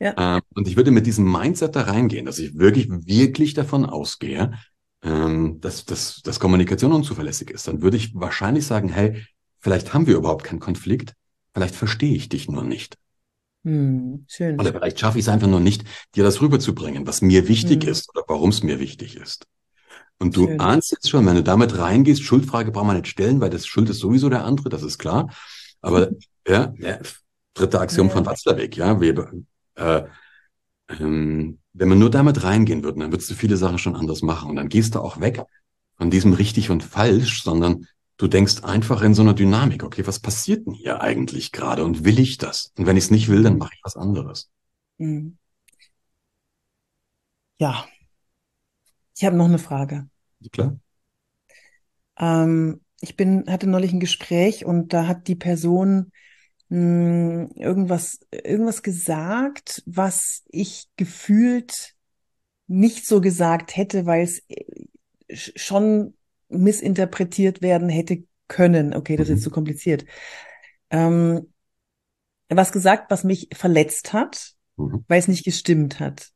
ja. 0.00 0.36
ähm, 0.36 0.42
und 0.54 0.68
ich 0.68 0.76
würde 0.76 0.90
mit 0.90 1.06
diesem 1.06 1.30
Mindset 1.30 1.76
da 1.76 1.82
reingehen, 1.82 2.26
dass 2.26 2.38
ich 2.38 2.56
wirklich, 2.58 2.88
wirklich 2.88 3.54
davon 3.54 3.84
ausgehe, 3.84 4.52
ähm, 5.02 5.60
dass, 5.60 5.84
dass, 5.84 6.22
dass 6.22 6.40
Kommunikation 6.40 6.92
unzuverlässig 6.92 7.50
ist, 7.50 7.68
dann 7.68 7.82
würde 7.82 7.96
ich 7.96 8.14
wahrscheinlich 8.14 8.66
sagen, 8.66 8.88
hey, 8.88 9.24
vielleicht 9.58 9.92
haben 9.92 10.06
wir 10.06 10.16
überhaupt 10.16 10.44
keinen 10.44 10.60
Konflikt, 10.60 11.14
Vielleicht 11.58 11.74
verstehe 11.74 12.14
ich 12.14 12.28
dich 12.28 12.48
nur 12.48 12.62
nicht. 12.62 12.96
Hm, 13.64 14.24
schön. 14.28 14.58
Oder 14.58 14.72
vielleicht 14.72 15.00
schaffe 15.00 15.18
ich 15.18 15.24
es 15.24 15.28
einfach 15.28 15.48
nur 15.48 15.60
nicht, 15.60 15.84
dir 16.14 16.24
das 16.24 16.40
rüberzubringen, 16.40 17.06
was 17.06 17.22
mir 17.22 17.48
wichtig 17.48 17.84
hm. 17.84 17.90
ist 17.90 18.08
oder 18.10 18.24
warum 18.28 18.50
es 18.50 18.62
mir 18.62 18.78
wichtig 18.78 19.16
ist. 19.16 19.46
Und 20.18 20.36
du 20.36 20.46
schön. 20.46 20.60
ahnst 20.60 20.90
jetzt 20.90 21.08
schon, 21.08 21.26
wenn 21.26 21.36
du 21.36 21.42
damit 21.42 21.78
reingehst, 21.78 22.22
Schuldfrage 22.22 22.72
braucht 22.72 22.86
man 22.86 22.96
nicht 22.96 23.08
stellen, 23.08 23.40
weil 23.40 23.50
das 23.50 23.66
Schuld 23.66 23.88
ist 23.88 23.98
sowieso 23.98 24.28
der 24.28 24.44
andere, 24.44 24.68
das 24.68 24.82
ist 24.82 24.98
klar. 24.98 25.30
Aber 25.80 26.10
ja, 26.48 26.72
ja 26.78 26.98
dritte 27.54 27.80
Axiom 27.80 28.08
ja. 28.08 28.12
von 28.12 28.26
Watzlawick, 28.26 28.76
ja, 28.76 29.00
wir, 29.00 29.32
äh, 29.74 30.02
ähm, 31.00 31.58
wenn 31.72 31.88
man 31.88 31.98
nur 31.98 32.10
damit 32.10 32.42
reingehen 32.42 32.82
würde, 32.82 33.00
dann 33.00 33.12
würdest 33.12 33.30
du 33.30 33.34
viele 33.34 33.56
Sachen 33.56 33.78
schon 33.78 33.96
anders 33.96 34.22
machen. 34.22 34.50
Und 34.50 34.56
dann 34.56 34.68
gehst 34.68 34.94
du 34.94 35.00
auch 35.00 35.20
weg 35.20 35.42
von 35.96 36.10
diesem 36.10 36.32
richtig 36.32 36.70
und 36.70 36.82
falsch, 36.82 37.42
sondern 37.42 37.86
du 38.18 38.26
denkst 38.26 38.64
einfach 38.64 39.00
in 39.02 39.14
so 39.14 39.22
einer 39.22 39.32
Dynamik, 39.32 39.84
okay, 39.84 40.06
was 40.06 40.18
passiert 40.18 40.66
denn 40.66 40.74
hier 40.74 41.00
eigentlich 41.00 41.52
gerade 41.52 41.84
und 41.84 42.04
will 42.04 42.18
ich 42.18 42.36
das? 42.36 42.72
Und 42.76 42.86
wenn 42.86 42.96
ich 42.96 43.04
es 43.04 43.10
nicht 43.10 43.28
will, 43.28 43.42
dann 43.42 43.56
mache 43.56 43.72
ich 43.74 43.80
was 43.82 43.96
anderes. 43.96 44.50
Mhm. 44.98 45.38
Ja. 47.58 47.86
Ich 49.16 49.24
habe 49.24 49.36
noch 49.36 49.46
eine 49.46 49.58
Frage. 49.58 50.08
Klar. 50.52 50.78
Ähm, 52.18 52.80
ich 53.00 53.16
bin, 53.16 53.44
hatte 53.48 53.68
neulich 53.68 53.92
ein 53.92 54.00
Gespräch 54.00 54.64
und 54.64 54.92
da 54.92 55.06
hat 55.06 55.28
die 55.28 55.36
Person 55.36 56.10
mh, 56.68 56.78
hm, 56.78 57.50
irgendwas, 57.54 58.20
irgendwas 58.32 58.82
gesagt, 58.82 59.82
was 59.86 60.42
ich 60.48 60.88
gefühlt 60.96 61.94
nicht 62.66 63.06
so 63.06 63.20
gesagt 63.20 63.76
hätte, 63.76 64.06
weil 64.06 64.22
es 64.22 64.42
äh, 64.48 64.64
schon 65.34 66.14
missinterpretiert 66.48 67.62
werden 67.62 67.88
hätte 67.88 68.24
können. 68.48 68.94
Okay, 68.94 69.16
das 69.16 69.28
ist 69.28 69.30
jetzt 69.30 69.40
mhm. 69.40 69.44
zu 69.44 69.50
kompliziert. 69.50 70.04
Ähm, 70.90 71.52
was 72.48 72.72
gesagt, 72.72 73.10
was 73.10 73.24
mich 73.24 73.48
verletzt 73.52 74.12
hat, 74.12 74.52
mhm. 74.76 75.04
weil 75.06 75.18
es 75.18 75.28
nicht 75.28 75.44
gestimmt 75.44 76.00
hat. 76.00 76.30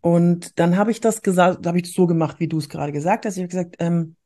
Und 0.00 0.58
dann 0.58 0.76
habe 0.76 0.90
ich 0.90 1.00
das 1.00 1.22
gesagt, 1.22 1.66
habe 1.66 1.78
ich 1.78 1.92
so 1.92 2.06
gemacht, 2.06 2.40
wie 2.40 2.48
du 2.48 2.58
es 2.58 2.68
gerade 2.68 2.92
gesagt 2.92 3.26
hast. 3.26 3.36
Ich 3.36 3.42
habe 3.42 3.48
gesagt, 3.48 3.76
ähm, 3.78 4.16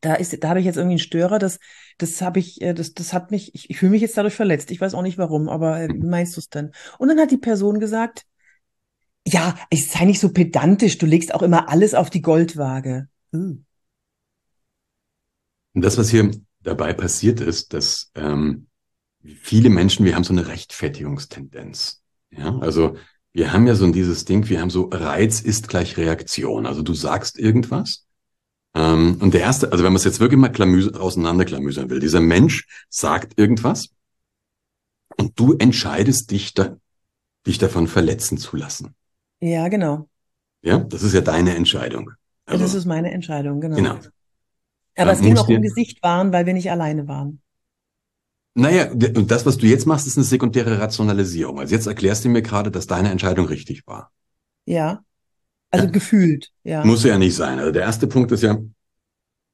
da 0.00 0.14
ist, 0.14 0.42
da 0.42 0.48
habe 0.50 0.60
ich 0.60 0.66
jetzt 0.66 0.76
irgendwie 0.76 0.94
einen 0.94 1.00
Störer, 1.00 1.38
das, 1.38 1.58
das 1.98 2.20
habe 2.22 2.38
ich, 2.38 2.60
äh, 2.62 2.74
das, 2.74 2.94
das 2.94 3.12
hat 3.12 3.30
mich, 3.30 3.54
ich, 3.54 3.70
ich 3.70 3.78
fühle 3.78 3.90
mich 3.90 4.02
jetzt 4.02 4.16
dadurch 4.16 4.34
verletzt. 4.34 4.70
Ich 4.70 4.80
weiß 4.80 4.94
auch 4.94 5.02
nicht 5.02 5.18
warum, 5.18 5.48
aber 5.48 5.80
äh, 5.80 5.88
wie 5.88 6.06
meinst 6.06 6.36
du 6.36 6.40
es 6.40 6.48
denn? 6.48 6.72
Und 6.98 7.08
dann 7.08 7.18
hat 7.18 7.30
die 7.30 7.38
Person 7.38 7.80
gesagt, 7.80 8.24
ja, 9.26 9.56
ich 9.70 9.90
sei 9.90 10.04
nicht 10.04 10.20
so 10.20 10.32
pedantisch, 10.32 10.98
du 10.98 11.06
legst 11.06 11.34
auch 11.34 11.42
immer 11.42 11.68
alles 11.68 11.94
auf 11.94 12.10
die 12.10 12.22
Goldwaage. 12.22 13.08
Hm. 13.32 13.64
Und 15.78 15.82
das, 15.82 15.96
was 15.96 16.10
hier 16.10 16.32
dabei 16.64 16.92
passiert 16.92 17.40
ist, 17.40 17.72
dass 17.72 18.10
ähm, 18.16 18.66
viele 19.22 19.70
Menschen, 19.70 20.04
wir 20.04 20.16
haben 20.16 20.24
so 20.24 20.32
eine 20.32 20.48
Rechtfertigungstendenz. 20.48 22.02
Ja, 22.32 22.58
also 22.58 22.96
wir 23.32 23.52
haben 23.52 23.64
ja 23.68 23.76
so 23.76 23.88
dieses 23.92 24.24
Ding, 24.24 24.48
wir 24.48 24.60
haben 24.60 24.70
so 24.70 24.88
Reiz 24.90 25.40
ist 25.40 25.68
gleich 25.68 25.96
Reaktion. 25.96 26.66
Also 26.66 26.82
du 26.82 26.94
sagst 26.94 27.38
irgendwas. 27.38 28.08
Ähm, 28.74 29.18
und 29.20 29.34
der 29.34 29.42
erste, 29.42 29.70
also 29.70 29.84
wenn 29.84 29.92
man 29.92 29.98
es 29.98 30.04
jetzt 30.04 30.18
wirklich 30.18 30.40
mal 30.40 30.48
klamüse, 30.48 31.00
auseinanderklamüsern 31.00 31.90
will, 31.90 32.00
dieser 32.00 32.18
Mensch 32.18 32.66
sagt 32.88 33.38
irgendwas 33.38 33.90
und 35.16 35.38
du 35.38 35.52
entscheidest 35.52 36.32
dich, 36.32 36.54
da, 36.54 36.76
dich 37.46 37.58
davon 37.58 37.86
verletzen 37.86 38.36
zu 38.36 38.56
lassen. 38.56 38.96
Ja, 39.38 39.68
genau. 39.68 40.08
Ja, 40.60 40.78
das 40.80 41.04
ist 41.04 41.14
ja 41.14 41.20
deine 41.20 41.54
Entscheidung. 41.54 42.10
Also, 42.46 42.64
das 42.64 42.74
ist 42.74 42.84
meine 42.84 43.12
Entscheidung, 43.12 43.60
genau. 43.60 43.76
Genau. 43.76 44.00
Aber 44.98 45.12
es 45.12 45.20
ging 45.20 45.36
auch 45.36 45.48
um 45.48 45.62
Gesicht 45.62 46.02
wahren, 46.02 46.32
weil 46.32 46.46
wir 46.46 46.54
nicht 46.54 46.70
alleine 46.70 47.08
waren. 47.08 47.40
Naja, 48.54 48.90
und 48.90 49.30
das, 49.30 49.46
was 49.46 49.56
du 49.56 49.66
jetzt 49.66 49.86
machst, 49.86 50.06
ist 50.06 50.16
eine 50.16 50.24
sekundäre 50.24 50.80
Rationalisierung. 50.80 51.60
Also 51.60 51.74
jetzt 51.74 51.86
erklärst 51.86 52.24
du 52.24 52.28
mir 52.28 52.42
gerade, 52.42 52.72
dass 52.72 52.88
deine 52.88 53.10
Entscheidung 53.10 53.46
richtig 53.46 53.86
war. 53.86 54.10
Ja. 54.66 55.04
Also 55.70 55.86
ja. 55.86 55.92
gefühlt, 55.92 56.50
ja. 56.64 56.84
Muss 56.84 57.04
ja 57.04 57.18
nicht 57.18 57.36
sein. 57.36 57.58
Also 57.58 57.70
der 57.70 57.82
erste 57.82 58.06
Punkt 58.06 58.32
ist 58.32 58.42
ja. 58.42 58.58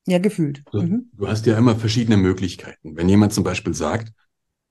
Ja, 0.07 0.19
gefühlt. 0.19 0.63
Du, 0.73 0.83
mhm. 0.83 1.11
du 1.13 1.29
hast 1.29 1.45
ja 1.47 1.59
immer 1.59 1.77
verschiedene 1.77 2.17
Möglichkeiten. 2.17 2.97
Wenn 2.97 3.09
jemand 3.09 3.33
zum 3.33 3.45
Beispiel 3.45 3.75
sagt, 3.75 4.13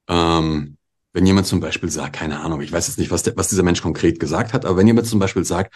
ähm, 0.08 0.78
wenn 1.12 1.26
jemand 1.26 1.46
zum 1.46 1.60
Beispiel 1.60 1.90
sagt, 1.90 2.16
keine 2.16 2.40
Ahnung, 2.40 2.62
ich 2.62 2.72
weiß 2.72 2.88
jetzt 2.88 2.98
nicht, 2.98 3.12
was, 3.12 3.24
der, 3.24 3.36
was 3.38 3.50
dieser 3.50 3.64
Mensch 3.64 3.82
konkret 3.82 4.20
gesagt 4.20 4.54
hat, 4.54 4.66
aber 4.66 4.78
wenn 4.78 4.88
jemand 4.88 5.08
zum 5.08 5.20
Beispiel 5.20 5.44
sagt, 5.44 5.74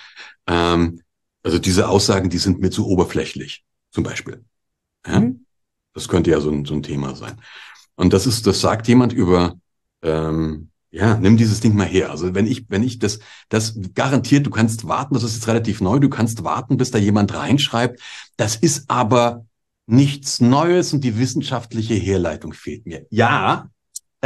ähm, 0.47 1.01
also 1.43 1.59
diese 1.59 1.89
Aussagen, 1.89 2.29
die 2.29 2.39
sind 2.39 2.59
mir 2.59 2.71
zu 2.71 2.87
oberflächlich, 2.87 3.63
zum 3.91 4.03
Beispiel. 4.03 4.43
Ja? 5.07 5.19
Mhm. 5.21 5.45
Das 5.93 6.07
könnte 6.07 6.31
ja 6.31 6.39
so 6.39 6.51
ein, 6.51 6.65
so 6.65 6.73
ein 6.73 6.83
Thema 6.83 7.15
sein. 7.15 7.41
Und 7.95 8.13
das 8.13 8.27
ist, 8.27 8.45
das 8.45 8.61
sagt 8.61 8.87
jemand 8.87 9.13
über, 9.13 9.55
ähm, 10.03 10.69
ja, 10.91 11.17
nimm 11.17 11.37
dieses 11.37 11.59
Ding 11.59 11.75
mal 11.75 11.87
her. 11.87 12.11
Also 12.11 12.33
wenn 12.33 12.47
ich, 12.47 12.69
wenn 12.69 12.83
ich 12.83 12.99
das, 12.99 13.19
das 13.49 13.79
garantiert, 13.93 14.45
du 14.45 14.51
kannst 14.51 14.87
warten, 14.87 15.15
das 15.15 15.23
ist 15.23 15.35
jetzt 15.35 15.47
relativ 15.47 15.81
neu, 15.81 15.99
du 15.99 16.09
kannst 16.09 16.43
warten, 16.43 16.77
bis 16.77 16.91
da 16.91 16.97
jemand 16.97 17.33
reinschreibt. 17.33 17.99
Das 18.37 18.55
ist 18.55 18.89
aber 18.89 19.45
nichts 19.87 20.41
Neues 20.41 20.93
und 20.93 21.03
die 21.03 21.17
wissenschaftliche 21.17 21.95
Herleitung 21.95 22.53
fehlt 22.53 22.85
mir. 22.85 23.05
Ja, 23.09 23.69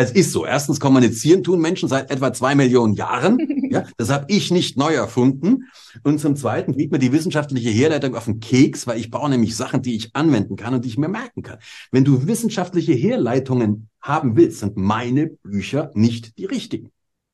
es 0.01 0.11
ist 0.11 0.31
so. 0.31 0.45
Erstens 0.45 0.79
kommunizieren 0.79 1.43
tun 1.43 1.59
Menschen 1.59 1.87
seit 1.87 2.11
etwa 2.11 2.33
zwei 2.33 2.55
Millionen 2.55 2.93
Jahren. 2.93 3.37
Ja, 3.71 3.85
das 3.95 4.09
habe 4.09 4.25
ich 4.27 4.51
nicht 4.51 4.75
neu 4.75 4.93
erfunden. 4.93 5.69
Und 6.03 6.19
zum 6.19 6.35
Zweiten 6.35 6.75
geht 6.75 6.91
mir 6.91 6.99
die 6.99 7.13
wissenschaftliche 7.13 7.69
Herleitung 7.69 8.15
auf 8.15 8.25
den 8.25 8.41
Keks, 8.41 8.85
weil 8.85 8.99
ich 8.99 9.09
baue 9.09 9.29
nämlich 9.29 9.55
Sachen, 9.55 9.81
die 9.81 9.95
ich 9.95 10.13
anwenden 10.13 10.57
kann 10.57 10.73
und 10.73 10.83
die 10.83 10.89
ich 10.89 10.97
mir 10.97 11.07
merken 11.07 11.41
kann. 11.41 11.57
Wenn 11.89 12.03
du 12.03 12.27
wissenschaftliche 12.27 12.91
Herleitungen 12.91 13.87
haben 14.01 14.35
willst, 14.35 14.59
sind 14.59 14.75
meine 14.75 15.27
Bücher 15.27 15.89
nicht 15.93 16.37
die 16.37 16.43
richtigen. 16.43 16.91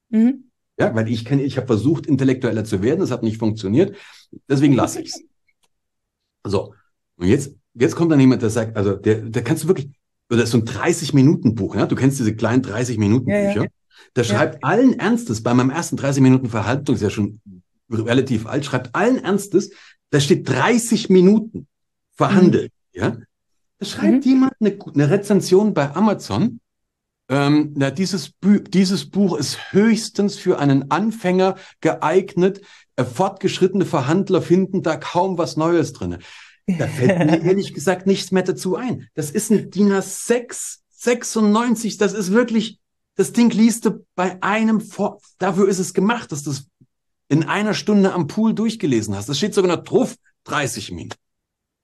Mhm. 0.09 0.51
Ja, 0.79 0.93
weil 0.93 1.09
ich 1.09 1.25
kenne, 1.25 1.41
ich 1.41 1.57
habe 1.57 1.65
versucht, 1.65 2.05
intellektueller 2.05 2.63
zu 2.63 2.83
werden, 2.83 2.99
das 2.99 3.09
hat 3.09 3.23
nicht 3.23 3.39
funktioniert. 3.39 3.95
Deswegen 4.47 4.73
lasse 4.73 5.01
ich's. 5.01 5.19
So. 6.43 6.75
Und 7.15 7.27
jetzt, 7.27 7.55
jetzt 7.73 7.95
kommt 7.95 8.11
dann 8.11 8.19
jemand, 8.19 8.43
der 8.43 8.51
sagt, 8.51 8.77
also 8.77 8.95
der, 8.95 9.21
der 9.21 9.43
kannst 9.43 9.63
du 9.63 9.69
wirklich, 9.69 9.89
oder 10.29 10.45
so 10.45 10.57
ein 10.57 10.65
30-Minuten-Buch, 10.65 11.75
ja? 11.75 11.85
Du 11.85 11.95
kennst 11.95 12.19
diese 12.19 12.35
kleinen 12.35 12.63
30-Minuten-Bücher. 12.63 13.55
Ja, 13.55 13.63
ja. 13.63 13.69
Der 14.15 14.23
schreibt 14.23 14.63
allen 14.63 14.97
Ernstes, 14.99 15.43
bei 15.43 15.53
meinem 15.53 15.69
ersten 15.69 15.97
30 15.97 16.21
Minuten 16.21 16.49
Verhaltung, 16.49 16.95
ist 16.95 17.01
ja 17.01 17.09
schon 17.09 17.39
relativ 17.89 18.45
alt, 18.45 18.65
schreibt 18.65 18.95
allen 18.95 19.23
Ernstes, 19.23 19.71
da 20.09 20.19
steht 20.19 20.47
30 20.49 21.09
Minuten 21.09 21.67
verhandelt, 22.13 22.71
mhm. 22.93 23.01
ja? 23.01 23.17
Da 23.79 23.85
schreibt 23.85 24.25
mhm. 24.25 24.31
jemand 24.31 24.53
eine, 24.59 24.77
eine, 24.93 25.09
Rezension 25.09 25.73
bei 25.73 25.93
Amazon, 25.95 26.59
ähm, 27.29 27.73
na, 27.75 27.91
dieses, 27.91 28.29
Bu 28.29 28.59
dieses 28.59 29.09
Buch 29.09 29.37
ist 29.37 29.71
höchstens 29.71 30.37
für 30.37 30.59
einen 30.59 30.89
Anfänger 30.91 31.55
geeignet. 31.81 32.61
Äh, 32.95 33.03
fortgeschrittene 33.03 33.85
Verhandler 33.85 34.41
finden 34.41 34.81
da 34.81 34.95
kaum 34.95 35.37
was 35.37 35.57
Neues 35.57 35.93
drinne. 35.93 36.19
Da 36.67 36.87
fällt 36.87 37.19
mir 37.19 37.41
ehrlich 37.43 37.73
gesagt 37.73 38.07
nichts 38.07 38.31
mehr 38.31 38.43
dazu 38.43 38.75
ein. 38.75 39.07
Das 39.13 39.31
ist 39.31 39.51
ein 39.51 39.71
DIN 39.71 39.91
A6 39.91 40.79
96. 40.89 41.97
Das 41.97 42.13
ist 42.13 42.31
wirklich, 42.31 42.79
das 43.15 43.31
Ding 43.31 43.49
liest 43.51 43.85
du 43.85 44.05
bei 44.15 44.41
einem 44.43 44.81
vor, 44.81 45.21
dafür 45.37 45.67
ist 45.67 45.79
es 45.79 45.93
gemacht, 45.93 46.31
dass 46.31 46.43
du 46.43 46.51
es 46.51 46.67
in 47.29 47.43
einer 47.43 47.73
Stunde 47.73 48.13
am 48.13 48.27
Pool 48.27 48.53
durchgelesen 48.53 49.15
hast. 49.15 49.29
Das 49.29 49.37
steht 49.37 49.53
sogar 49.53 49.75
noch 49.75 49.83
drauf, 49.83 50.15
30 50.45 50.91
Minuten. 50.91 51.15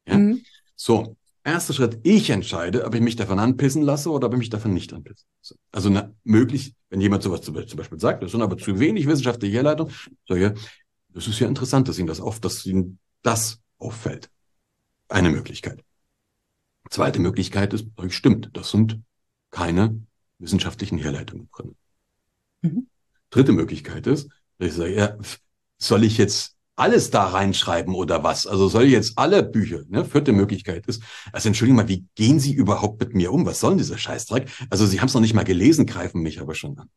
Ja? 0.08 0.18
Mhm. 0.18 0.42
So. 0.76 1.16
Erster 1.46 1.74
Schritt, 1.74 2.00
ich 2.04 2.30
entscheide, 2.30 2.86
ob 2.86 2.96
ich 2.96 3.02
mich 3.02 3.18
davon 3.18 3.38
anpissen 3.38 3.82
lasse 3.82 4.10
oder 4.10 4.28
ob 4.28 4.34
ich 4.34 4.40
mich 4.40 4.50
davon 4.50 4.74
nicht 4.74 4.94
anpissen 4.94 5.26
lasse. 5.42 5.56
Also 5.74 5.90
na, 5.90 6.14
möglich, 6.24 6.74
wenn 6.90 7.02
jemand 7.02 7.22
sowas 7.22 7.42
zum 7.42 7.54
Beispiel 7.54 8.00
sagt, 8.00 8.24
das 8.24 8.32
sind 8.32 8.42
aber 8.42 8.58
zu 8.58 8.80
wenig 8.80 9.08
wissenschaftliche 9.08 9.54
Herleitung, 9.54 9.90
sage 10.26 10.56
ich, 10.56 10.64
das 11.10 11.28
ist 11.28 11.40
ja 11.40 11.48
interessant, 11.50 11.90
dass 11.90 12.00
Ihnen 12.00 12.08
das 12.08 12.22
auf, 12.22 12.40
dass 12.40 12.66
Ihnen 12.66 12.98
das 13.24 13.60
auffällt. 13.78 14.30
Eine 15.10 15.30
Möglichkeit. 15.30 15.84
Zweite 16.90 17.20
Möglichkeit 17.20 17.74
ist, 17.74 17.88
stimmt, 18.10 18.50
das 18.54 18.72
sind 18.72 19.02
keine 19.52 20.02
wissenschaftlichen 20.40 20.98
Herleitungen 20.98 21.50
drin. 21.52 21.76
Mhm. 22.62 22.88
Dritte 23.30 23.52
Möglichkeit 23.52 24.08
ist, 24.08 24.30
dass 24.58 24.70
ich 24.70 24.74
sage, 24.74 24.96
ja, 24.96 25.18
soll 25.78 26.04
ich 26.04 26.18
jetzt 26.18 26.56
alles 26.76 27.12
da 27.12 27.26
reinschreiben 27.26 27.94
oder 27.94 28.24
was? 28.24 28.48
Also 28.48 28.68
soll 28.68 28.86
ich 28.86 28.92
jetzt 28.92 29.18
alle 29.18 29.44
Bücher? 29.44 29.84
Ne? 29.90 30.06
Vierte 30.06 30.34
Möglichkeit 30.34 30.88
ist, 30.88 31.04
also 31.32 31.48
entschuldigen 31.48 31.76
mal, 31.76 31.88
wie 31.88 32.06
gehen 32.16 32.40
Sie 32.40 32.54
überhaupt 32.54 33.00
mit 33.00 33.14
mir 33.14 33.32
um? 33.32 33.46
Was 33.46 33.60
soll 33.60 33.72
denn 33.72 33.78
dieser 33.78 33.98
Scheißdreck? 33.98 34.50
Also 34.70 34.86
Sie 34.86 35.00
haben 35.00 35.08
es 35.08 35.14
noch 35.14 35.22
nicht 35.22 35.36
mal 35.36 35.44
gelesen, 35.44 35.86
greifen 35.86 36.22
mich 36.22 36.42
aber 36.42 36.56
schon 36.56 36.78
an. 36.78 36.90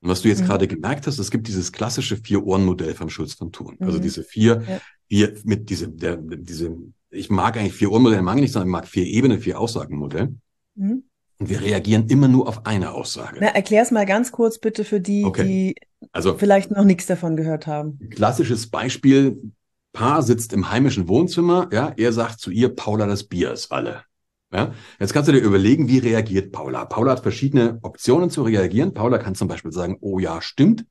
Und 0.00 0.08
was 0.08 0.22
du 0.22 0.28
jetzt 0.28 0.42
mhm. 0.42 0.46
gerade 0.46 0.66
gemerkt 0.66 1.06
hast, 1.06 1.20
es 1.20 1.30
gibt 1.30 1.46
dieses 1.46 1.70
klassische 1.70 2.16
Vier-Ohren-Modell 2.16 2.94
vom 2.94 3.08
Schulz 3.08 3.34
von 3.34 3.52
Thun. 3.52 3.76
Also 3.78 3.78
mhm. 3.78 3.86
Also 3.86 3.98
diese 4.00 4.24
vier, 4.24 4.62
ja. 4.68 4.80
vier 5.08 5.34
mit 5.44 5.70
diese, 5.70 5.88
der, 5.88 6.16
diese 6.16 6.76
ich 7.12 7.30
mag 7.30 7.56
eigentlich 7.56 7.74
vier 7.74 7.92
Ohrmodelle, 7.92 8.22
mag 8.22 8.36
ich 8.36 8.42
nicht, 8.42 8.52
sondern 8.52 8.68
ich 8.68 8.72
mag 8.72 8.88
vier 8.88 9.06
Ebenen, 9.06 9.38
vier 9.38 9.60
Aussagenmodell. 9.60 10.34
Mhm. 10.74 11.04
Und 11.38 11.50
wir 11.50 11.60
reagieren 11.60 12.06
immer 12.08 12.28
nur 12.28 12.48
auf 12.48 12.66
eine 12.66 12.92
Aussage. 12.92 13.38
Na, 13.40 13.48
erklär's 13.48 13.90
mal 13.90 14.06
ganz 14.06 14.32
kurz 14.32 14.58
bitte 14.58 14.84
für 14.84 15.00
die, 15.00 15.24
okay. 15.24 15.44
die 15.44 15.74
also, 16.12 16.36
vielleicht 16.36 16.70
noch 16.70 16.84
nichts 16.84 17.06
davon 17.06 17.36
gehört 17.36 17.66
haben. 17.66 17.98
Klassisches 18.10 18.70
Beispiel. 18.70 19.52
Paar 19.92 20.22
sitzt 20.22 20.54
im 20.54 20.70
heimischen 20.70 21.06
Wohnzimmer, 21.06 21.68
ja, 21.70 21.92
er 21.94 22.14
sagt 22.14 22.40
zu 22.40 22.50
ihr, 22.50 22.74
Paula, 22.74 23.06
das 23.06 23.24
Bier 23.24 23.52
ist 23.52 23.70
alle. 23.70 24.04
Ja, 24.50 24.72
jetzt 24.98 25.12
kannst 25.12 25.28
du 25.28 25.32
dir 25.32 25.40
überlegen, 25.40 25.86
wie 25.88 25.98
reagiert 25.98 26.50
Paula. 26.50 26.86
Paula 26.86 27.12
hat 27.12 27.20
verschiedene 27.20 27.78
Optionen 27.82 28.30
zu 28.30 28.42
reagieren. 28.42 28.94
Paula 28.94 29.18
kann 29.18 29.34
zum 29.34 29.48
Beispiel 29.48 29.72
sagen, 29.72 29.98
oh 30.00 30.18
ja, 30.18 30.40
stimmt. 30.40 30.86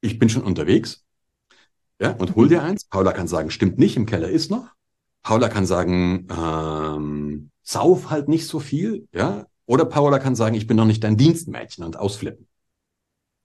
Ich 0.00 0.18
bin 0.18 0.30
schon 0.30 0.44
unterwegs. 0.44 1.04
Ja, 2.00 2.12
und 2.12 2.36
hol 2.36 2.48
dir 2.48 2.62
eins. 2.62 2.84
Paula 2.84 3.12
kann 3.12 3.28
sagen, 3.28 3.50
stimmt 3.50 3.78
nicht, 3.78 3.96
im 3.96 4.06
Keller 4.06 4.28
ist 4.28 4.50
noch. 4.50 4.68
Paula 5.22 5.48
kann 5.48 5.66
sagen, 5.66 6.26
ähm, 6.30 7.50
sauf 7.62 8.10
halt 8.10 8.28
nicht 8.28 8.46
so 8.46 8.60
viel, 8.60 9.08
ja. 9.12 9.46
Oder 9.66 9.84
Paula 9.84 10.18
kann 10.18 10.34
sagen, 10.34 10.54
ich 10.54 10.66
bin 10.66 10.78
noch 10.78 10.86
nicht 10.86 11.04
dein 11.04 11.18
Dienstmädchen 11.18 11.84
und 11.84 11.98
ausflippen. 11.98 12.48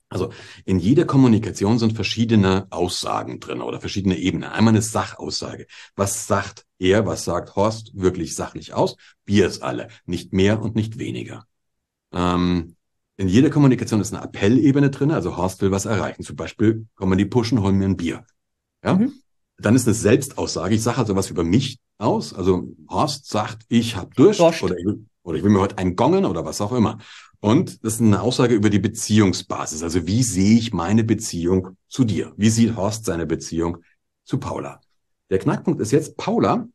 Also 0.07 0.31
in 0.63 0.79
jeder 0.79 1.05
Kommunikation 1.05 1.79
sind 1.79 1.93
verschiedene 1.93 2.67
Aussagen 2.69 3.39
drin 3.39 3.61
oder 3.61 3.81
verschiedene 3.81 4.17
Ebenen. 4.17 4.49
Einmal 4.49 4.73
eine 4.73 4.81
Sachaussage. 4.81 5.65
Was 5.95 6.27
sagt 6.27 6.65
er, 6.77 7.05
was 7.07 7.25
sagt 7.25 7.55
Horst 7.55 7.91
wirklich 7.95 8.35
sachlich 8.35 8.73
aus? 8.73 8.95
Wir 9.25 9.47
es 9.47 9.61
alle. 9.61 9.89
Nicht 10.05 10.31
mehr 10.31 10.61
und 10.61 10.75
nicht 10.75 10.99
weniger. 10.99 11.45
Ähm, 12.13 12.75
in 13.17 13.27
jeder 13.27 13.49
Kommunikation 13.49 14.01
ist 14.01 14.13
eine 14.13 14.23
Appellebene 14.23 14.91
drin. 14.91 15.11
Also 15.11 15.35
Horst 15.35 15.61
will 15.61 15.71
was 15.71 15.85
erreichen. 15.85 16.23
Zum 16.23 16.35
Beispiel, 16.35 16.85
komm 16.95 17.09
mal 17.09 17.15
die 17.15 17.25
pushen, 17.25 17.61
holen 17.61 17.77
mir 17.77 17.85
ein 17.85 17.97
Bier. 17.97 18.23
Ja? 18.83 18.93
Mhm. 18.93 19.13
Dann 19.63 19.75
ist 19.75 19.87
eine 19.87 19.93
Selbstaussage. 19.93 20.75
Ich 20.75 20.83
sage 20.83 20.99
also 20.99 21.15
was 21.15 21.29
über 21.29 21.43
mich 21.43 21.79
aus. 21.97 22.33
Also 22.33 22.75
Horst 22.89 23.27
sagt, 23.29 23.63
ich 23.69 23.95
habe 23.95 24.13
Durst 24.13 24.41
oder 24.41 24.77
ich, 24.77 24.85
will, 24.85 25.05
oder 25.23 25.37
ich 25.37 25.43
will 25.43 25.51
mir 25.51 25.61
heute 25.61 25.77
einen 25.77 25.95
gongen 25.95 26.25
oder 26.25 26.43
was 26.45 26.59
auch 26.59 26.73
immer. 26.73 26.99
Und 27.39 27.83
das 27.83 27.95
ist 27.95 28.01
eine 28.01 28.21
Aussage 28.21 28.55
über 28.55 28.69
die 28.69 28.79
Beziehungsbasis. 28.79 29.81
Also 29.81 30.05
wie 30.05 30.21
sehe 30.21 30.57
ich 30.57 30.73
meine 30.73 31.03
Beziehung 31.03 31.77
zu 31.87 32.03
dir? 32.03 32.33
Wie 32.35 32.49
sieht 32.49 32.75
Horst 32.75 33.05
seine 33.05 33.25
Beziehung 33.25 33.77
zu 34.25 34.37
Paula? 34.37 34.81
Der 35.29 35.39
Knackpunkt 35.39 35.79
ist 35.81 35.91
jetzt, 35.91 36.17
Paula, 36.17 36.67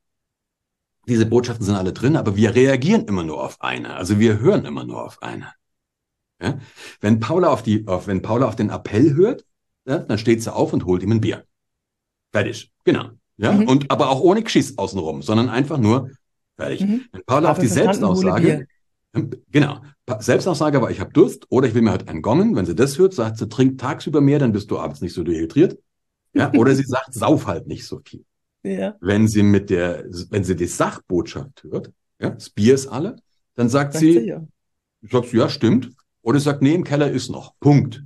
diese 1.07 1.27
Botschaften 1.27 1.65
sind 1.65 1.77
alle 1.77 1.93
drin, 1.93 2.17
aber 2.17 2.37
wir 2.37 2.55
reagieren 2.55 3.07
immer 3.07 3.23
nur 3.23 3.43
auf 3.43 3.61
eine. 3.61 3.97
Also 3.97 4.19
wir 4.19 4.41
hören 4.41 4.65
immer 4.65 4.85
nur 4.85 5.05
auf 5.05 5.23
eine. 5.23 5.53
Ja? 6.41 6.59
Wenn 7.01 7.21
Paula 7.21 7.49
auf 7.49 7.63
die, 7.63 7.87
auf, 7.87 8.07
wenn 8.07 8.23
Paula 8.23 8.47
auf 8.47 8.57
den 8.57 8.71
Appell 8.71 9.15
hört, 9.15 9.45
ja, 9.87 9.99
dann 9.99 10.19
steht 10.19 10.43
sie 10.43 10.53
auf 10.53 10.73
und 10.73 10.87
holt 10.87 11.03
ihm 11.03 11.13
ein 11.13 11.21
Bier. 11.21 11.45
Fertig. 12.31 12.71
Genau. 12.89 13.11
Ja, 13.37 13.53
mhm. 13.53 13.69
und 13.69 13.91
aber 13.91 14.09
auch 14.09 14.21
ohne 14.21 14.43
Geschiss 14.43 14.79
außenrum, 14.79 15.21
sondern 15.21 15.51
einfach 15.51 15.77
nur 15.77 16.11
fertig. 16.57 16.81
Mhm. 16.81 17.05
Wenn 17.13 17.23
Paula 17.27 17.51
auf 17.51 17.59
die 17.59 17.67
Selbstaussage, 17.67 18.67
Genau. 19.51 19.81
Selbstaussage 20.21 20.81
war, 20.81 20.91
ich 20.91 21.01
habe 21.01 21.13
Durst 21.13 21.47
oder 21.51 21.67
ich 21.67 21.75
will 21.75 21.83
mir 21.83 21.91
halt 21.91 22.09
einen 22.09 22.23
gommen. 22.23 22.57
Wenn 22.57 22.65
sie 22.65 22.75
das 22.75 22.99
hört, 22.99 23.13
sagt 23.13 23.37
sie, 23.37 23.49
trink 23.49 23.79
tagsüber 23.79 24.23
mehr, 24.23 24.39
dann 24.39 24.53
bist 24.53 24.71
du 24.71 24.79
abends 24.79 25.03
nicht 25.03 25.13
so 25.13 25.23
dehydriert. 25.23 25.79
Ja, 26.33 26.51
oder 26.57 26.75
sie 26.75 26.85
sagt, 26.85 27.13
sauf 27.13 27.47
halt 27.47 27.67
nicht 27.67 27.85
so 27.85 28.01
viel. 28.03 28.25
Ja. 28.63 28.97
Wenn 29.01 29.29
sie 29.29 29.43
mit 29.43 29.69
der, 29.69 30.05
wenn 30.31 30.45
sie 30.45 30.57
die 30.57 30.67
Sachbotschaft 30.67 31.65
hört, 31.65 31.93
ja, 32.21 32.31
das 32.31 32.49
Bier 32.49 32.75
ist 32.75 32.87
alle, 32.87 33.17
dann 33.55 33.69
sagt, 33.69 33.93
sagt 33.93 34.05
sie, 34.05 34.13
sie 34.13 34.27
ja. 34.29 34.47
sagst 35.03 35.33
du, 35.33 35.37
ja, 35.37 35.49
stimmt. 35.51 35.91
Oder 36.23 36.41
sagt, 36.41 36.63
nee, 36.63 36.75
im 36.75 36.85
Keller 36.85 37.11
ist 37.11 37.31
noch. 37.31 37.55
Punkt. 37.61 38.03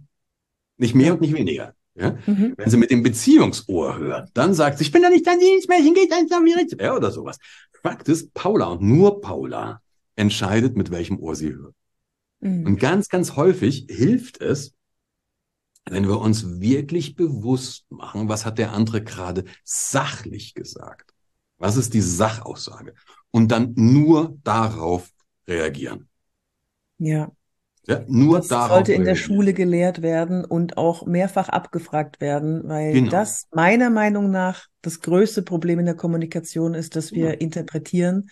Nicht 0.76 0.94
mehr 0.94 1.12
und 1.14 1.20
nicht 1.20 1.34
weniger. 1.34 1.74
Ja? 1.94 2.16
Mhm. 2.26 2.54
Wenn 2.56 2.70
sie 2.70 2.76
mit 2.76 2.90
dem 2.90 3.02
Beziehungsohr 3.02 3.98
hört, 3.98 4.30
dann 4.34 4.54
sagt 4.54 4.78
sie, 4.78 4.84
ich 4.84 4.92
bin 4.92 5.02
ja 5.02 5.10
nicht 5.10 5.26
dein 5.26 5.38
Dienstmädchen, 5.38 5.94
geht 5.94 6.12
eins 6.12 6.30
nach 6.30 6.40
mir 6.40 6.56
ja, 6.80 6.96
oder 6.96 7.10
sowas. 7.10 7.38
Fakt 7.82 8.08
ist, 8.08 8.32
Paula 8.34 8.66
und 8.66 8.82
nur 8.82 9.20
Paula 9.20 9.80
entscheidet, 10.16 10.76
mit 10.76 10.90
welchem 10.90 11.18
Ohr 11.18 11.34
sie 11.34 11.52
hört. 11.52 11.74
Mhm. 12.40 12.66
Und 12.66 12.76
ganz, 12.78 13.08
ganz 13.08 13.36
häufig 13.36 13.86
hilft 13.88 14.40
es, 14.40 14.74
wenn 15.84 16.06
wir 16.06 16.20
uns 16.20 16.60
wirklich 16.60 17.16
bewusst 17.16 17.86
machen, 17.90 18.28
was 18.28 18.46
hat 18.46 18.58
der 18.58 18.72
andere 18.72 19.02
gerade 19.02 19.44
sachlich 19.64 20.54
gesagt? 20.54 21.12
Was 21.58 21.76
ist 21.76 21.94
die 21.94 22.00
Sachaussage? 22.00 22.94
Und 23.30 23.50
dann 23.50 23.72
nur 23.76 24.38
darauf 24.44 25.10
reagieren. 25.46 26.08
Ja. 26.98 27.32
Ja, 27.86 28.04
nur 28.06 28.38
das 28.38 28.48
darauf 28.48 28.76
sollte 28.76 28.92
in 28.92 29.04
der 29.04 29.16
Schule 29.16 29.54
gelehrt 29.54 30.02
werden 30.02 30.44
und 30.44 30.76
auch 30.76 31.04
mehrfach 31.04 31.48
abgefragt 31.48 32.20
werden, 32.20 32.62
weil 32.68 32.92
genau. 32.92 33.10
das 33.10 33.48
meiner 33.52 33.90
Meinung 33.90 34.30
nach 34.30 34.66
das 34.82 35.00
größte 35.00 35.42
Problem 35.42 35.80
in 35.80 35.86
der 35.86 35.96
Kommunikation 35.96 36.74
ist, 36.74 36.94
dass 36.94 37.12
wir 37.12 37.30
genau. 37.30 37.40
interpretieren 37.40 38.30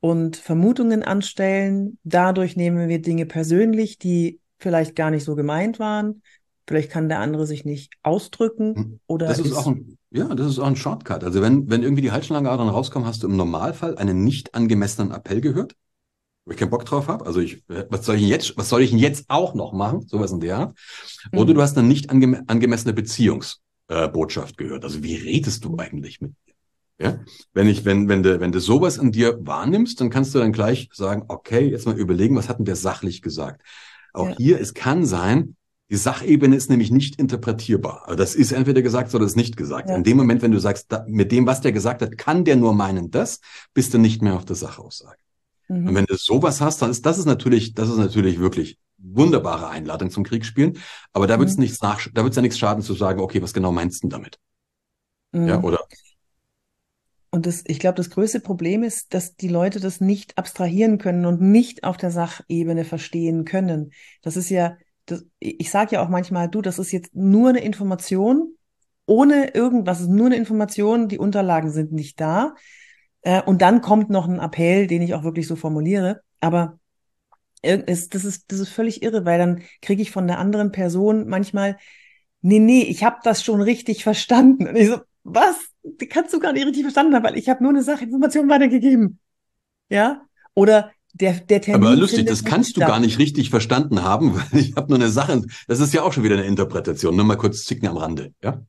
und 0.00 0.36
Vermutungen 0.36 1.02
anstellen. 1.02 1.98
Dadurch 2.04 2.56
nehmen 2.56 2.88
wir 2.90 3.00
Dinge 3.00 3.24
persönlich, 3.24 3.98
die 3.98 4.40
vielleicht 4.58 4.96
gar 4.96 5.10
nicht 5.10 5.24
so 5.24 5.34
gemeint 5.34 5.78
waren. 5.78 6.20
Vielleicht 6.66 6.90
kann 6.90 7.08
der 7.08 7.20
andere 7.20 7.46
sich 7.46 7.64
nicht 7.64 7.94
ausdrücken 8.02 8.74
hm. 8.74 9.00
oder 9.06 9.26
das 9.26 9.38
ist, 9.38 9.46
ist 9.46 9.56
auch 9.56 9.66
ein, 9.66 9.96
ja, 10.10 10.34
das 10.34 10.46
ist 10.46 10.58
auch 10.58 10.66
ein 10.66 10.76
Shortcut. 10.76 11.24
Also 11.24 11.40
wenn 11.40 11.70
wenn 11.70 11.82
irgendwie 11.82 12.02
die 12.02 12.12
Halsschlangadern 12.12 12.68
rauskommen, 12.68 13.08
hast 13.08 13.22
du 13.22 13.28
im 13.28 13.36
Normalfall 13.36 13.96
einen 13.96 14.24
nicht 14.24 14.54
angemessenen 14.54 15.10
Appell 15.10 15.40
gehört, 15.40 15.74
wo 16.44 16.52
ich 16.52 16.58
keinen 16.58 16.70
Bock 16.70 16.84
drauf 16.84 17.08
habe. 17.08 17.26
Also 17.26 17.40
ich, 17.40 17.62
was 17.68 18.04
soll 18.04 18.16
ich 18.16 18.22
jetzt, 18.22 18.56
was 18.56 18.68
soll 18.68 18.82
ich 18.82 18.90
denn 18.90 18.98
jetzt 18.98 19.24
auch 19.28 19.54
noch 19.54 19.72
machen? 19.72 20.06
Sowas 20.06 20.32
in 20.32 20.40
der 20.40 20.58
Art. 20.58 20.78
Oder 21.32 21.50
mhm. 21.50 21.54
du 21.54 21.62
hast 21.62 21.78
eine 21.78 21.88
nicht 21.88 22.10
angem 22.10 22.42
angemessene 22.46 22.92
Beziehungsbotschaft 22.92 24.60
äh, 24.60 24.64
gehört. 24.64 24.84
Also 24.84 25.02
wie 25.02 25.16
redest 25.16 25.64
du 25.64 25.76
eigentlich 25.78 26.20
mit 26.20 26.32
ja, 26.98 27.18
wenn 27.52 27.66
ich, 27.66 27.84
wenn, 27.84 28.08
wenn 28.08 28.22
du, 28.22 28.38
wenn 28.38 28.52
du 28.52 28.60
sowas 28.60 28.98
in 28.98 29.10
dir 29.10 29.36
wahrnimmst, 29.44 30.00
dann 30.00 30.10
kannst 30.10 30.34
du 30.34 30.38
dann 30.38 30.52
gleich 30.52 30.88
sagen, 30.92 31.24
okay, 31.26 31.68
jetzt 31.68 31.86
mal 31.86 31.98
überlegen, 31.98 32.36
was 32.36 32.48
hat 32.48 32.58
denn 32.58 32.64
der 32.64 32.76
sachlich 32.76 33.20
gesagt? 33.20 33.62
Auch 34.12 34.28
ja. 34.28 34.36
hier, 34.36 34.60
es 34.60 34.74
kann 34.74 35.04
sein, 35.04 35.56
die 35.90 35.96
Sachebene 35.96 36.54
ist 36.54 36.70
nämlich 36.70 36.90
nicht 36.90 37.18
interpretierbar. 37.18 38.04
Also 38.04 38.16
das 38.16 38.34
ist 38.34 38.52
entweder 38.52 38.80
gesagt 38.80 39.12
oder 39.14 39.26
ist 39.26 39.36
nicht 39.36 39.56
gesagt. 39.56 39.90
Ja. 39.90 39.96
In 39.96 40.04
dem 40.04 40.16
Moment, 40.16 40.40
wenn 40.42 40.52
du 40.52 40.60
sagst, 40.60 40.86
da, 40.90 41.04
mit 41.08 41.32
dem, 41.32 41.46
was 41.46 41.60
der 41.60 41.72
gesagt 41.72 42.00
hat, 42.00 42.16
kann 42.16 42.44
der 42.44 42.56
nur 42.56 42.72
meinen 42.72 43.10
das, 43.10 43.40
bist 43.74 43.92
du 43.92 43.98
nicht 43.98 44.22
mehr 44.22 44.34
auf 44.34 44.44
der 44.44 44.56
Sachaussage. 44.56 45.18
Mhm. 45.68 45.88
Und 45.88 45.94
wenn 45.94 46.04
du 46.06 46.16
sowas 46.16 46.60
hast, 46.60 46.82
dann 46.82 46.90
ist 46.90 47.04
das 47.06 47.18
ist 47.18 47.26
natürlich, 47.26 47.74
das 47.74 47.88
ist 47.88 47.98
natürlich 47.98 48.38
wirklich 48.38 48.78
wunderbare 48.98 49.68
Einladung 49.68 50.10
zum 50.10 50.24
Kriegsspielen. 50.24 50.78
Aber 51.12 51.26
da 51.26 51.38
wird 51.38 51.48
es 51.48 51.56
mhm. 51.56 51.62
nichts 51.62 51.82
nach, 51.82 52.06
da 52.12 52.22
wird 52.22 52.32
es 52.32 52.36
ja 52.36 52.42
nichts 52.42 52.58
schaden 52.58 52.82
zu 52.82 52.94
sagen, 52.94 53.20
okay, 53.20 53.42
was 53.42 53.52
genau 53.52 53.72
meinst 53.72 54.02
du 54.04 54.08
damit? 54.08 54.38
Mhm. 55.32 55.48
Ja, 55.48 55.62
oder 55.62 55.80
und 57.34 57.46
das, 57.46 57.64
ich 57.66 57.80
glaube, 57.80 57.96
das 57.96 58.10
größte 58.10 58.38
Problem 58.38 58.84
ist, 58.84 59.12
dass 59.12 59.34
die 59.34 59.48
Leute 59.48 59.80
das 59.80 60.00
nicht 60.00 60.38
abstrahieren 60.38 60.98
können 60.98 61.26
und 61.26 61.40
nicht 61.40 61.82
auf 61.82 61.96
der 61.96 62.12
Sachebene 62.12 62.84
verstehen 62.84 63.44
können. 63.44 63.90
Das 64.22 64.36
ist 64.36 64.50
ja, 64.50 64.76
das, 65.06 65.24
ich 65.40 65.68
sage 65.68 65.96
ja 65.96 66.04
auch 66.04 66.08
manchmal, 66.08 66.48
du, 66.48 66.62
das 66.62 66.78
ist 66.78 66.92
jetzt 66.92 67.12
nur 67.16 67.48
eine 67.48 67.58
Information, 67.58 68.54
ohne 69.06 69.52
irgendwas, 69.52 70.00
ist 70.00 70.10
nur 70.10 70.26
eine 70.26 70.36
Information, 70.36 71.08
die 71.08 71.18
Unterlagen 71.18 71.72
sind 71.72 71.90
nicht 71.90 72.20
da. 72.20 72.54
Äh, 73.24 73.42
und 73.42 73.60
dann 73.62 73.80
kommt 73.80 74.10
noch 74.10 74.28
ein 74.28 74.38
Appell, 74.38 74.86
den 74.86 75.02
ich 75.02 75.14
auch 75.14 75.24
wirklich 75.24 75.48
so 75.48 75.56
formuliere. 75.56 76.20
Aber 76.40 76.78
das 77.62 78.06
ist, 78.24 78.52
das 78.52 78.60
ist 78.60 78.68
völlig 78.68 79.02
irre, 79.02 79.24
weil 79.24 79.38
dann 79.38 79.62
kriege 79.80 80.02
ich 80.02 80.10
von 80.10 80.26
der 80.26 80.38
anderen 80.38 80.70
Person 80.70 81.26
manchmal, 81.26 81.78
nee, 82.42 82.58
nee, 82.58 82.82
ich 82.82 83.02
habe 83.02 83.16
das 83.24 83.42
schon 83.42 83.62
richtig 83.62 84.04
verstanden. 84.04 84.68
Und 84.68 84.76
ich 84.76 84.88
so, 84.88 84.98
was? 85.24 85.56
Die 85.82 86.06
kannst 86.06 86.34
du 86.34 86.38
gar 86.38 86.52
nicht 86.52 86.66
richtig 86.66 86.82
verstanden 86.82 87.14
haben, 87.14 87.24
weil 87.24 87.38
ich 87.38 87.48
habe 87.48 87.62
nur 87.62 87.72
eine 87.72 87.82
Sachinformation 87.82 88.48
weitergegeben. 88.48 89.18
Ja? 89.88 90.22
Oder 90.54 90.92
der, 91.14 91.34
der 91.34 91.62
Termin. 91.62 91.86
Aber 91.86 91.96
lustig, 91.96 92.26
das 92.26 92.44
kannst 92.44 92.76
du 92.76 92.80
gar 92.80 93.00
nicht 93.00 93.18
richtig 93.18 93.48
verstanden 93.48 94.02
haben, 94.02 94.34
weil 94.52 94.60
ich 94.60 94.76
habe 94.76 94.88
nur 94.88 94.98
eine 94.98 95.08
Sache. 95.08 95.42
Das 95.66 95.80
ist 95.80 95.94
ja 95.94 96.02
auch 96.02 96.12
schon 96.12 96.24
wieder 96.24 96.36
eine 96.36 96.44
Interpretation. 96.44 97.16
Nur 97.16 97.24
mal 97.24 97.36
kurz 97.36 97.64
zicken 97.64 97.88
am 97.88 97.96
Rande, 97.96 98.34
ja? 98.42 98.62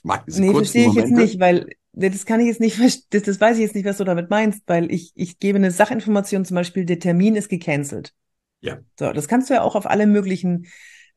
Ich 0.00 0.04
mag 0.04 0.24
diese 0.24 0.40
Nee, 0.40 0.52
verstehe 0.52 0.88
ich 0.88 0.94
jetzt 0.94 1.12
nicht, 1.12 1.38
weil 1.40 1.68
das 1.92 2.24
kann 2.24 2.40
ich 2.40 2.46
jetzt 2.46 2.60
nicht 2.60 2.80
das, 2.80 3.22
das 3.22 3.38
weiß 3.38 3.58
ich 3.58 3.62
jetzt 3.62 3.74
nicht, 3.74 3.84
was 3.84 3.98
du 3.98 4.04
damit 4.04 4.30
meinst, 4.30 4.62
weil 4.66 4.90
ich, 4.90 5.12
ich 5.14 5.38
gebe 5.38 5.56
eine 5.58 5.70
Sachinformation, 5.70 6.46
zum 6.46 6.54
Beispiel, 6.54 6.86
der 6.86 7.00
Termin 7.00 7.36
ist 7.36 7.50
gecancelt. 7.50 8.14
Ja. 8.62 8.78
So, 8.98 9.12
das 9.12 9.28
kannst 9.28 9.50
du 9.50 9.54
ja 9.54 9.62
auch 9.62 9.74
auf 9.74 9.84
alle 9.84 10.06
möglichen 10.06 10.68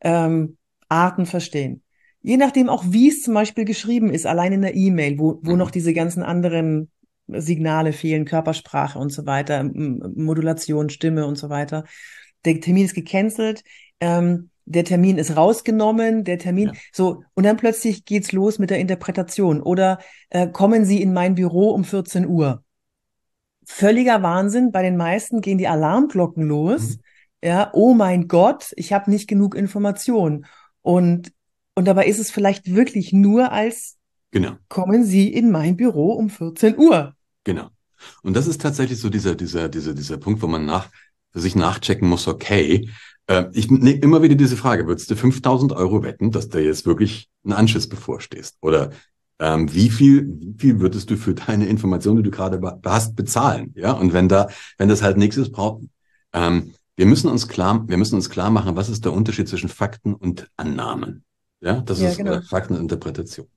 ähm, 0.02 0.58
Arten 0.90 1.26
verstehen. 1.26 1.82
Je 2.22 2.36
nachdem 2.36 2.68
auch, 2.68 2.84
wie 2.88 3.08
es 3.08 3.22
zum 3.22 3.34
Beispiel 3.34 3.64
geschrieben 3.64 4.10
ist, 4.10 4.26
allein 4.26 4.52
in 4.52 4.62
der 4.62 4.76
E-Mail, 4.76 5.18
wo, 5.18 5.40
wo 5.44 5.52
mhm. 5.52 5.60
noch 5.60 5.72
diese 5.72 5.94
ganzen 5.94 6.22
anderen 6.22 6.92
Signale 7.28 7.94
fehlen, 7.94 8.26
Körpersprache 8.26 9.00
und 9.00 9.12
so 9.12 9.26
weiter, 9.26 9.64
Modulation, 9.64 10.90
Stimme 10.90 11.26
und 11.26 11.38
so 11.38 11.50
weiter. 11.50 11.86
Der 12.44 12.60
Termin 12.60 12.86
ist 12.86 12.96
gecancelt, 12.96 13.64
ähm, 14.02 14.50
der 14.66 14.86
Termin 14.86 15.18
ist 15.18 15.36
rausgenommen, 15.36 16.24
der 16.24 16.40
Termin, 16.40 16.68
ja. 16.68 16.74
so, 16.92 17.24
und 17.34 17.44
dann 17.44 17.58
plötzlich 17.58 18.06
geht's 18.06 18.32
los 18.32 18.60
mit 18.60 18.70
der 18.70 18.80
Interpretation. 18.80 19.62
Oder 19.62 20.00
äh, 20.30 20.48
kommen 20.48 20.86
Sie 20.86 21.02
in 21.02 21.14
mein 21.14 21.36
Büro 21.36 21.72
um 21.72 21.84
14 21.84 22.28
Uhr. 22.28 22.64
Völliger 23.66 24.22
Wahnsinn. 24.24 24.72
Bei 24.72 24.82
den 24.82 24.98
meisten 24.98 25.42
gehen 25.42 25.58
die 25.58 25.68
Alarmglocken 25.68 26.44
los. 26.44 26.98
Mhm. 26.98 27.00
Ja, 27.44 27.70
oh 27.74 27.94
mein 27.94 28.28
Gott, 28.28 28.72
ich 28.78 28.94
habe 28.94 29.12
nicht 29.12 29.28
genug 29.28 29.56
Information. 29.56 30.46
Und, 30.82 31.34
und 31.76 31.86
dabei 31.86 32.08
ist 32.08 32.20
es 32.20 32.32
vielleicht 32.32 32.74
wirklich 32.74 33.12
nur 33.12 33.52
als 33.52 33.98
genau. 34.32 34.54
kommen 34.70 35.04
Sie 35.04 35.28
in 35.28 35.52
mein 35.52 35.76
Büro 35.76 36.14
um 36.14 36.30
14 36.30 36.78
Uhr. 36.78 37.16
Genau. 37.44 37.70
Und 38.22 38.36
das 38.36 38.48
ist 38.48 38.62
tatsächlich 38.62 39.00
so 39.00 39.10
dieser, 39.10 39.36
dieser, 39.36 39.70
dieser, 39.70 39.94
dieser 39.94 40.18
Punkt, 40.18 40.42
wo 40.42 40.48
man 40.48 40.66
nach, 40.66 40.90
sich 41.34 41.56
nachchecken 41.56 42.08
muss, 42.08 42.28
okay, 42.28 42.90
äh, 43.28 43.46
ich 43.54 43.70
nehme 43.70 44.00
immer 44.00 44.22
wieder 44.22 44.36
diese 44.36 44.58
Frage, 44.58 44.88
würdest 44.88 45.10
du 45.10 45.16
5000 45.16 45.74
Euro 45.74 46.04
wetten, 46.04 46.32
dass 46.32 46.50
da 46.50 46.60
jetzt 46.60 46.86
wirklich 46.86 47.30
ein 47.46 47.54
Anschiss 47.54 47.88
bevorstehst? 47.88 48.58
Oder 48.62 48.92
ähm, 49.40 49.74
wie 49.74 49.90
viel, 49.90 50.28
wie 50.40 50.56
viel 50.58 50.80
würdest 50.80 51.10
du 51.10 51.18
für 51.18 51.34
deine 51.34 51.66
Information, 51.66 52.18
die 52.18 52.24
du 52.24 52.32
gerade 52.32 52.62
hast, 52.86 53.16
bezahlen? 53.16 53.74
Ja, 53.76 53.94
und 53.94 54.14
wenn 54.14 54.30
da, 54.30 54.48
wenn 54.78 54.90
das 54.90 55.02
halt 55.02 55.18
nichts 55.18 55.38
ist, 55.38 55.52
braucht, 55.52 55.84
ähm, 56.34 56.74
wir 56.96 57.06
müssen 57.06 57.30
uns 57.30 57.48
klar, 57.48 57.88
wir 57.88 57.98
müssen 57.98 58.16
uns 58.16 58.30
klar 58.30 58.52
machen, 58.52 58.76
was 58.76 58.90
ist 58.90 59.04
der 59.06 59.14
Unterschied 59.14 59.50
zwischen 59.50 59.70
Fakten 59.70 60.14
und 60.14 60.48
Annahmen. 60.58 61.24
Ja, 61.62 61.82
das 61.82 62.00
ja, 62.00 62.10
ist 62.10 62.18
genau. 62.18 62.42
Fakteninterpretation. 62.42 63.48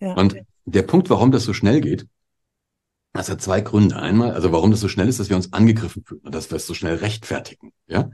Ja. 0.00 0.14
Und 0.14 0.36
der 0.64 0.82
Punkt, 0.82 1.10
warum 1.10 1.30
das 1.30 1.44
so 1.44 1.52
schnell 1.52 1.80
geht, 1.80 2.06
das 3.16 3.28
hat 3.28 3.42
zwei 3.42 3.60
Gründe. 3.60 3.96
Einmal, 3.96 4.32
also 4.32 4.52
warum 4.52 4.70
das 4.70 4.80
so 4.80 4.88
schnell 4.88 5.08
ist, 5.08 5.20
dass 5.20 5.28
wir 5.28 5.36
uns 5.36 5.52
angegriffen 5.52 6.04
fühlen 6.04 6.20
und 6.22 6.34
dass 6.34 6.50
wir 6.50 6.56
es 6.56 6.66
so 6.66 6.74
schnell 6.74 6.96
rechtfertigen. 6.96 7.72
Ja, 7.86 8.10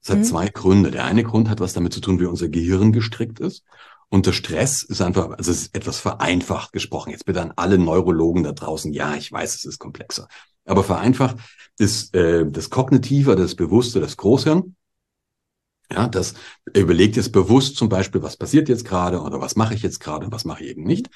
Das 0.00 0.10
hat 0.10 0.18
mhm. 0.18 0.24
zwei 0.24 0.48
Gründe. 0.48 0.90
Der 0.90 1.04
eine 1.04 1.24
Grund 1.24 1.48
hat 1.48 1.60
was 1.60 1.72
damit 1.72 1.92
zu 1.92 2.00
tun, 2.00 2.20
wie 2.20 2.26
unser 2.26 2.48
Gehirn 2.48 2.92
gestrickt 2.92 3.40
ist. 3.40 3.64
Und 4.08 4.26
der 4.26 4.32
Stress 4.32 4.82
ist 4.82 5.00
einfach, 5.00 5.30
also 5.30 5.50
es 5.50 5.62
ist 5.62 5.74
etwas 5.74 5.98
vereinfacht 5.98 6.72
gesprochen. 6.72 7.10
Jetzt 7.10 7.26
bitte 7.26 7.42
an 7.42 7.52
alle 7.56 7.78
Neurologen 7.78 8.44
da 8.44 8.52
draußen. 8.52 8.92
Ja, 8.92 9.14
ich 9.16 9.32
weiß, 9.32 9.54
es 9.54 9.64
ist 9.64 9.78
komplexer. 9.78 10.28
Aber 10.64 10.84
vereinfacht 10.84 11.36
ist 11.78 12.14
äh, 12.14 12.48
das 12.48 12.70
Kognitive, 12.70 13.36
das 13.36 13.54
Bewusste, 13.54 14.00
das 14.00 14.16
Großhirn. 14.16 14.76
Ja, 15.90 16.08
das 16.08 16.34
überlegt 16.72 17.16
jetzt 17.16 17.32
bewusst 17.32 17.76
zum 17.76 17.88
Beispiel, 17.88 18.22
was 18.22 18.36
passiert 18.36 18.68
jetzt 18.68 18.84
gerade 18.84 19.20
oder 19.20 19.40
was 19.40 19.54
mache 19.56 19.74
ich 19.74 19.82
jetzt 19.82 20.00
gerade 20.00 20.26
und 20.26 20.32
was 20.32 20.44
mache 20.44 20.64
ich 20.64 20.70
eben 20.70 20.84
nicht. 20.84 21.10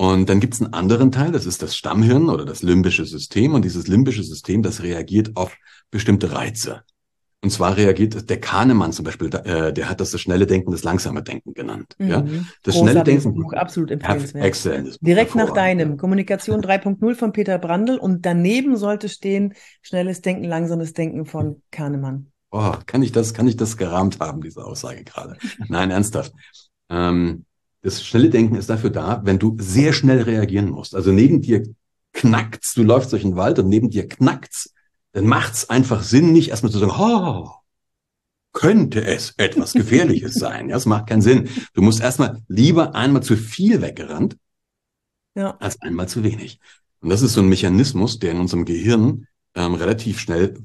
Und 0.00 0.30
dann 0.30 0.40
gibt 0.40 0.54
es 0.54 0.62
einen 0.62 0.72
anderen 0.72 1.12
Teil, 1.12 1.30
das 1.30 1.44
ist 1.44 1.60
das 1.60 1.76
Stammhirn 1.76 2.30
oder 2.30 2.46
das 2.46 2.62
limbische 2.62 3.04
System. 3.04 3.52
Und 3.52 3.66
dieses 3.66 3.86
limbische 3.86 4.22
System, 4.22 4.62
das 4.62 4.82
reagiert 4.82 5.36
auf 5.36 5.58
bestimmte 5.90 6.32
Reize. 6.32 6.84
Und 7.42 7.50
zwar 7.50 7.76
reagiert 7.76 8.30
der 8.30 8.40
Kahnemann 8.40 8.92
zum 8.92 9.04
Beispiel, 9.04 9.28
äh, 9.28 9.74
der 9.74 9.90
hat 9.90 10.00
das 10.00 10.12
das 10.12 10.22
schnelle 10.22 10.46
Denken, 10.46 10.70
das 10.70 10.84
langsame 10.84 11.22
Denken 11.22 11.52
genannt. 11.52 11.96
Mhm. 11.98 12.08
Ja, 12.08 12.24
das 12.62 12.78
schnelle 12.78 13.04
Denken. 13.04 13.34
Buch, 13.34 13.52
absolut 13.52 13.90
empfehlenswert. 13.90 14.42
Exzellent. 14.42 14.96
Direkt 15.02 15.34
nach 15.34 15.50
deinem 15.50 15.98
Kommunikation 15.98 16.62
3.0 16.62 17.14
von 17.14 17.32
Peter 17.32 17.58
Brandl 17.58 17.98
und 17.98 18.24
daneben 18.24 18.78
sollte 18.78 19.10
stehen 19.10 19.52
schnelles 19.82 20.22
Denken, 20.22 20.44
langsames 20.44 20.94
Denken 20.94 21.26
von 21.26 21.60
Kahnemann. 21.70 22.28
Oh, 22.50 22.72
kann 22.86 23.02
ich 23.02 23.12
das, 23.12 23.34
kann 23.34 23.46
ich 23.46 23.58
das 23.58 23.76
gerahmt 23.76 24.18
haben, 24.18 24.40
diese 24.40 24.64
Aussage 24.64 25.04
gerade? 25.04 25.36
Nein, 25.68 25.90
ernsthaft. 25.90 26.32
Ähm, 26.88 27.44
das 27.82 28.04
schnelle 28.04 28.30
Denken 28.30 28.56
ist 28.56 28.70
dafür 28.70 28.90
da, 28.90 29.22
wenn 29.24 29.38
du 29.38 29.56
sehr 29.60 29.92
schnell 29.92 30.22
reagieren 30.22 30.70
musst. 30.70 30.94
Also 30.94 31.12
neben 31.12 31.40
dir 31.40 31.62
knackt's, 32.12 32.74
du 32.74 32.82
läufst 32.82 33.12
durch 33.12 33.22
den 33.22 33.36
Wald 33.36 33.58
und 33.58 33.68
neben 33.68 33.90
dir 33.90 34.08
knackt's 34.08 34.74
dann 35.12 35.26
macht 35.26 35.54
es 35.54 35.70
einfach 35.70 36.02
Sinn, 36.02 36.32
nicht 36.32 36.50
erstmal 36.50 36.72
zu 36.72 36.78
sagen, 36.78 36.92
oh, 36.96 37.50
könnte 38.52 39.04
es 39.04 39.34
etwas 39.36 39.72
Gefährliches 39.72 40.34
sein. 40.38 40.68
Ja, 40.68 40.74
das 40.74 40.86
macht 40.86 41.08
keinen 41.08 41.22
Sinn. 41.22 41.48
Du 41.74 41.82
musst 41.82 42.00
erstmal 42.00 42.42
lieber 42.48 42.94
einmal 42.94 43.22
zu 43.22 43.36
viel 43.36 43.82
weggerannt, 43.82 44.36
ja. 45.34 45.56
als 45.58 45.80
einmal 45.82 46.08
zu 46.08 46.22
wenig. 46.22 46.60
Und 47.00 47.10
das 47.10 47.22
ist 47.22 47.34
so 47.34 47.40
ein 47.40 47.48
Mechanismus, 47.48 48.18
der 48.18 48.32
in 48.32 48.40
unserem 48.40 48.64
Gehirn 48.64 49.26
ähm, 49.54 49.74
relativ 49.74 50.20
schnell 50.20 50.58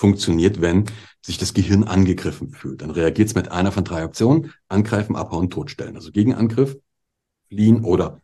funktioniert, 0.00 0.62
wenn 0.62 0.86
sich 1.22 1.36
das 1.36 1.52
Gehirn 1.52 1.84
angegriffen 1.84 2.50
fühlt. 2.50 2.80
Dann 2.80 2.90
reagiert 2.90 3.28
es 3.28 3.34
mit 3.34 3.50
einer 3.50 3.70
von 3.70 3.84
drei 3.84 4.04
Optionen, 4.04 4.52
angreifen, 4.68 5.14
abhauen, 5.14 5.50
totstellen. 5.50 5.94
Also 5.94 6.10
Gegenangriff, 6.10 6.76
fliehen 7.48 7.84
oder 7.84 8.20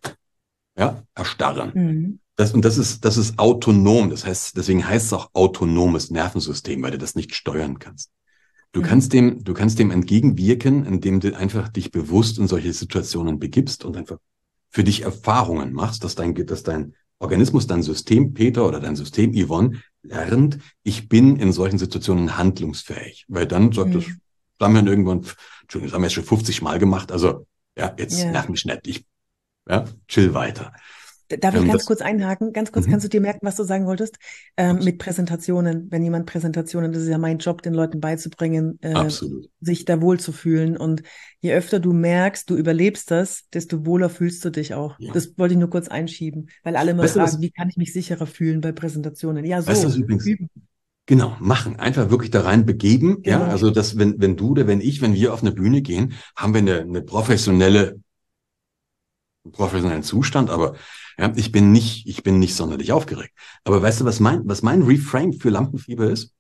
ja, 0.79 1.03
erstarren. 1.15 1.73
Mhm. 1.75 2.21
Das, 2.37 2.53
und 2.53 2.65
das 2.65 2.79
ist, 2.79 3.05
das 3.05 3.19
ist 3.19 3.39
autonom. 3.39 4.09
Das 4.09 4.25
heißt, 4.25 4.57
deswegen 4.57 4.89
heißt 4.89 5.07
es 5.07 5.13
auch 5.13 5.31
autonomes 5.35 6.11
Nervensystem, 6.11 6.83
weil 6.83 6.93
du 6.93 6.99
das 6.99 7.15
nicht 7.15 7.35
steuern 7.35 7.79
kannst. 7.79 8.11
Du 8.73 8.81
mhm. 8.81 8.85
kannst 8.85 9.13
dem, 9.13 9.45
du 9.45 9.53
kannst 9.53 9.79
dem 9.79 9.91
entgegenwirken, 9.91 10.87
indem 10.87 11.21
du 11.21 11.37
einfach 11.37 11.69
dich 11.69 11.91
bewusst 11.91 12.39
in 12.39 12.49
solche 12.49 12.73
Situationen 12.73 13.39
begibst 13.39 13.85
und 13.85 13.99
einfach 13.99 14.19
für 14.71 14.85
dich 14.85 15.03
Erfahrungen 15.03 15.75
machst, 15.75 16.05
dass 16.05 16.15
dein, 16.15 16.35
dass 16.35 16.63
dein 16.63 16.95
Organismus, 17.19 17.67
dein 17.67 17.83
System 17.83 18.35
Peter 18.35 18.67
oder 18.67 18.81
dein 18.81 18.97
System 18.97 19.33
Yvonne 19.33 19.81
lernt, 20.03 20.59
ich 20.83 21.09
bin 21.09 21.37
in 21.37 21.53
solchen 21.53 21.79
Situationen 21.79 22.37
handlungsfähig. 22.37 23.25
Weil 23.29 23.47
dann 23.47 23.73
sagt 23.73 23.91
mhm. 23.91 23.95
das 23.95 24.05
Stammhirn 24.57 24.87
irgendwann, 24.87 25.25
Entschuldigung, 25.63 25.89
das 25.89 25.93
haben 25.95 26.03
wir 26.03 26.07
jetzt 26.07 26.15
schon 26.15 26.25
50 26.25 26.63
Mal 26.63 26.79
gemacht, 26.79 27.13
also 27.13 27.47
ja, 27.77 27.95
jetzt 27.99 28.19
yeah. 28.19 28.31
nerv 28.31 28.49
mich 28.49 28.65
nicht, 28.65 28.87
ich 28.87 29.07
ja, 29.69 29.85
chill 30.09 30.33
weiter. 30.33 30.73
Darf 31.29 31.55
ich 31.55 31.63
ähm, 31.63 31.69
ganz 31.69 31.87
kurz 31.87 32.01
einhaken? 32.01 32.53
Ganz 32.53 32.71
kurz, 32.71 32.87
mhm. 32.87 32.93
kannst 32.93 33.05
du 33.05 33.09
dir 33.09 33.21
merken, 33.21 33.41
was 33.43 33.57
du 33.57 33.65
sagen 33.65 33.87
wolltest? 33.87 34.17
Ähm, 34.57 34.79
mit 34.85 34.99
Präsentationen, 34.99 35.91
wenn 35.91 36.03
jemand 36.03 36.27
Präsentationen, 36.27 36.93
das 36.93 37.03
ist 37.03 37.09
ja 37.09 37.19
mein 37.19 37.39
Job, 37.39 37.63
den 37.63 37.75
Leuten 37.75 38.01
beizubringen, 38.01 38.79
äh, 38.83 39.09
sich 39.61 39.85
da 39.85 40.01
wohl 40.01 40.21
zu 40.21 40.33
fühlen. 40.33 40.77
Und 40.77 41.03
je 41.41 41.53
öfter 41.53 41.81
du 41.81 41.93
merkst, 41.93 42.49
du 42.49 42.57
überlebst 42.57 43.11
das, 43.11 43.49
desto 43.53 43.85
wohler 43.87 44.09
fühlst 44.09 44.45
du 44.45 44.51
dich 44.51 44.75
auch. 44.75 44.95
Ja. 44.99 45.13
Das 45.13 45.37
wollte 45.37 45.55
ich 45.55 45.61
nur 45.61 45.71
kurz 45.71 45.89
einschieben, 45.89 46.49
weil 46.63 46.77
alle 46.77 46.93
immer 46.93 47.03
weißt 47.03 47.15
fragen, 47.15 47.41
wie 47.41 47.51
kann 47.51 47.69
ich 47.69 47.77
mich 47.77 47.93
sicherer 47.93 48.27
fühlen 48.27 48.61
bei 48.61 48.73
Präsentationen? 48.73 49.45
Ja, 49.45 49.61
so. 49.63 49.69
Weißt 49.69 49.85
du, 49.85 49.99
übrigens, 49.99 50.27
üben. 50.27 50.49
Genau, 51.07 51.37
machen. 51.39 51.79
Einfach 51.79 52.11
wirklich 52.11 52.33
da 52.33 52.41
rein 52.43 52.67
begeben. 52.67 53.23
Genau. 53.23 53.39
Ja, 53.39 53.47
also 53.47 53.71
dass, 53.71 53.97
wenn, 53.97 54.21
wenn 54.21 54.37
du 54.37 54.51
oder 54.51 54.67
wenn 54.67 54.81
ich, 54.81 55.01
wenn 55.03 55.15
wir 55.15 55.33
auf 55.33 55.41
eine 55.41 55.53
Bühne 55.53 55.81
gehen, 55.81 56.15
haben 56.35 56.53
wir 56.53 56.59
eine, 56.59 56.81
eine 56.81 57.03
professionelle, 57.03 58.01
professionellen 59.53 60.03
Zustand, 60.03 60.51
aber 60.51 60.75
ja, 61.19 61.33
ich 61.37 61.53
bin 61.53 61.73
nicht, 61.73 62.07
ich 62.07 62.23
bin 62.23 62.39
nicht 62.39 62.55
sonderlich 62.55 62.93
aufgeregt. 62.93 63.35
Aber 63.65 63.81
weißt 63.81 64.01
du, 64.01 64.05
was 64.05 64.21
mein, 64.21 64.47
was 64.47 64.63
mein 64.63 64.83
Reframe 64.83 65.33
für 65.33 65.51
Lampenfieber 65.51 66.11
ist? 66.11 66.35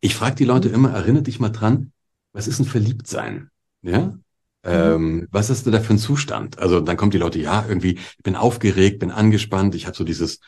Ich 0.00 0.14
frage 0.14 0.36
die 0.36 0.44
Leute 0.44 0.68
immer, 0.68 0.90
erinnere 0.90 1.22
dich 1.22 1.38
mal 1.38 1.50
dran, 1.50 1.92
was 2.32 2.48
ist 2.48 2.58
ein 2.58 2.64
Verliebtsein? 2.64 3.50
Ja? 3.82 4.18
Ähm, 4.64 5.28
was 5.30 5.50
ist 5.50 5.66
da 5.66 5.80
für 5.80 5.94
ein 5.94 5.98
Zustand? 5.98 6.58
Also 6.58 6.80
dann 6.80 6.96
kommt 6.96 7.14
die 7.14 7.18
Leute, 7.18 7.38
ja, 7.38 7.64
irgendwie, 7.68 7.98
ich 7.98 8.22
bin 8.22 8.36
aufgeregt, 8.36 9.00
bin 9.00 9.10
angespannt, 9.10 9.74
ich 9.74 9.86
habe 9.86 9.96
so 9.96 10.04
dieses 10.04 10.40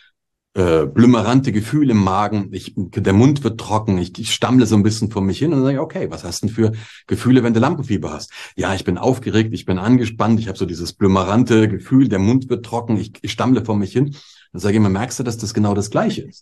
äh, 0.55 0.87
blümerante 0.87 1.51
Gefühl 1.51 1.91
im 1.91 1.99
Magen, 1.99 2.51
ich, 2.53 2.75
der 2.77 3.13
Mund 3.13 3.43
wird 3.43 3.59
trocken, 3.59 3.99
ich, 3.99 4.17
ich 4.19 4.33
stammle 4.33 4.67
so 4.67 4.77
ein 4.77 4.85
bisschen 4.85 5.11
vor 5.11 5.21
mich 5.21 5.39
hin 5.39 5.53
und 5.53 5.59
dann 5.59 5.65
sage 5.65 5.75
ich, 5.75 5.81
okay, 5.81 6.11
was 6.11 6.23
hast 6.23 6.43
du 6.43 6.47
denn 6.47 6.55
für 6.55 6.73
Gefühle, 7.09 7.43
wenn 7.43 7.55
du 7.55 7.61
Lampenfieber 7.61 8.13
hast? 8.13 8.31
Ja, 8.55 8.73
ich 8.73 8.85
bin 8.85 8.97
aufgeregt, 8.97 9.53
ich 9.53 9.65
bin 9.65 9.79
angespannt, 9.79 10.39
ich 10.39 10.47
habe 10.47 10.57
so 10.57 10.65
dieses 10.65 10.93
blümerante 10.93 11.69
Gefühl, 11.69 12.09
der 12.09 12.21
Mund 12.21 12.49
wird 12.51 12.65
trocken, 12.65 12.97
ich, 12.97 13.13
ich 13.23 13.33
stammle 13.33 13.65
vor 13.65 13.77
mich 13.77 13.93
hin. 13.93 14.15
Dann 14.53 14.61
sage 14.61 14.75
ich 14.75 14.77
immer, 14.77 14.91
merkst 14.91 15.19
du, 15.19 15.25
dass 15.25 15.39
das 15.39 15.55
genau 15.55 15.75
das 15.75 15.91
Gleiche 15.91 16.23
ist? 16.23 16.41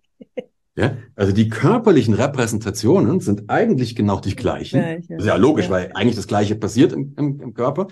ja, 0.76 0.96
also 1.14 1.32
die 1.32 1.50
körperlichen 1.50 2.14
Repräsentationen 2.14 3.20
sind 3.20 3.50
eigentlich 3.50 3.94
genau 3.94 4.20
die 4.20 4.36
gleichen. 4.36 4.80
Gleiche. 4.80 5.06
Das 5.10 5.18
ist 5.18 5.26
ja 5.26 5.36
logisch, 5.36 5.66
ja. 5.66 5.70
weil 5.70 5.92
eigentlich 5.92 6.16
das 6.16 6.26
Gleiche 6.26 6.54
passiert 6.54 6.94
im, 6.94 7.14
im, 7.18 7.40
im 7.42 7.52
Körper. 7.52 7.88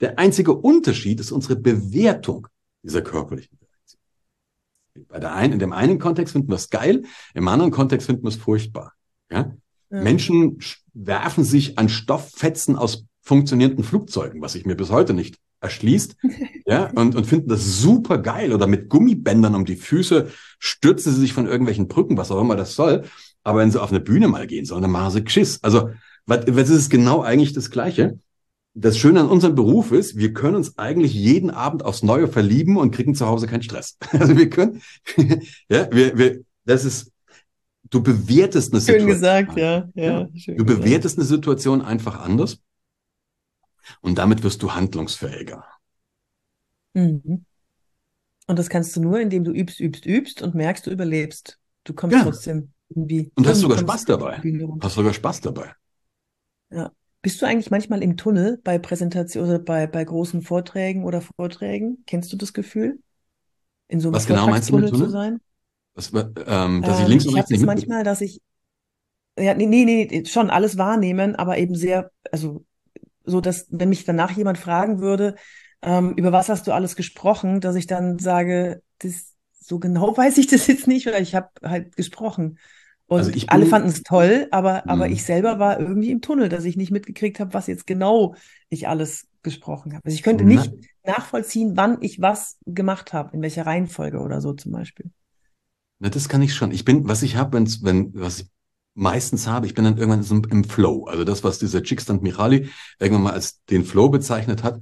Der 0.00 0.18
einzige 0.18 0.54
Unterschied 0.54 1.20
ist 1.20 1.30
unsere 1.30 1.56
Bewertung 1.56 2.48
dieser 2.82 3.02
körperlichen 3.02 3.58
bei 5.08 5.18
der 5.18 5.34
einen, 5.34 5.54
in 5.54 5.58
dem 5.58 5.72
einen 5.72 5.98
Kontext 5.98 6.32
finden 6.32 6.48
wir 6.48 6.56
es 6.56 6.70
geil, 6.70 7.02
im 7.34 7.48
anderen 7.48 7.70
Kontext 7.70 8.06
finden 8.06 8.22
wir 8.24 8.28
es 8.28 8.36
furchtbar. 8.36 8.92
Ja? 9.30 9.52
ja? 9.90 10.00
Menschen 10.00 10.58
werfen 10.92 11.44
sich 11.44 11.78
an 11.78 11.88
Stofffetzen 11.88 12.76
aus 12.76 13.04
funktionierenden 13.22 13.84
Flugzeugen, 13.84 14.42
was 14.42 14.52
sich 14.52 14.66
mir 14.66 14.76
bis 14.76 14.90
heute 14.90 15.14
nicht 15.14 15.38
erschließt, 15.60 16.16
ja, 16.66 16.90
und, 16.94 17.16
und 17.16 17.26
finden 17.26 17.48
das 17.48 17.80
super 17.80 18.18
geil 18.18 18.52
oder 18.52 18.66
mit 18.66 18.88
Gummibändern 18.88 19.54
um 19.54 19.64
die 19.64 19.76
Füße 19.76 20.28
stürzen 20.58 21.12
sie 21.12 21.20
sich 21.20 21.32
von 21.32 21.46
irgendwelchen 21.46 21.88
Brücken, 21.88 22.16
was 22.16 22.30
auch 22.30 22.40
immer 22.40 22.56
das 22.56 22.74
soll. 22.74 23.04
Aber 23.42 23.58
wenn 23.58 23.70
sie 23.70 23.82
auf 23.82 23.90
eine 23.90 24.00
Bühne 24.00 24.28
mal 24.28 24.46
gehen 24.46 24.64
sollen, 24.64 24.82
dann 24.82 24.90
machen 24.90 25.10
sie 25.10 25.24
Geschiss. 25.24 25.58
Also, 25.62 25.90
was, 26.26 26.44
was 26.48 26.70
ist 26.70 26.90
genau 26.90 27.22
eigentlich 27.22 27.52
das 27.52 27.70
Gleiche? 27.70 28.18
Das 28.74 28.98
Schöne 28.98 29.20
an 29.20 29.28
unserem 29.28 29.54
Beruf 29.54 29.92
ist, 29.92 30.16
wir 30.16 30.32
können 30.32 30.56
uns 30.56 30.78
eigentlich 30.78 31.14
jeden 31.14 31.50
Abend 31.50 31.84
aufs 31.84 32.02
Neue 32.02 32.26
verlieben 32.26 32.76
und 32.76 32.90
kriegen 32.90 33.14
zu 33.14 33.26
Hause 33.26 33.46
keinen 33.46 33.62
Stress. 33.62 33.96
Also 34.12 34.36
wir 34.36 34.50
können, 34.50 34.82
ja, 35.68 35.90
wir, 35.92 36.18
wir, 36.18 36.40
das 36.64 36.84
ist, 36.84 37.12
du 37.90 38.02
bewertest 38.02 38.72
eine 38.72 38.80
Situation. 38.80 39.08
Schön 39.08 39.20
gesagt, 39.20 39.56
ja, 39.56 39.88
ja. 39.94 40.28
ja. 40.32 40.54
Du 40.54 40.64
bewertest 40.64 41.18
eine 41.18 41.26
Situation 41.26 41.82
einfach 41.82 42.20
anders 42.20 42.58
und 44.00 44.18
damit 44.18 44.42
wirst 44.42 44.62
du 44.62 44.74
handlungsfähiger. 44.74 45.64
Mhm. 46.94 47.44
Und 48.46 48.58
das 48.58 48.68
kannst 48.68 48.94
du 48.96 49.00
nur, 49.00 49.20
indem 49.20 49.44
du 49.44 49.52
übst, 49.52 49.80
übst, 49.80 50.04
übst 50.04 50.42
und 50.42 50.54
merkst, 50.54 50.86
du 50.86 50.90
überlebst. 50.90 51.58
Du 51.84 51.94
kommst 51.94 52.16
ja. 52.16 52.22
trotzdem 52.22 52.72
irgendwie. 52.88 53.30
Und 53.36 53.46
hast 53.46 53.60
sogar 53.60 53.78
Spaß 53.78 54.04
dabei. 54.04 54.42
Hast 54.80 54.94
sogar 54.94 55.14
Spaß 55.14 55.40
dabei. 55.42 55.74
Ja. 56.70 56.90
Bist 57.24 57.40
du 57.40 57.46
eigentlich 57.46 57.70
manchmal 57.70 58.02
im 58.02 58.18
Tunnel 58.18 58.60
bei 58.62 58.78
Präsentationen 58.78 59.50
oder 59.50 59.58
bei, 59.58 59.86
bei 59.86 60.04
großen 60.04 60.42
Vorträgen 60.42 61.04
oder 61.04 61.22
Vorträgen? 61.22 62.04
Kennst 62.06 62.30
du 62.30 62.36
das 62.36 62.52
Gefühl? 62.52 62.98
In 63.88 63.98
so 63.98 64.08
einem 64.08 64.16
Was 64.16 64.26
genau 64.26 64.46
meinst 64.46 64.68
du 64.68 64.76
mit 64.76 64.90
Tunnel? 64.90 65.06
zu 65.06 65.10
sein? 65.10 65.40
Was, 65.94 66.12
ähm, 66.46 66.82
dass 66.82 67.00
ich 67.00 67.08
links 67.08 67.24
ähm, 67.24 67.30
und 67.30 67.36
rechts 67.36 67.50
ich 67.50 67.56
nicht 67.56 67.66
manchmal, 67.66 68.04
dass 68.04 68.20
ich 68.20 68.42
ja, 69.38 69.54
nee, 69.54 69.66
nee, 69.66 69.84
nee, 69.84 70.24
schon 70.26 70.50
alles 70.50 70.78
wahrnehmen, 70.78 71.34
aber 71.34 71.58
eben 71.58 71.74
sehr, 71.74 72.10
also 72.30 72.64
so, 73.24 73.40
dass 73.40 73.66
wenn 73.70 73.88
mich 73.88 74.04
danach 74.04 74.30
jemand 74.32 74.58
fragen 74.58 75.00
würde, 75.00 75.34
ähm, 75.82 76.14
über 76.16 76.32
was 76.32 76.48
hast 76.48 76.66
du 76.66 76.72
alles 76.72 76.94
gesprochen, 76.94 77.60
dass 77.60 77.74
ich 77.76 77.86
dann 77.86 78.18
sage, 78.18 78.82
das, 78.98 79.34
so 79.60 79.78
genau 79.78 80.16
weiß 80.16 80.38
ich 80.38 80.46
das 80.46 80.66
jetzt 80.66 80.86
nicht, 80.86 81.06
weil 81.06 81.22
ich 81.22 81.34
habe 81.34 81.48
halt 81.62 81.96
gesprochen. 81.96 82.58
Und 83.14 83.20
also 83.20 83.32
bin, 83.32 83.48
alle 83.48 83.66
fanden 83.66 83.88
es 83.88 84.02
toll, 84.02 84.48
aber, 84.50 84.88
aber 84.88 85.08
ich 85.08 85.24
selber 85.24 85.58
war 85.58 85.80
irgendwie 85.80 86.10
im 86.10 86.20
Tunnel, 86.20 86.48
dass 86.48 86.64
ich 86.64 86.76
nicht 86.76 86.90
mitgekriegt 86.90 87.40
habe, 87.40 87.54
was 87.54 87.66
jetzt 87.66 87.86
genau 87.86 88.34
ich 88.68 88.88
alles 88.88 89.28
gesprochen 89.42 89.94
habe. 89.94 90.04
Also 90.04 90.14
ich 90.14 90.22
könnte 90.22 90.44
nicht 90.44 90.72
nachvollziehen, 91.04 91.76
wann 91.76 91.98
ich 92.00 92.20
was 92.20 92.58
gemacht 92.66 93.12
habe, 93.12 93.34
in 93.34 93.42
welcher 93.42 93.66
Reihenfolge 93.66 94.18
oder 94.18 94.40
so 94.40 94.52
zum 94.52 94.72
Beispiel. 94.72 95.10
Na, 95.98 96.08
das 96.08 96.28
kann 96.28 96.42
ich 96.42 96.54
schon. 96.54 96.70
Ich 96.72 96.84
bin, 96.84 97.08
was 97.08 97.22
ich 97.22 97.36
habe, 97.36 97.56
wenn, 97.56 97.66
wenn, 97.82 98.14
was 98.14 98.40
ich 98.40 98.46
meistens 98.94 99.46
habe, 99.46 99.66
ich 99.66 99.74
bin 99.74 99.84
dann 99.84 99.98
irgendwann 99.98 100.22
so 100.22 100.34
im 100.36 100.64
Flow. 100.64 101.04
Also 101.04 101.24
das, 101.24 101.44
was 101.44 101.58
dieser 101.58 101.82
Chickstand 101.82 102.22
Michali 102.22 102.70
irgendwann 102.98 103.24
mal 103.24 103.32
als 103.32 103.62
den 103.66 103.84
Flow 103.84 104.08
bezeichnet 104.08 104.62
hat, 104.62 104.80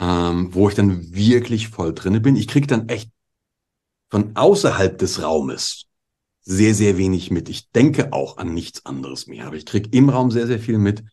ähm, 0.00 0.54
wo 0.54 0.68
ich 0.68 0.74
dann 0.74 1.14
wirklich 1.14 1.68
voll 1.68 1.94
drinne 1.94 2.20
bin. 2.20 2.36
Ich 2.36 2.48
krieg 2.48 2.68
dann 2.68 2.88
echt 2.88 3.10
von 4.10 4.36
außerhalb 4.36 4.96
des 4.98 5.22
Raumes 5.22 5.87
sehr, 6.50 6.74
sehr 6.74 6.96
wenig 6.96 7.30
mit. 7.30 7.50
Ich 7.50 7.70
denke 7.72 8.14
auch 8.14 8.38
an 8.38 8.54
nichts 8.54 8.86
anderes 8.86 9.26
mehr, 9.26 9.46
aber 9.46 9.56
ich 9.56 9.66
krieg 9.66 9.94
im 9.94 10.08
Raum 10.08 10.30
sehr, 10.30 10.46
sehr 10.46 10.58
viel 10.58 10.78
mit. 10.78 11.04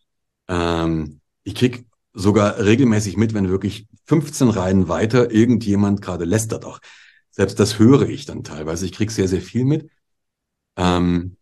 Ähm, 0.48 1.20
ich 1.44 1.54
krieg 1.54 1.84
sogar 2.14 2.58
regelmäßig 2.58 3.18
mit, 3.18 3.34
wenn 3.34 3.50
wirklich 3.50 3.86
15 4.06 4.48
Reihen 4.48 4.88
weiter 4.88 5.30
irgendjemand 5.30 6.00
gerade 6.00 6.24
lästert 6.24 6.64
auch. 6.64 6.80
Selbst 7.30 7.60
das 7.60 7.78
höre 7.78 8.08
ich 8.08 8.24
dann 8.24 8.44
teilweise. 8.44 8.86
Ich 8.86 8.92
krieg 8.92 9.10
sehr, 9.10 9.28
sehr 9.28 9.42
viel 9.42 9.66
mit. 9.66 9.90
Ähm, 10.78 11.36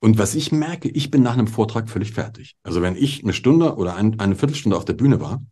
und 0.00 0.18
was 0.18 0.34
ich 0.34 0.52
merke, 0.52 0.90
ich 0.90 1.10
bin 1.10 1.22
nach 1.22 1.32
einem 1.32 1.46
Vortrag 1.46 1.88
völlig 1.88 2.12
fertig. 2.12 2.56
Also 2.62 2.82
wenn 2.82 2.94
ich 2.94 3.22
eine 3.22 3.32
Stunde 3.32 3.76
oder 3.76 3.96
ein, 3.96 4.20
eine 4.20 4.36
Viertelstunde 4.36 4.76
auf 4.76 4.84
der 4.84 4.92
Bühne 4.92 5.22
war, 5.22 5.42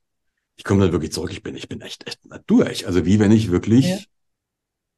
ich 0.56 0.64
komme 0.64 0.82
dann 0.82 0.92
wirklich 0.92 1.12
zurück, 1.12 1.32
ich 1.32 1.42
bin, 1.42 1.56
ich 1.56 1.70
bin 1.70 1.80
echt, 1.80 2.06
echt 2.06 2.20
durch. 2.46 2.86
Also 2.86 3.06
wie 3.06 3.18
wenn 3.18 3.32
ich 3.32 3.50
wirklich 3.50 3.86
ja. 3.86 3.98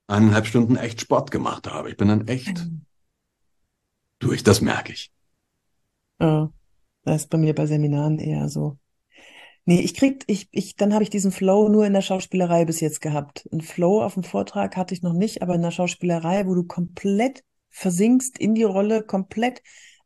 Eineinhalb 0.06 0.46
Stunden 0.46 0.76
echt 0.76 1.00
Sport 1.00 1.30
gemacht 1.30 1.70
habe. 1.70 1.90
Ich 1.90 1.96
bin 1.96 2.08
dann 2.08 2.28
echt 2.28 2.58
mhm. 2.58 2.82
durch, 4.18 4.42
das 4.42 4.60
merke 4.60 4.92
ich. 4.92 5.12
Oh, 6.20 6.48
das 7.02 7.22
ist 7.22 7.30
bei 7.30 7.38
mir 7.38 7.54
bei 7.54 7.66
Seminaren 7.66 8.18
eher 8.18 8.48
so. 8.48 8.78
Nee, 9.66 9.80
ich 9.80 9.94
krieg, 9.94 10.24
ich, 10.26 10.48
ich, 10.52 10.76
dann 10.76 10.92
habe 10.92 11.02
ich 11.02 11.10
diesen 11.10 11.32
Flow 11.32 11.68
nur 11.68 11.86
in 11.86 11.94
der 11.94 12.02
Schauspielerei 12.02 12.66
bis 12.66 12.80
jetzt 12.80 13.00
gehabt. 13.00 13.48
Ein 13.50 13.62
Flow 13.62 14.02
auf 14.02 14.14
dem 14.14 14.22
Vortrag 14.22 14.76
hatte 14.76 14.92
ich 14.92 15.02
noch 15.02 15.14
nicht, 15.14 15.40
aber 15.40 15.54
in 15.54 15.62
der 15.62 15.70
Schauspielerei, 15.70 16.46
wo 16.46 16.54
du 16.54 16.64
komplett 16.64 17.44
versinkst 17.70 18.38
in 18.38 18.54
die 18.54 18.62
Rolle 18.62 19.02
komplett. 19.02 19.62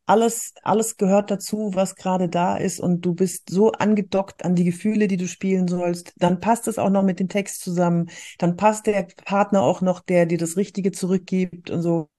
Alles, 0.09 0.55
alles 0.63 0.97
gehört 0.97 1.29
dazu, 1.29 1.69
was 1.75 1.93
gerade 1.93 2.29
da 2.29 2.57
ist 2.57 2.79
und 2.79 3.01
du 3.05 3.13
bist 3.13 3.51
so 3.51 3.73
angedockt 3.73 4.43
an 4.43 4.55
die 4.55 4.63
Gefühle, 4.63 5.07
die 5.07 5.17
du 5.17 5.27
spielen 5.27 5.67
sollst. 5.67 6.13
Dann 6.17 6.39
passt 6.39 6.67
es 6.67 6.79
auch 6.79 6.89
noch 6.89 7.03
mit 7.03 7.19
dem 7.19 7.29
Text 7.29 7.61
zusammen. 7.61 8.09
Dann 8.39 8.55
passt 8.55 8.87
der 8.87 9.05
Partner 9.23 9.61
auch 9.61 9.81
noch, 9.81 9.99
der 9.99 10.25
dir 10.25 10.39
das 10.39 10.57
Richtige 10.57 10.91
zurückgibt 10.91 11.69
und 11.69 11.83
so. 11.83 12.09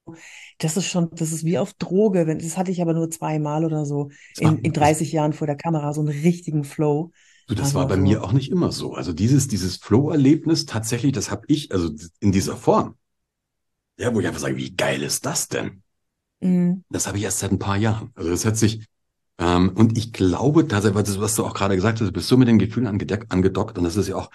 Das 0.57 0.77
ist 0.77 0.87
schon, 0.87 1.09
das 1.11 1.33
ist 1.33 1.43
wie 1.43 1.57
auf 1.57 1.73
Droge. 1.73 2.25
Das 2.37 2.57
hatte 2.57 2.71
ich 2.71 2.81
aber 2.81 2.93
nur 2.93 3.09
zweimal 3.09 3.65
oder 3.65 3.83
so 3.83 4.09
in, 4.39 4.59
in 4.59 4.71
30 4.71 5.11
Jahren 5.11 5.33
vor 5.33 5.45
der 5.45 5.57
Kamera, 5.57 5.91
so 5.91 5.99
einen 5.99 6.17
richtigen 6.17 6.63
Flow. 6.63 7.11
Du, 7.49 7.55
das 7.55 7.73
war 7.73 7.89
bei 7.89 7.97
so. 7.97 8.01
mir 8.03 8.23
auch 8.23 8.31
nicht 8.31 8.51
immer 8.51 8.71
so. 8.71 8.93
Also 8.93 9.11
dieses, 9.11 9.49
dieses 9.49 9.75
Flow-Erlebnis 9.75 10.65
tatsächlich, 10.65 11.11
das 11.11 11.29
habe 11.29 11.43
ich, 11.47 11.73
also 11.73 11.89
in 12.21 12.31
dieser 12.31 12.55
Form, 12.55 12.95
ja, 13.97 14.15
wo 14.15 14.21
ich 14.21 14.27
einfach 14.27 14.39
sage, 14.39 14.55
wie 14.55 14.73
geil 14.73 15.03
ist 15.03 15.25
das 15.25 15.49
denn? 15.49 15.83
Mhm. 16.41 16.83
Das 16.89 17.07
habe 17.07 17.17
ich 17.17 17.23
erst 17.23 17.39
seit 17.39 17.51
ein 17.51 17.59
paar 17.59 17.77
Jahren. 17.77 18.11
Also 18.15 18.29
das 18.29 18.45
hat 18.45 18.57
sich, 18.57 18.85
ähm, 19.37 19.69
und 19.75 19.97
ich 19.97 20.11
glaube 20.13 20.67
tatsächlich, 20.67 21.03
das, 21.03 21.19
was 21.19 21.35
du 21.35 21.45
auch 21.45 21.53
gerade 21.53 21.75
gesagt 21.75 22.01
hast, 22.01 22.07
du 22.07 22.11
bist 22.11 22.27
so 22.27 22.37
mit 22.37 22.47
den 22.47 22.59
Gefühlen 22.59 22.87
angedockt 22.87 23.77
und 23.77 23.83
das 23.83 23.95
ist 23.95 24.07
ja 24.07 24.15
auch 24.15 24.29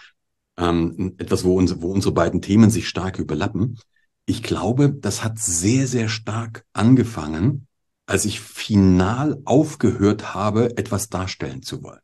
ähm, 0.58 1.14
etwas, 1.18 1.44
wo, 1.44 1.58
uns, 1.58 1.80
wo 1.82 1.92
unsere 1.92 2.14
beiden 2.14 2.40
Themen 2.40 2.70
sich 2.70 2.88
stark 2.88 3.18
überlappen. 3.18 3.78
Ich 4.24 4.42
glaube, 4.42 4.92
das 4.92 5.22
hat 5.22 5.38
sehr, 5.38 5.86
sehr 5.86 6.08
stark 6.08 6.64
angefangen, 6.72 7.66
als 8.06 8.24
ich 8.24 8.40
final 8.40 9.40
aufgehört 9.44 10.34
habe, 10.34 10.76
etwas 10.76 11.08
darstellen 11.08 11.62
zu 11.62 11.82
wollen. 11.82 12.00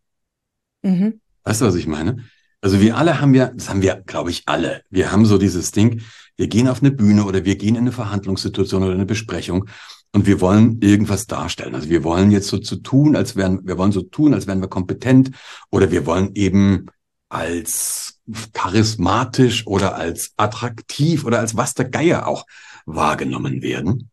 Mhm. 0.83 1.21
Weißt 1.45 1.61
du, 1.61 1.67
was 1.67 1.75
ich 1.75 1.87
meine? 1.87 2.25
Also 2.61 2.81
wir 2.81 2.97
alle 2.97 3.21
haben 3.21 3.35
ja, 3.35 3.49
das 3.49 3.69
haben 3.69 3.83
wir, 3.83 4.03
glaube 4.07 4.31
ich, 4.31 4.45
alle. 4.47 4.83
Wir 4.89 5.11
haben 5.11 5.27
so 5.27 5.39
dieses 5.39 5.73
Ding, 5.73 6.03
wir 6.43 6.49
gehen 6.49 6.67
auf 6.67 6.83
eine 6.83 6.91
Bühne 6.91 7.25
oder 7.25 7.45
wir 7.45 7.55
gehen 7.55 7.77
in 7.77 7.83
eine 7.83 7.93
Verhandlungssituation 7.93 8.83
oder 8.83 8.95
eine 8.95 9.07
Besprechung 9.07 9.69
und 10.11 10.27
wir 10.27 10.41
wollen 10.41 10.83
irgendwas 10.83 11.29
darstellen. 11.29 11.77
Also 11.77 11.89
wir 11.89 12.03
wollen 12.03 12.33
jetzt 12.33 12.49
so 12.49 12.59
zu 12.59 12.75
tun, 12.75 13.15
als 13.15 13.37
wären, 13.37 13.65
wir 13.65 13.79
wollen 13.79 13.93
so 13.93 14.03
tun, 14.03 14.35
als 14.35 14.49
wären 14.49 14.61
wir 14.61 14.67
kompetent 14.67 15.31
oder 15.71 15.93
wir 15.93 16.05
wollen 16.05 16.33
eben 16.35 16.87
als 17.29 18.19
charismatisch 18.55 19.69
oder 19.69 19.95
als 19.95 20.33
attraktiv 20.37 21.25
oder 21.25 21.39
als 21.39 21.57
was 21.57 21.75
der 21.75 21.89
Geier 21.89 22.27
auch 22.27 22.45
wahrgenommen 22.87 23.63
werden. 23.63 24.11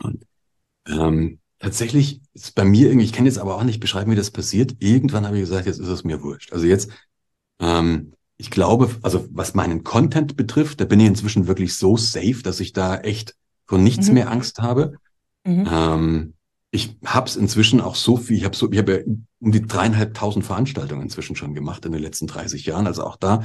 Und 0.00 0.24
ähm, 0.86 1.40
tatsächlich 1.58 2.20
ist 2.34 2.54
bei 2.54 2.64
mir 2.64 2.86
irgendwie, 2.86 3.06
ich 3.06 3.12
kann 3.12 3.26
jetzt 3.26 3.38
aber 3.38 3.56
auch 3.56 3.64
nicht 3.64 3.80
beschreiben, 3.80 4.12
wie 4.12 4.16
das 4.16 4.30
passiert. 4.30 4.76
Irgendwann 4.78 5.26
habe 5.26 5.36
ich 5.36 5.42
gesagt, 5.42 5.66
jetzt 5.66 5.80
ist 5.80 5.88
es 5.88 6.04
mir 6.04 6.22
wurscht. 6.22 6.52
Also 6.52 6.66
jetzt 6.66 6.92
ähm, 7.58 8.12
ich 8.38 8.50
glaube, 8.50 8.90
also 9.02 9.26
was 9.32 9.54
meinen 9.54 9.82
Content 9.82 10.36
betrifft, 10.36 10.80
da 10.80 10.84
bin 10.84 11.00
ich 11.00 11.08
inzwischen 11.08 11.48
wirklich 11.48 11.76
so 11.76 11.96
safe, 11.96 12.40
dass 12.42 12.60
ich 12.60 12.72
da 12.72 12.96
echt 12.96 13.34
vor 13.66 13.78
nichts 13.78 14.08
mhm. 14.08 14.14
mehr 14.14 14.30
Angst 14.30 14.60
habe. 14.60 14.94
Mhm. 15.44 15.68
Ähm, 15.70 16.34
ich 16.70 16.96
habe 17.04 17.28
es 17.28 17.36
inzwischen 17.36 17.80
auch 17.80 17.96
so 17.96 18.16
viel, 18.16 18.36
ich 18.36 18.44
habe 18.44 18.56
so, 18.56 18.70
ich 18.70 18.78
habe 18.78 18.92
ja 18.92 19.14
um 19.40 19.52
die 19.52 19.66
dreieinhalbtausend 19.66 20.44
Veranstaltungen 20.44 21.02
inzwischen 21.02 21.34
schon 21.34 21.54
gemacht 21.54 21.84
in 21.84 21.92
den 21.92 22.02
letzten 22.02 22.26
30 22.26 22.64
Jahren. 22.64 22.86
Also 22.86 23.04
auch 23.04 23.16
da 23.16 23.42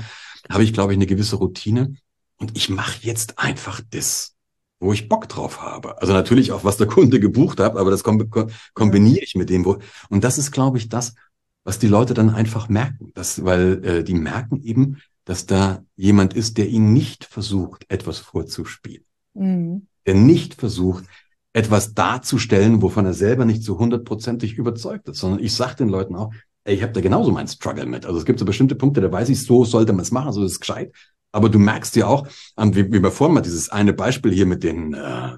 habe 0.50 0.64
ich, 0.64 0.74
glaube 0.74 0.94
ich, 0.94 0.98
eine 0.98 1.08
gewisse 1.08 1.38
Routine. 1.38 1.96
Und 2.38 2.56
ich 2.56 2.70
mache 2.70 2.98
jetzt 3.02 3.40
einfach 3.40 3.82
das, 3.92 4.36
wo 4.80 4.94
ich 4.94 5.10
Bock 5.10 5.30
drauf 5.30 5.62
habe. 5.62 6.02
Also 6.02 6.14
natürlich 6.14 6.52
auch, 6.52 6.64
was 6.64 6.78
der 6.78 6.88
Kunde 6.88 7.20
gebucht 7.20 7.60
hat, 7.60 7.78
aber 7.78 7.90
das 7.90 8.04
kombiniere 8.04 9.24
ich 9.24 9.36
mit 9.36 9.50
dem, 9.50 9.66
wo. 9.66 9.80
Und 10.10 10.24
das 10.24 10.38
ist, 10.38 10.52
glaube 10.52 10.78
ich, 10.78 10.90
das, 10.90 11.16
was 11.64 11.80
die 11.80 11.88
Leute 11.88 12.14
dann 12.14 12.30
einfach 12.30 12.70
merken. 12.70 13.12
Das, 13.14 13.44
weil 13.46 13.84
äh, 13.86 14.04
die 14.04 14.16
merken 14.16 14.62
eben, 14.64 14.98
dass 15.26 15.46
da 15.46 15.84
jemand 15.96 16.34
ist, 16.34 16.58
der 16.58 16.68
ihnen 16.68 16.94
nicht 16.94 17.26
versucht, 17.26 17.86
etwas 17.90 18.20
vorzuspielen. 18.20 19.06
Mhm. 19.34 19.88
Der 20.06 20.16
nicht 20.16 20.56
versucht, 20.56 21.06
etwas 21.54 21.94
darzustellen, 21.94 22.82
wovon 22.82 23.06
er 23.06 23.14
selber 23.14 23.46
nicht 23.46 23.64
so 23.64 23.78
hundertprozentig 23.78 24.56
überzeugt 24.56 25.08
ist, 25.08 25.20
sondern 25.20 25.40
ich 25.40 25.54
sage 25.54 25.76
den 25.78 25.90
Leuten 25.90 26.16
auch, 26.16 26.34
ey, 26.66 26.76
ich 26.76 26.84
habe 26.84 26.94
da 26.94 27.02
genauso 27.02 27.32
meinen 27.32 27.48
Struggle 27.48 27.86
mit. 27.86 28.06
Also 28.06 28.18
es 28.20 28.26
gibt 28.26 28.40
so 28.40 28.46
bestimmte 28.46 28.76
Punkte, 28.76 29.02
da 29.02 29.12
weiß 29.12 29.30
ich, 29.30 29.44
so 29.44 29.64
sollte 29.64 29.94
man 29.94 30.02
es 30.02 30.12
machen, 30.12 30.34
so 30.34 30.44
ist 30.44 30.54
es 30.54 30.60
gescheit. 30.60 30.92
Aber 31.32 31.50
du 31.50 31.60
merkst 31.60 31.96
ja 31.96 32.08
auch, 32.08 32.28
wie, 32.58 32.92
wie 32.92 33.02
wir 33.02 33.12
vorhin 33.12 33.36
mal 33.36 33.42
dieses 33.42 33.70
eine 33.70 33.94
Beispiel 33.94 34.32
hier 34.32 34.46
mit 34.46 34.64
den 34.64 34.94
äh, 34.94 35.38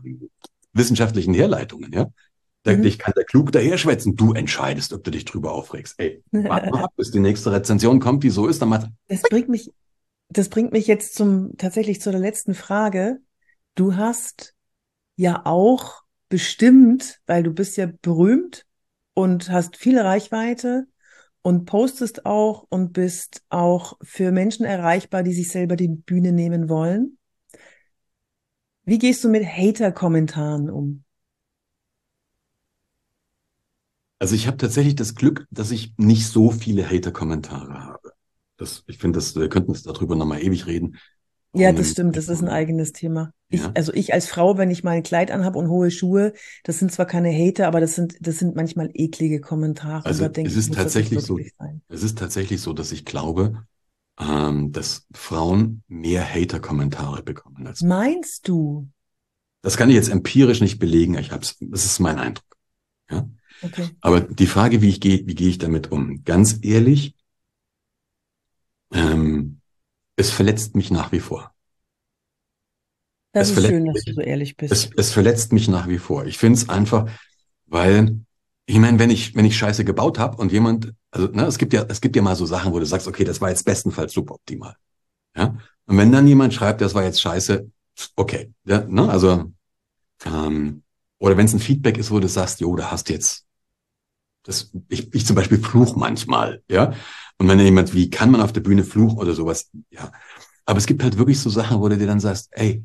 wissenschaftlichen 0.74 1.34
Herleitungen, 1.34 1.92
ja. 1.94 2.08
Da, 2.66 2.76
mhm. 2.76 2.84
Ich 2.84 2.98
kann 2.98 3.14
da 3.16 3.24
klug 3.24 3.52
daher 3.52 3.78
schwätzen. 3.78 4.16
Du 4.16 4.34
entscheidest, 4.34 4.92
ob 4.92 5.04
du 5.04 5.12
dich 5.12 5.24
drüber 5.24 5.54
aufregst. 5.54 5.96
Ey, 6.00 6.24
warte 6.32 6.72
mal 6.72 6.86
ab, 6.86 6.94
bis 6.98 7.12
die 7.12 7.20
nächste 7.20 7.52
Rezension 7.52 8.00
kommt, 8.00 8.24
die 8.24 8.32
so 8.32 8.48
ist, 8.48 8.60
dann. 8.62 8.96
Das 9.08 9.22
bringt 9.22 9.50
mich, 9.50 9.72
das 10.30 10.50
bringt 10.50 10.72
mich 10.72 10.88
jetzt 10.88 11.14
zum, 11.14 11.56
tatsächlich 11.58 12.02
zu 12.02 12.10
der 12.10 12.20
letzten 12.20 12.56
Frage. 12.56 13.20
Du 13.76 13.96
hast 13.96 14.56
ja 15.16 15.46
auch 15.46 16.02
bestimmt, 16.28 17.22
weil 17.28 17.44
du 17.44 17.54
bist 17.54 17.78
ja 17.78 17.88
berühmt 18.02 18.66
und 19.14 19.52
hast 19.52 19.78
viele 19.78 20.04
Reichweite 20.04 20.88
und 21.44 21.66
postest 21.66 22.26
auch 22.26 22.66
und 22.70 22.94
bist 22.94 23.44
auch 23.50 24.00
für 24.02 24.32
Menschen 24.32 24.66
erreichbar, 24.66 25.22
die 25.22 25.34
sich 25.34 25.50
selber 25.50 25.76
die 25.76 25.90
Bühne 25.90 26.32
nehmen 26.32 26.68
wollen. 26.68 27.20
Wie 28.86 28.98
gehst 28.98 29.24
du 29.24 29.30
mit 29.30 29.46
Hater-Kommentaren 29.46 30.72
um? 30.72 31.05
Also 34.20 34.36
ich 34.36 34.48
habe 34.48 34.58
tatsächlich 34.58 34.96
das 34.96 35.16
Glück, 35.16 35.46
dass 35.52 35.72
ich 35.72 35.94
nicht 35.98 36.28
so 36.28 36.52
viele 36.52 36.90
Hater-Kommentare 36.90 37.84
habe. 37.84 38.12
Das, 38.58 38.84
ich 38.88 38.98
finde, 38.98 39.18
das, 39.18 39.36
wir 39.36 39.50
könnten 39.50 39.74
jetzt 39.74 39.86
darüber 39.86 40.16
nochmal 40.16 40.42
ewig 40.42 40.68
reden. 40.68 40.98
Ja, 41.54 41.72
das 41.72 41.92
stimmt, 41.92 42.18
das 42.18 42.28
ist 42.28 42.42
ein 42.42 42.50
eigenes 42.50 42.92
Thema. 42.92 43.32
Ich, 43.48 43.62
ja. 43.62 43.72
Also 43.76 43.94
ich 43.94 44.14
als 44.14 44.28
Frau, 44.28 44.58
wenn 44.58 44.72
ich 44.72 44.84
mal 44.84 44.92
ein 44.92 45.04
Kleid 45.04 45.32
anhabe 45.32 45.58
und 45.58 45.70
hohe 45.70 45.90
Schuhe, 45.90 46.34
das 46.64 46.80
sind 46.80 46.92
zwar 46.92 47.06
keine 47.06 47.32
Hater, 47.32 47.68
aber 47.68 47.80
das 47.80 47.96
sind, 47.96 48.16
das 48.20 48.40
sind 48.40 48.56
manchmal 48.56 48.90
eklige 48.94 49.40
Kommentare. 49.40 50.06
Also 50.06 50.26
es 50.26 50.56
ist 50.56 50.74
tatsächlich 50.74 51.22
so, 51.22 51.40
sein. 51.58 51.82
es 51.88 52.04
ist 52.04 52.18
tatsächlich 52.18 52.62
so, 52.62 52.74
dass 52.74 52.92
ich 52.92 53.06
glaube, 53.06 53.64
ähm, 54.20 54.72
dass 54.74 55.08
Frauen 55.14 55.84
mehr 55.88 56.28
Hater-Kommentare 56.28 57.24
bekommen 57.24 57.66
als 57.68 57.82
Meinst 57.82 58.48
du? 58.48 58.90
Das 59.62 59.78
kann 59.78 59.90
ich 59.90 59.96
jetzt 59.96 60.10
empirisch 60.10 60.62
nicht 60.62 60.80
belegen. 60.80 61.18
Ich 61.18 61.32
hab's, 61.32 61.56
das 61.60 61.86
ist 61.86 62.00
mein 62.00 62.20
Eindruck. 62.20 62.58
Ja? 63.10 63.30
Okay. 63.62 63.90
Aber 64.02 64.22
die 64.22 64.48
Frage, 64.48 64.82
wie 64.82 64.90
ich 64.90 65.00
gehe, 65.00 65.26
wie 65.26 65.36
gehe 65.36 65.50
ich 65.50 65.58
damit 65.58 65.92
um? 65.92 66.24
Ganz 66.24 66.60
ehrlich, 66.62 67.16
ähm, 68.94 69.60
es 70.16 70.32
verletzt 70.32 70.76
mich 70.76 70.92
nach 70.92 71.12
wie 71.12 71.20
vor. 71.20 71.54
Das 73.34 73.50
es 73.50 73.58
ist 73.58 73.68
schön, 73.68 73.86
dass 73.86 74.04
du 74.06 74.14
so 74.14 74.22
ehrlich 74.22 74.56
bist. 74.56 74.72
Es, 74.72 74.90
es 74.96 75.12
verletzt 75.12 75.52
mich 75.52 75.68
nach 75.68 75.88
wie 75.90 75.98
vor. 75.98 76.26
Ich 76.26 76.38
finde 76.38 76.58
es 76.58 76.70
einfach, 76.70 77.10
weil 77.66 78.22
ich 78.66 78.78
meine, 78.78 78.98
wenn 78.98 79.10
ich 79.10 79.36
wenn 79.36 79.46
ich 79.46 79.58
Scheiße 79.58 79.84
gebaut 79.84 80.18
habe 80.20 80.38
und 80.38 80.52
jemand, 80.52 80.94
also 81.12 81.28
ne, 81.28 81.46
es 81.46 81.58
gibt 81.58 81.74
ja 81.74 81.86
es 81.90 82.00
gibt 82.00 82.16
ja 82.16 82.22
mal 82.22 82.36
so 82.36 82.46
Sachen, 82.46 82.72
wo 82.72 82.80
du 82.80 82.86
sagst, 82.86 83.08
okay, 83.08 83.26
das 83.26 83.42
war 83.42 83.50
jetzt 83.50 83.66
bestenfalls 83.66 84.14
super 84.14 84.36
optimal, 84.36 84.76
ja. 85.36 85.58
Und 85.86 85.98
wenn 85.98 86.12
dann 86.12 86.28
jemand 86.28 86.54
schreibt, 86.54 86.82
das 86.82 86.96
war 86.96 87.04
jetzt 87.04 87.22
Scheiße, 87.22 87.70
okay, 88.16 88.54
ja, 88.64 88.86
ne, 88.86 89.10
also 89.10 89.52
ähm, 90.26 90.84
oder 91.20 91.38
wenn 91.38 91.46
es 91.46 91.54
ein 91.54 91.60
Feedback 91.60 91.98
ist, 91.98 92.12
wo 92.12 92.20
du 92.20 92.28
sagst, 92.30 92.62
jo, 92.62 92.76
da 92.76 92.92
hast 92.92 93.10
jetzt 93.10 93.45
das, 94.46 94.72
ich, 94.90 95.14
ich 95.14 95.26
zum 95.26 95.36
Beispiel 95.36 95.58
fluch 95.58 95.96
manchmal, 95.96 96.64
ja. 96.70 96.94
Und 97.38 97.50
wenn 97.50 97.60
jemand, 97.60 97.94
wie 97.94 98.10
kann 98.10 98.32
man 98.32 98.42
auf 98.42 98.54
der 98.54 98.62
Bühne 98.62 98.84
fluchen 98.84 99.18
oder 99.18 99.34
sowas, 99.34 99.72
ja. 99.90 100.12
Aber 100.66 100.78
es 100.78 100.86
gibt 100.86 101.04
halt 101.04 101.18
wirklich 101.18 101.40
so 101.40 101.50
Sachen, 101.50 101.80
wo 101.80 101.90
du 101.90 101.98
dir 101.98 102.08
dann 102.08 102.20
sagst, 102.20 102.50
ey, 102.52 102.84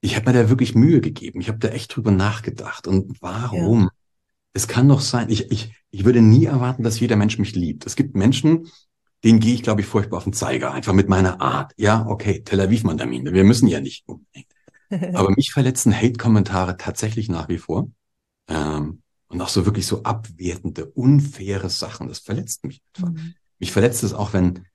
ich 0.00 0.16
habe 0.16 0.30
mir 0.30 0.42
da 0.42 0.48
wirklich 0.48 0.74
Mühe 0.74 1.00
gegeben. 1.00 1.40
Ich 1.40 1.48
habe 1.48 1.58
da 1.58 1.68
echt 1.68 1.94
drüber 1.94 2.10
nachgedacht. 2.10 2.86
Und 2.86 3.20
warum? 3.20 3.82
Ja. 3.82 3.88
Es 4.52 4.68
kann 4.68 4.88
doch 4.88 5.00
sein, 5.00 5.28
ich, 5.28 5.50
ich, 5.50 5.74
ich 5.90 6.04
würde 6.04 6.22
nie 6.22 6.46
erwarten, 6.46 6.82
dass 6.82 7.00
jeder 7.00 7.16
Mensch 7.16 7.38
mich 7.38 7.54
liebt. 7.54 7.86
Es 7.86 7.96
gibt 7.96 8.16
Menschen, 8.16 8.68
denen 9.22 9.40
gehe 9.40 9.54
ich, 9.54 9.62
glaube 9.62 9.82
ich, 9.82 9.86
furchtbar 9.86 10.16
auf 10.16 10.24
den 10.24 10.32
Zeiger, 10.32 10.72
einfach 10.72 10.94
mit 10.94 11.08
meiner 11.08 11.40
Art. 11.40 11.72
Ja, 11.76 12.06
okay, 12.06 12.42
Tel 12.42 12.60
Aviv 12.60 12.84
Mandamin, 12.84 13.32
wir 13.32 13.44
müssen 13.44 13.68
ja 13.68 13.80
nicht 13.80 14.08
unbedingt. 14.08 14.48
Aber 15.14 15.30
mich 15.30 15.52
verletzen 15.52 15.94
Hate-Kommentare 15.94 16.76
tatsächlich 16.76 17.28
nach 17.28 17.48
wie 17.48 17.58
vor. 17.58 17.90
Ähm, 18.48 18.99
und 19.30 19.40
auch 19.40 19.48
so 19.48 19.64
wirklich 19.64 19.86
so 19.86 20.02
abwertende, 20.02 20.86
unfaire 20.86 21.70
Sachen. 21.70 22.08
Das 22.08 22.18
verletzt 22.18 22.64
mich 22.64 22.82
einfach. 22.94 23.12
Mhm. 23.12 23.34
Mich 23.60 23.72
verletzt 23.72 24.02
es 24.02 24.12
auch, 24.12 24.32
wenn 24.32 24.66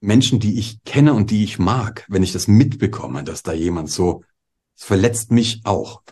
Menschen, 0.00 0.40
die 0.40 0.58
ich 0.58 0.82
kenne 0.84 1.12
und 1.12 1.30
die 1.30 1.44
ich 1.44 1.58
mag, 1.58 2.06
wenn 2.08 2.22
ich 2.22 2.32
das 2.32 2.48
mitbekomme, 2.48 3.24
dass 3.24 3.42
da 3.42 3.52
jemand 3.52 3.90
so, 3.90 4.24
es 4.76 4.84
verletzt 4.84 5.30
mich 5.30 5.60
auch. 5.64 6.02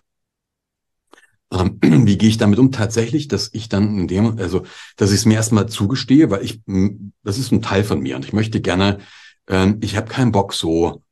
Ähm, 1.51 1.79
wie 2.07 2.19
gehe 2.19 2.29
ich 2.29 2.37
damit 2.37 2.59
um? 2.59 2.73
Tatsächlich, 2.73 3.27
dass 3.27 3.49
ich 3.55 3.71
dann 3.71 3.99
in 3.99 4.07
dem, 4.07 4.39
also, 4.39 4.67
dass 4.97 5.11
ich 5.11 5.21
es 5.21 5.25
mir 5.25 5.35
erstmal 5.35 5.67
zugestehe, 5.69 6.31
weil 6.31 6.45
ich, 6.45 6.61
das 7.23 7.39
ist 7.39 7.53
ein 7.53 7.63
Teil 7.63 7.85
von 7.85 8.01
mir 8.01 8.17
und 8.17 8.27
ich 8.27 8.35
möchte 8.35 8.61
gerne, 8.61 8.99
ähm, 9.47 9.79
ich 9.81 9.97
habe 9.97 10.09
keinen 10.09 10.33
Bock 10.33 10.53
so, 10.53 11.03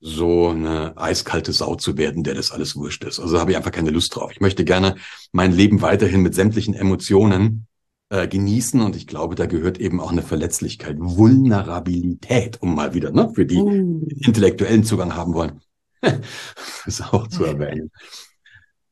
so 0.00 0.48
eine 0.48 0.96
eiskalte 0.96 1.52
Sau 1.52 1.74
zu 1.74 1.98
werden, 1.98 2.24
der 2.24 2.34
das 2.34 2.52
alles 2.52 2.74
wurscht 2.74 3.04
ist. 3.04 3.20
Also 3.20 3.38
habe 3.38 3.50
ich 3.50 3.56
einfach 3.56 3.70
keine 3.70 3.90
Lust 3.90 4.16
drauf. 4.16 4.30
Ich 4.32 4.40
möchte 4.40 4.64
gerne 4.64 4.96
mein 5.32 5.52
Leben 5.52 5.82
weiterhin 5.82 6.22
mit 6.22 6.34
sämtlichen 6.34 6.74
Emotionen 6.74 7.66
äh, 8.08 8.26
genießen 8.26 8.80
und 8.80 8.96
ich 8.96 9.06
glaube, 9.06 9.34
da 9.34 9.46
gehört 9.46 9.78
eben 9.78 10.00
auch 10.00 10.10
eine 10.10 10.22
Verletzlichkeit, 10.22 10.96
Vulnerabilität, 10.98 12.60
um 12.62 12.74
mal 12.74 12.94
wieder, 12.94 13.12
ne, 13.12 13.30
für 13.34 13.44
die, 13.44 13.58
uh. 13.58 14.04
die 14.06 14.24
intellektuellen 14.24 14.84
Zugang 14.84 15.14
haben 15.14 15.34
wollen, 15.34 15.60
ist 16.86 17.12
auch 17.12 17.28
zu 17.28 17.44
erwähnen. 17.44 17.90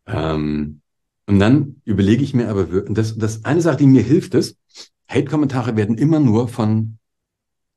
Ähm, 0.06 0.82
und 1.26 1.38
dann 1.38 1.80
überlege 1.84 2.22
ich 2.22 2.34
mir 2.34 2.48
aber, 2.48 2.64
das, 2.64 3.16
das 3.16 3.44
eine 3.44 3.60
Sache, 3.60 3.78
die 3.78 3.86
mir 3.86 4.02
hilft, 4.02 4.34
ist, 4.34 4.56
Hate-Kommentare 5.08 5.74
werden 5.76 5.98
immer 5.98 6.20
nur 6.20 6.48
von, 6.48 6.98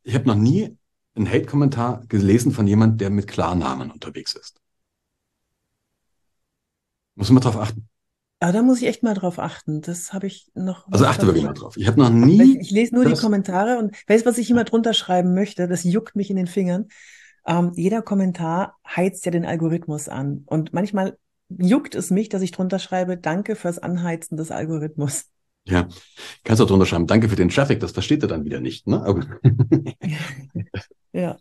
ich 0.04 0.16
habe 0.16 0.28
noch 0.28 0.36
nie 0.36 0.78
einen 1.16 1.30
Hate-Kommentar 1.30 2.04
gelesen 2.08 2.52
von 2.52 2.68
jemand, 2.68 3.02
der 3.02 3.10
mit 3.10 3.28
Klarnamen 3.28 3.92
unterwegs 3.92 4.34
ist. 4.34 4.62
Muss 7.16 7.30
man 7.30 7.42
drauf 7.42 7.58
achten. 7.58 7.88
Ah, 8.40 8.52
da 8.52 8.64
muss 8.64 8.82
ich 8.82 8.88
echt 8.88 9.04
mal 9.04 9.14
drauf 9.14 9.38
achten. 9.38 9.82
Das 9.82 10.14
habe 10.14 10.26
ich 10.26 10.50
noch. 10.56 10.88
Also 10.92 11.06
achte 11.06 11.28
wirklich 11.28 11.44
mal 11.44 11.54
drauf. 11.54 11.78
Ich 11.78 11.88
habe 11.88 12.00
noch 12.00 12.10
nie. 12.10 12.42
Ich, 12.42 12.60
ich 12.60 12.72
lese 12.72 12.96
nur 12.96 13.06
die 13.06 13.14
Kommentare 13.14 13.78
und 13.78 13.96
weißt, 14.08 14.26
was 14.26 14.40
ich 14.40 14.50
immer 14.50 14.64
drunter 14.64 14.94
schreiben 14.94 15.36
möchte? 15.36 15.68
Das 15.68 15.84
juckt 15.84 16.16
mich 16.16 16.32
in 16.32 16.38
den 16.38 16.48
Fingern. 16.48 16.88
Ähm, 17.46 17.72
jeder 17.76 18.02
Kommentar 18.02 18.78
heizt 18.88 19.26
ja 19.26 19.32
den 19.32 19.46
Algorithmus 19.46 20.10
an. 20.10 20.44
Und 20.48 20.74
manchmal 20.74 21.18
juckt 21.50 21.94
es 21.94 22.10
mich, 22.10 22.30
dass 22.30 22.42
ich 22.42 22.52
drunter 22.52 22.80
schreibe, 22.80 23.18
danke 23.18 23.56
fürs 23.56 23.78
Anheizen 23.78 24.38
des 24.38 24.50
Algorithmus. 24.50 25.31
Ja, 25.66 25.88
kannst 26.44 26.60
du 26.60 26.64
auch 26.64 26.68
drunter 26.68 26.86
schreiben, 26.86 27.08
danke 27.08 27.30
für 27.30 27.36
den 27.36 27.50
Traffic, 27.50 27.80
das 27.80 27.92
versteht 27.92 28.24
er 28.24 28.28
dann 28.28 28.46
wieder 28.46 28.60
nicht, 28.60 28.88
ne? 28.88 29.04
Aber 29.04 29.26
ja. 31.14 31.38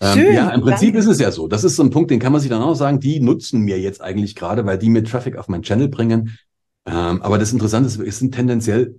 Ähm, 0.00 0.18
Schön, 0.18 0.34
ja, 0.34 0.50
im 0.50 0.62
Prinzip 0.62 0.94
danke. 0.94 0.98
ist 0.98 1.06
es 1.06 1.20
ja 1.20 1.30
so. 1.30 1.46
Das 1.46 1.62
ist 1.62 1.76
so 1.76 1.82
ein 1.84 1.90
Punkt, 1.90 2.10
den 2.10 2.18
kann 2.18 2.32
man 2.32 2.40
sich 2.40 2.50
dann 2.50 2.62
auch 2.62 2.74
sagen, 2.74 2.98
die 2.98 3.20
nutzen 3.20 3.60
mir 3.60 3.78
jetzt 3.78 4.00
eigentlich 4.00 4.34
gerade, 4.34 4.66
weil 4.66 4.78
die 4.78 4.90
mir 4.90 5.04
Traffic 5.04 5.36
auf 5.36 5.48
meinen 5.48 5.62
Channel 5.62 5.88
bringen. 5.88 6.36
Ähm, 6.84 7.22
aber 7.22 7.38
das 7.38 7.52
Interessante 7.52 7.86
ist, 7.86 8.00
es 8.00 8.18
sind 8.18 8.34
tendenziell, 8.34 8.98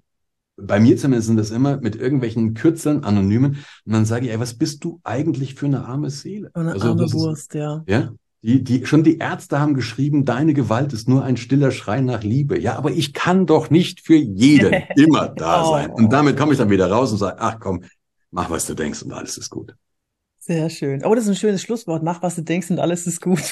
bei 0.56 0.80
mir 0.80 0.96
zumindest 0.96 1.28
sind 1.28 1.38
das 1.38 1.52
immer 1.52 1.78
mit 1.82 1.98
irgendwelchen 1.98 2.54
Kürzeln, 2.54 3.04
Anonymen. 3.04 3.58
Und 3.86 3.94
dann 3.94 4.06
sage 4.06 4.28
ich, 4.28 4.32
ey, 4.32 4.40
was 4.40 4.54
bist 4.54 4.84
du 4.86 5.02
eigentlich 5.04 5.56
für 5.56 5.66
eine 5.66 5.86
arme 5.86 6.10
Seele? 6.10 6.52
Eine 6.54 6.74
also, 6.74 6.90
arme 6.90 7.12
Wurst, 7.12 7.54
ja. 7.56 7.84
Ja, 7.88 8.12
die, 8.44 8.64
die, 8.64 8.86
schon 8.88 9.04
die 9.04 9.20
Ärzte 9.20 9.60
haben 9.60 9.76
geschrieben, 9.76 10.26
deine 10.26 10.54
Gewalt 10.54 10.94
ist 10.94 11.08
nur 11.08 11.24
ein 11.24 11.38
stiller 11.38 11.72
Schrei 11.72 12.02
nach 12.02 12.24
Liebe. 12.24 12.60
Ja, 12.60 12.76
aber 12.76 12.90
ich 12.90 13.14
kann 13.14 13.46
doch 13.46 13.70
nicht 13.70 14.02
für 14.02 14.16
jeden 14.16 14.74
immer 14.96 15.30
da 15.30 15.64
oh. 15.64 15.72
sein. 15.72 15.92
Und 15.92 16.12
damit 16.12 16.38
komme 16.38 16.54
ich 16.54 16.58
dann 16.58 16.72
wieder 16.72 16.90
raus 16.90 17.12
und 17.12 17.20
sage, 17.20 17.38
ach 17.40 17.60
komm, 17.60 17.84
mach, 18.32 18.50
was 18.50 18.66
du 18.66 18.74
denkst 18.74 19.04
und 19.04 19.14
alles 19.14 19.38
ist 19.38 19.52
gut. 19.52 19.76
Sehr 20.40 20.72
schön. 20.72 21.06
Oh, 21.06 21.14
das 21.14 21.26
ist 21.26 21.30
ein 21.30 21.36
schönes 21.36 21.62
Schlusswort. 21.62 22.02
Mach, 22.02 22.24
was 22.24 22.36
du 22.36 22.42
denkst 22.42 22.72
und 22.72 22.80
alles 22.80 23.06
ist 23.06 23.22
gut. 23.22 23.44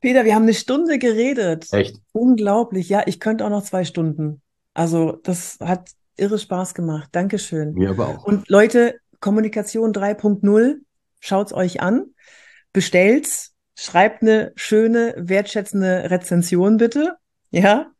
Peter, 0.00 0.24
wir 0.24 0.36
haben 0.36 0.44
eine 0.44 0.54
Stunde 0.54 0.98
geredet. 1.00 1.66
Echt? 1.72 2.00
Unglaublich. 2.12 2.88
Ja, 2.88 3.02
ich 3.06 3.18
könnte 3.18 3.44
auch 3.44 3.50
noch 3.50 3.64
zwei 3.64 3.84
Stunden. 3.84 4.42
Also, 4.74 5.18
das 5.24 5.58
hat 5.58 5.90
irre 6.16 6.38
Spaß 6.38 6.74
gemacht. 6.74 7.08
Dankeschön. 7.10 7.74
Mir 7.74 7.90
aber 7.90 8.08
auch. 8.08 8.24
Und 8.24 8.48
Leute, 8.48 8.94
Kommunikation 9.18 9.92
3.0, 9.92 10.76
schaut's 11.18 11.52
euch 11.52 11.80
an 11.80 12.06
bestellt's, 12.72 13.54
schreibt 13.74 14.22
eine 14.22 14.52
schöne, 14.54 15.14
wertschätzende 15.18 16.10
Rezension 16.10 16.76
bitte. 16.76 17.16
Ja, 17.50 17.92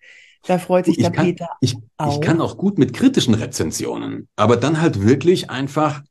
da 0.44 0.58
freut 0.58 0.86
sich 0.86 0.98
ich 0.98 1.04
der 1.04 1.12
kann, 1.12 1.26
Peter. 1.26 1.48
Ich, 1.60 1.76
auch. 1.96 2.14
ich 2.14 2.20
kann 2.20 2.40
auch 2.40 2.56
gut 2.56 2.78
mit 2.78 2.92
kritischen 2.92 3.34
Rezensionen, 3.34 4.28
aber 4.36 4.56
dann 4.56 4.80
halt 4.80 5.02
wirklich 5.02 5.50
einfach 5.50 6.02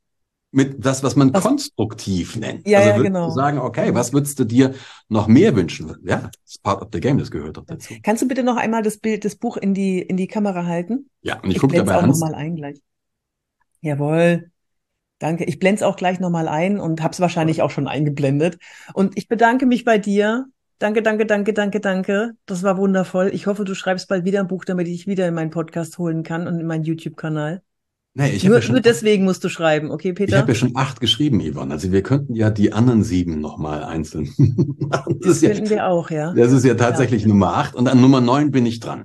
mit 0.52 0.84
das, 0.84 1.02
was 1.02 1.16
man 1.16 1.32
was, 1.32 1.42
konstruktiv 1.42 2.36
nennt. 2.36 2.66
Ja, 2.66 2.80
also 2.80 2.90
ja, 2.90 2.98
genau. 2.98 3.30
sagen, 3.30 3.58
okay, 3.58 3.94
was 3.94 4.12
würdest 4.12 4.38
du 4.38 4.44
dir 4.44 4.74
noch 5.08 5.26
mehr 5.26 5.56
wünschen? 5.56 5.96
Ja, 6.04 6.30
das 6.44 6.54
ist 6.54 6.62
part 6.62 6.82
of 6.82 6.88
the 6.92 7.00
game, 7.00 7.18
das 7.18 7.30
gehört 7.30 7.56
doch 7.56 7.64
dazu. 7.64 7.94
Kannst 8.02 8.22
du 8.22 8.28
bitte 8.28 8.42
noch 8.42 8.56
einmal 8.56 8.82
das 8.82 8.98
Bild, 8.98 9.24
das 9.24 9.36
Buch 9.36 9.56
in 9.56 9.72
die, 9.72 10.00
in 10.00 10.16
die 10.16 10.26
Kamera 10.26 10.66
halten? 10.66 11.08
Ja, 11.22 11.40
und 11.40 11.48
ich, 11.48 11.56
ich 11.56 11.60
gucke 11.60 11.76
dabei 11.76 11.96
auch 11.96 12.06
nochmal 12.06 12.34
ein 12.34 12.56
gleich. 12.56 12.80
Jawohl. 13.80 14.51
Danke. 15.22 15.44
Ich 15.44 15.60
blende 15.60 15.76
es 15.76 15.82
auch 15.84 15.94
gleich 15.94 16.18
nochmal 16.18 16.48
ein 16.48 16.80
und 16.80 17.00
habe 17.00 17.12
es 17.12 17.20
wahrscheinlich 17.20 17.62
auch 17.62 17.70
schon 17.70 17.86
eingeblendet. 17.86 18.58
Und 18.92 19.16
ich 19.16 19.28
bedanke 19.28 19.66
mich 19.66 19.84
bei 19.84 19.96
dir. 19.96 20.46
Danke, 20.80 21.00
danke, 21.00 21.26
danke, 21.26 21.52
danke, 21.52 21.78
danke. 21.78 22.32
Das 22.44 22.64
war 22.64 22.76
wundervoll. 22.76 23.30
Ich 23.32 23.46
hoffe, 23.46 23.64
du 23.64 23.76
schreibst 23.76 24.08
bald 24.08 24.24
wieder 24.24 24.40
ein 24.40 24.48
Buch, 24.48 24.64
damit 24.64 24.88
ich 24.88 25.06
wieder 25.06 25.28
in 25.28 25.34
meinen 25.34 25.50
Podcast 25.50 25.96
holen 25.98 26.24
kann 26.24 26.48
und 26.48 26.58
in 26.58 26.66
meinen 26.66 26.82
YouTube-Kanal. 26.82 27.62
Nee, 28.14 28.30
ich 28.30 28.42
nur, 28.42 28.56
ja 28.56 28.62
schon, 28.62 28.72
nur 28.72 28.82
deswegen 28.82 29.22
musst 29.22 29.44
du 29.44 29.48
schreiben, 29.48 29.92
okay, 29.92 30.12
Peter? 30.12 30.32
Ich 30.32 30.38
habe 30.40 30.50
ja 30.50 30.56
schon 30.56 30.72
acht 30.74 30.98
geschrieben, 30.98 31.40
Yvonne. 31.40 31.72
Also 31.72 31.92
wir 31.92 32.02
könnten 32.02 32.34
ja 32.34 32.50
die 32.50 32.72
anderen 32.72 33.04
sieben 33.04 33.40
nochmal 33.40 33.84
einzeln 33.84 34.28
machen. 34.38 35.20
Das, 35.20 35.38
das 35.38 35.40
könnten 35.40 35.66
ja, 35.66 35.70
wir 35.70 35.86
auch, 35.86 36.10
ja. 36.10 36.34
Das 36.34 36.50
ist 36.50 36.64
ja 36.64 36.74
tatsächlich 36.74 37.22
ja. 37.22 37.28
Nummer 37.28 37.54
acht 37.54 37.76
und 37.76 37.86
an 37.86 38.00
Nummer 38.00 38.20
neun 38.20 38.50
bin 38.50 38.66
ich 38.66 38.80
dran. 38.80 39.04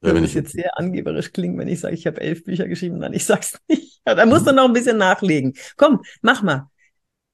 Da 0.00 0.14
wenn 0.14 0.24
ich 0.24 0.34
jetzt 0.34 0.52
sehr 0.52 0.78
angeberisch 0.78 1.32
klingen, 1.32 1.58
wenn 1.58 1.66
ich 1.66 1.80
sage, 1.80 1.94
ich 1.94 2.06
habe 2.06 2.20
elf 2.20 2.44
Bücher 2.44 2.68
geschrieben, 2.68 3.00
dann 3.00 3.12
ich 3.12 3.24
sag's 3.24 3.58
nicht. 3.68 4.00
Ja, 4.06 4.14
da 4.14 4.26
musst 4.26 4.46
du 4.46 4.52
noch 4.52 4.64
ein 4.64 4.72
bisschen 4.72 4.96
nachlegen. 4.96 5.54
Komm, 5.76 6.00
mach 6.22 6.42
mal. 6.42 6.66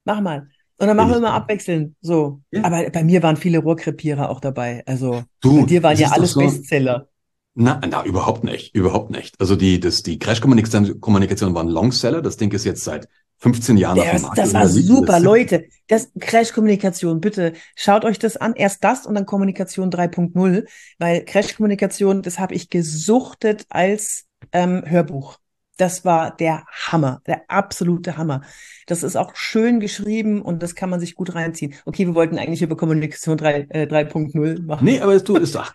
Mach 0.03 0.21
mal. 0.21 0.47
Und 0.77 0.87
dann 0.87 0.97
machen 0.97 1.11
wir 1.11 1.19
mal 1.21 1.35
abwechseln. 1.35 1.95
So. 2.01 2.41
Ja. 2.51 2.65
Aber 2.65 2.89
bei 2.89 3.03
mir 3.03 3.23
waren 3.23 3.37
viele 3.37 3.59
Rohrkrepierer 3.59 4.29
auch 4.29 4.41
dabei. 4.41 4.83
Also 4.85 5.23
du, 5.41 5.61
bei 5.61 5.65
dir 5.67 5.83
waren 5.83 5.97
ja 5.97 6.09
alles 6.09 6.31
so, 6.31 6.41
Bestseller. 6.41 7.07
Na, 7.53 7.79
na, 7.87 8.03
überhaupt 8.03 8.43
nicht. 8.43 8.75
Überhaupt 8.75 9.09
nicht. 9.09 9.39
Also 9.39 9.55
die, 9.55 9.79
das, 9.79 10.03
die 10.03 10.19
Crash-Kommunikation 10.19 11.53
war 11.53 11.63
ein 11.63 11.69
Longseller. 11.69 12.21
Das 12.21 12.35
Ding 12.35 12.51
ist 12.51 12.65
jetzt 12.65 12.83
seit 12.83 13.07
15 13.37 13.77
Jahren 13.77 13.99
auf 13.99 14.09
dem 14.09 14.21
Markt. 14.21 14.37
Das 14.37 14.53
war 14.53 14.67
super, 14.67 15.19
Leute. 15.19 15.65
Das 15.87 16.09
Crash-Kommunikation, 16.19 17.21
bitte 17.21 17.53
schaut 17.75 18.05
euch 18.05 18.17
das 18.17 18.37
an. 18.37 18.53
Erst 18.55 18.83
das 18.83 19.05
und 19.05 19.15
dann 19.15 19.25
Kommunikation 19.25 19.91
3.0, 19.91 20.65
weil 20.97 21.25
Crash-Kommunikation, 21.25 22.21
das 22.21 22.39
habe 22.39 22.55
ich 22.55 22.69
gesuchtet 22.69 23.65
als 23.69 24.25
ähm, 24.51 24.83
Hörbuch. 24.85 25.37
Das 25.77 26.05
war 26.05 26.35
der 26.35 26.63
Hammer, 26.71 27.21
der 27.27 27.49
absolute 27.49 28.15
Hammer. 28.15 28.41
Das 28.87 29.03
ist 29.03 29.17
auch 29.17 29.35
schön 29.35 29.81
geschrieben 29.81 30.41
und 30.41 30.63
das 30.63 30.73
kann 30.73 30.89
man 30.89 31.01
sich 31.01 31.15
gut 31.15 31.35
reinziehen. 31.35 31.73
Okay, 31.85 32.07
wir 32.07 32.15
wollten 32.15 32.37
eigentlich 32.37 32.61
über 32.61 32.77
Kommunikation 32.77 33.37
3.0 33.37 33.71
äh, 33.71 33.87
3 33.87 34.61
machen. 34.61 34.85
Nee, 34.85 35.01
aber 35.01 35.13
es 35.13 35.25
tut 35.25 35.41
es 35.41 35.51
doch. 35.51 35.73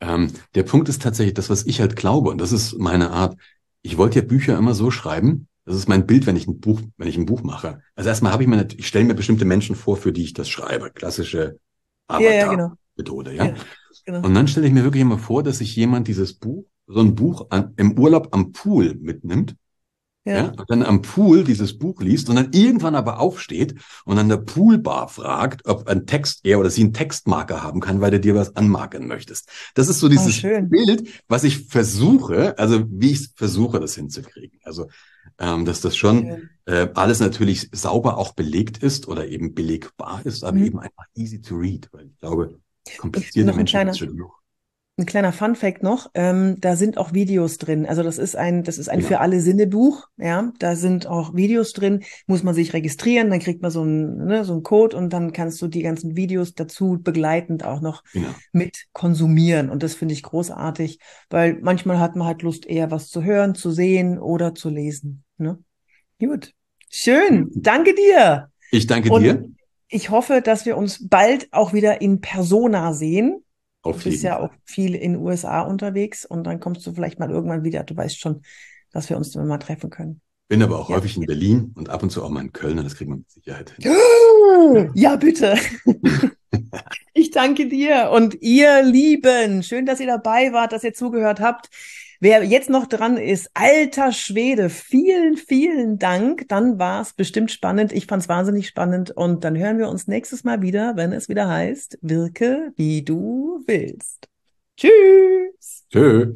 Ähm, 0.00 0.32
der 0.54 0.62
Punkt 0.62 0.88
ist 0.88 1.02
tatsächlich 1.02 1.34
das, 1.34 1.50
was 1.50 1.66
ich 1.66 1.80
halt 1.80 1.96
glaube, 1.96 2.30
und 2.30 2.40
das 2.40 2.50
ist 2.50 2.78
meine 2.78 3.10
Art. 3.10 3.36
Ich 3.82 3.98
wollte 3.98 4.20
ja 4.20 4.24
Bücher 4.24 4.56
immer 4.56 4.74
so 4.74 4.90
schreiben, 4.90 5.48
das 5.64 5.76
ist 5.76 5.88
mein 5.88 6.06
Bild, 6.06 6.26
wenn 6.26 6.36
ich 6.36 6.46
ein 6.48 6.60
Buch, 6.60 6.80
wenn 6.96 7.08
ich 7.08 7.16
ein 7.16 7.26
Buch 7.26 7.42
mache. 7.42 7.82
Also 7.94 8.08
erstmal 8.08 8.32
habe 8.32 8.42
ich 8.42 8.48
mir, 8.48 8.66
ich 8.76 8.86
stelle 8.86 9.04
mir 9.04 9.14
bestimmte 9.14 9.44
Menschen 9.44 9.76
vor, 9.76 9.96
für 9.96 10.12
die 10.12 10.24
ich 10.24 10.32
das 10.32 10.48
schreibe. 10.48 10.90
Klassische 10.90 11.58
Avatar-Methode, 12.08 13.32
ja, 13.32 13.44
ja, 13.44 13.50
genau. 13.50 13.56
ja 13.58 13.64
genau. 14.04 14.26
Und 14.26 14.34
dann 14.34 14.48
stelle 14.48 14.66
ich 14.66 14.72
mir 14.72 14.84
wirklich 14.84 15.02
immer 15.02 15.18
vor, 15.18 15.42
dass 15.42 15.58
sich 15.58 15.76
jemand 15.76 16.08
dieses 16.08 16.34
Buch, 16.34 16.64
so 16.86 17.00
ein 17.00 17.14
Buch 17.14 17.46
an, 17.50 17.74
im 17.76 17.98
Urlaub 17.98 18.28
am 18.32 18.52
Pool 18.52 18.94
mitnimmt. 18.94 19.54
Ja. 20.24 20.34
ja. 20.34 20.44
Und 20.50 20.64
dann 20.68 20.82
am 20.82 21.02
Pool 21.02 21.42
dieses 21.44 21.76
Buch 21.78 22.00
liest 22.00 22.28
und 22.28 22.36
dann 22.36 22.52
irgendwann 22.52 22.94
aber 22.94 23.18
aufsteht 23.18 23.74
und 24.04 24.18
an 24.18 24.28
der 24.28 24.36
Poolbar 24.36 25.08
fragt, 25.08 25.66
ob 25.66 25.88
ein 25.88 26.06
Text, 26.06 26.40
er 26.44 26.60
oder 26.60 26.70
sie 26.70 26.82
einen 26.82 26.92
Textmarker 26.92 27.62
haben 27.62 27.80
kann, 27.80 28.00
weil 28.00 28.12
du 28.12 28.20
dir 28.20 28.34
was 28.34 28.54
anmarken 28.54 29.08
möchtest. 29.08 29.48
Das 29.74 29.88
ist 29.88 29.98
so 29.98 30.08
dieses 30.08 30.44
oh, 30.44 30.62
Bild, 30.62 31.08
was 31.28 31.44
ich 31.44 31.66
versuche, 31.66 32.58
also 32.58 32.84
wie 32.88 33.12
ich 33.12 33.30
versuche, 33.34 33.80
das 33.80 33.94
hinzukriegen. 33.94 34.60
Also 34.62 34.86
ähm, 35.38 35.64
dass 35.64 35.80
das 35.80 35.96
schon 35.96 36.50
äh, 36.66 36.88
alles 36.94 37.20
natürlich 37.20 37.68
sauber 37.72 38.16
auch 38.16 38.32
belegt 38.34 38.78
ist 38.78 39.08
oder 39.08 39.26
eben 39.28 39.54
belegbar 39.54 40.20
ist, 40.24 40.44
aber 40.44 40.58
mhm. 40.58 40.64
eben 40.64 40.78
einfach 40.80 41.04
easy 41.14 41.40
to 41.40 41.56
read, 41.56 41.88
weil 41.92 42.06
ich 42.06 42.18
glaube, 42.18 42.60
komplizierte 42.98 43.52
Menschen 43.52 43.66
kleiner, 43.66 43.94
schon 43.94 44.08
genug. 44.08 44.41
Ein 45.02 45.06
kleiner 45.06 45.32
Fun 45.32 45.56
Fact 45.56 45.82
noch, 45.82 46.12
ähm, 46.14 46.60
da 46.60 46.76
sind 46.76 46.96
auch 46.96 47.12
Videos 47.12 47.58
drin. 47.58 47.86
Also 47.86 48.04
das 48.04 48.18
ist 48.18 48.36
ein, 48.36 48.62
das 48.62 48.78
ist 48.78 48.88
ein 48.88 49.00
ja. 49.00 49.06
für 49.08 49.18
alle 49.18 49.40
Sinne 49.40 49.66
Buch. 49.66 50.06
Ja, 50.16 50.52
da 50.60 50.76
sind 50.76 51.08
auch 51.08 51.34
Videos 51.34 51.72
drin. 51.72 52.04
Muss 52.28 52.44
man 52.44 52.54
sich 52.54 52.72
registrieren, 52.72 53.28
dann 53.28 53.40
kriegt 53.40 53.62
man 53.62 53.72
so 53.72 53.82
einen, 53.82 54.26
ne, 54.26 54.44
so 54.44 54.52
einen 54.52 54.62
Code 54.62 54.96
und 54.96 55.12
dann 55.12 55.32
kannst 55.32 55.60
du 55.60 55.66
die 55.66 55.82
ganzen 55.82 56.14
Videos 56.14 56.54
dazu 56.54 57.00
begleitend 57.02 57.64
auch 57.64 57.80
noch 57.80 58.04
ja. 58.12 58.32
mit 58.52 58.84
konsumieren. 58.92 59.70
Und 59.70 59.82
das 59.82 59.94
finde 59.94 60.14
ich 60.14 60.22
großartig, 60.22 61.00
weil 61.30 61.58
manchmal 61.60 61.98
hat 61.98 62.14
man 62.14 62.28
halt 62.28 62.42
Lust 62.42 62.64
eher 62.64 62.92
was 62.92 63.08
zu 63.08 63.24
hören, 63.24 63.56
zu 63.56 63.72
sehen 63.72 64.20
oder 64.20 64.54
zu 64.54 64.68
lesen. 64.68 65.24
Ne? 65.36 65.58
Gut, 66.20 66.52
schön. 66.90 67.50
Danke 67.56 67.92
dir. 67.96 68.50
Ich 68.70 68.86
danke 68.86 69.10
und 69.10 69.22
dir. 69.24 69.48
ich 69.88 70.10
hoffe, 70.10 70.42
dass 70.42 70.64
wir 70.64 70.76
uns 70.76 71.08
bald 71.08 71.48
auch 71.50 71.72
wieder 71.72 72.00
in 72.00 72.20
Persona 72.20 72.92
sehen. 72.92 73.42
Auf 73.82 74.02
du 74.02 74.10
bist 74.10 74.22
ja 74.22 74.36
Fall. 74.36 74.46
auch 74.46 74.52
viel 74.64 74.94
in 74.94 75.12
den 75.12 75.20
USA 75.22 75.62
unterwegs 75.62 76.24
und 76.24 76.44
dann 76.44 76.60
kommst 76.60 76.86
du 76.86 76.92
vielleicht 76.92 77.18
mal 77.18 77.30
irgendwann 77.30 77.64
wieder. 77.64 77.82
Du 77.84 77.96
weißt 77.96 78.18
schon, 78.18 78.42
dass 78.92 79.10
wir 79.10 79.16
uns 79.16 79.30
dann 79.32 79.46
mal 79.46 79.58
treffen 79.58 79.90
können. 79.90 80.20
Bin 80.48 80.62
aber 80.62 80.78
auch 80.78 80.90
Ja. 80.90 80.96
häufig 80.96 81.16
in 81.16 81.26
Berlin 81.26 81.72
und 81.74 81.88
ab 81.88 82.02
und 82.02 82.10
zu 82.10 82.22
auch 82.22 82.30
mal 82.30 82.42
in 82.42 82.52
Köln. 82.52 82.78
und 82.78 82.84
Das 82.84 82.94
kriegt 82.94 83.08
man 83.08 83.20
mit 83.20 83.30
Sicherheit 83.30 83.74
hin. 83.78 83.90
Ja, 84.94 85.16
bitte. 85.16 85.56
Ich 87.14 87.30
danke 87.30 87.68
dir 87.68 88.10
und 88.12 88.40
ihr 88.42 88.82
Lieben, 88.82 89.62
schön, 89.62 89.86
dass 89.86 90.00
ihr 90.00 90.06
dabei 90.06 90.52
wart, 90.52 90.72
dass 90.72 90.84
ihr 90.84 90.92
zugehört 90.94 91.40
habt. 91.40 91.68
Wer 92.24 92.44
jetzt 92.44 92.70
noch 92.70 92.86
dran 92.86 93.16
ist, 93.16 93.50
alter 93.52 94.12
Schwede, 94.12 94.70
vielen, 94.70 95.36
vielen 95.36 95.98
Dank. 95.98 96.46
Dann 96.46 96.78
war 96.78 97.02
es 97.02 97.14
bestimmt 97.14 97.50
spannend. 97.50 97.90
Ich 97.90 98.06
fand 98.06 98.22
es 98.22 98.28
wahnsinnig 98.28 98.68
spannend 98.68 99.10
und 99.10 99.42
dann 99.42 99.58
hören 99.58 99.78
wir 99.78 99.88
uns 99.88 100.06
nächstes 100.06 100.44
Mal 100.44 100.62
wieder, 100.62 100.94
wenn 100.94 101.12
es 101.12 101.28
wieder 101.28 101.48
heißt, 101.48 101.98
wirke 102.00 102.72
wie 102.76 103.02
du 103.02 103.64
willst. 103.66 104.28
Tschüss. 104.76 105.84
Tschö. 105.90 106.34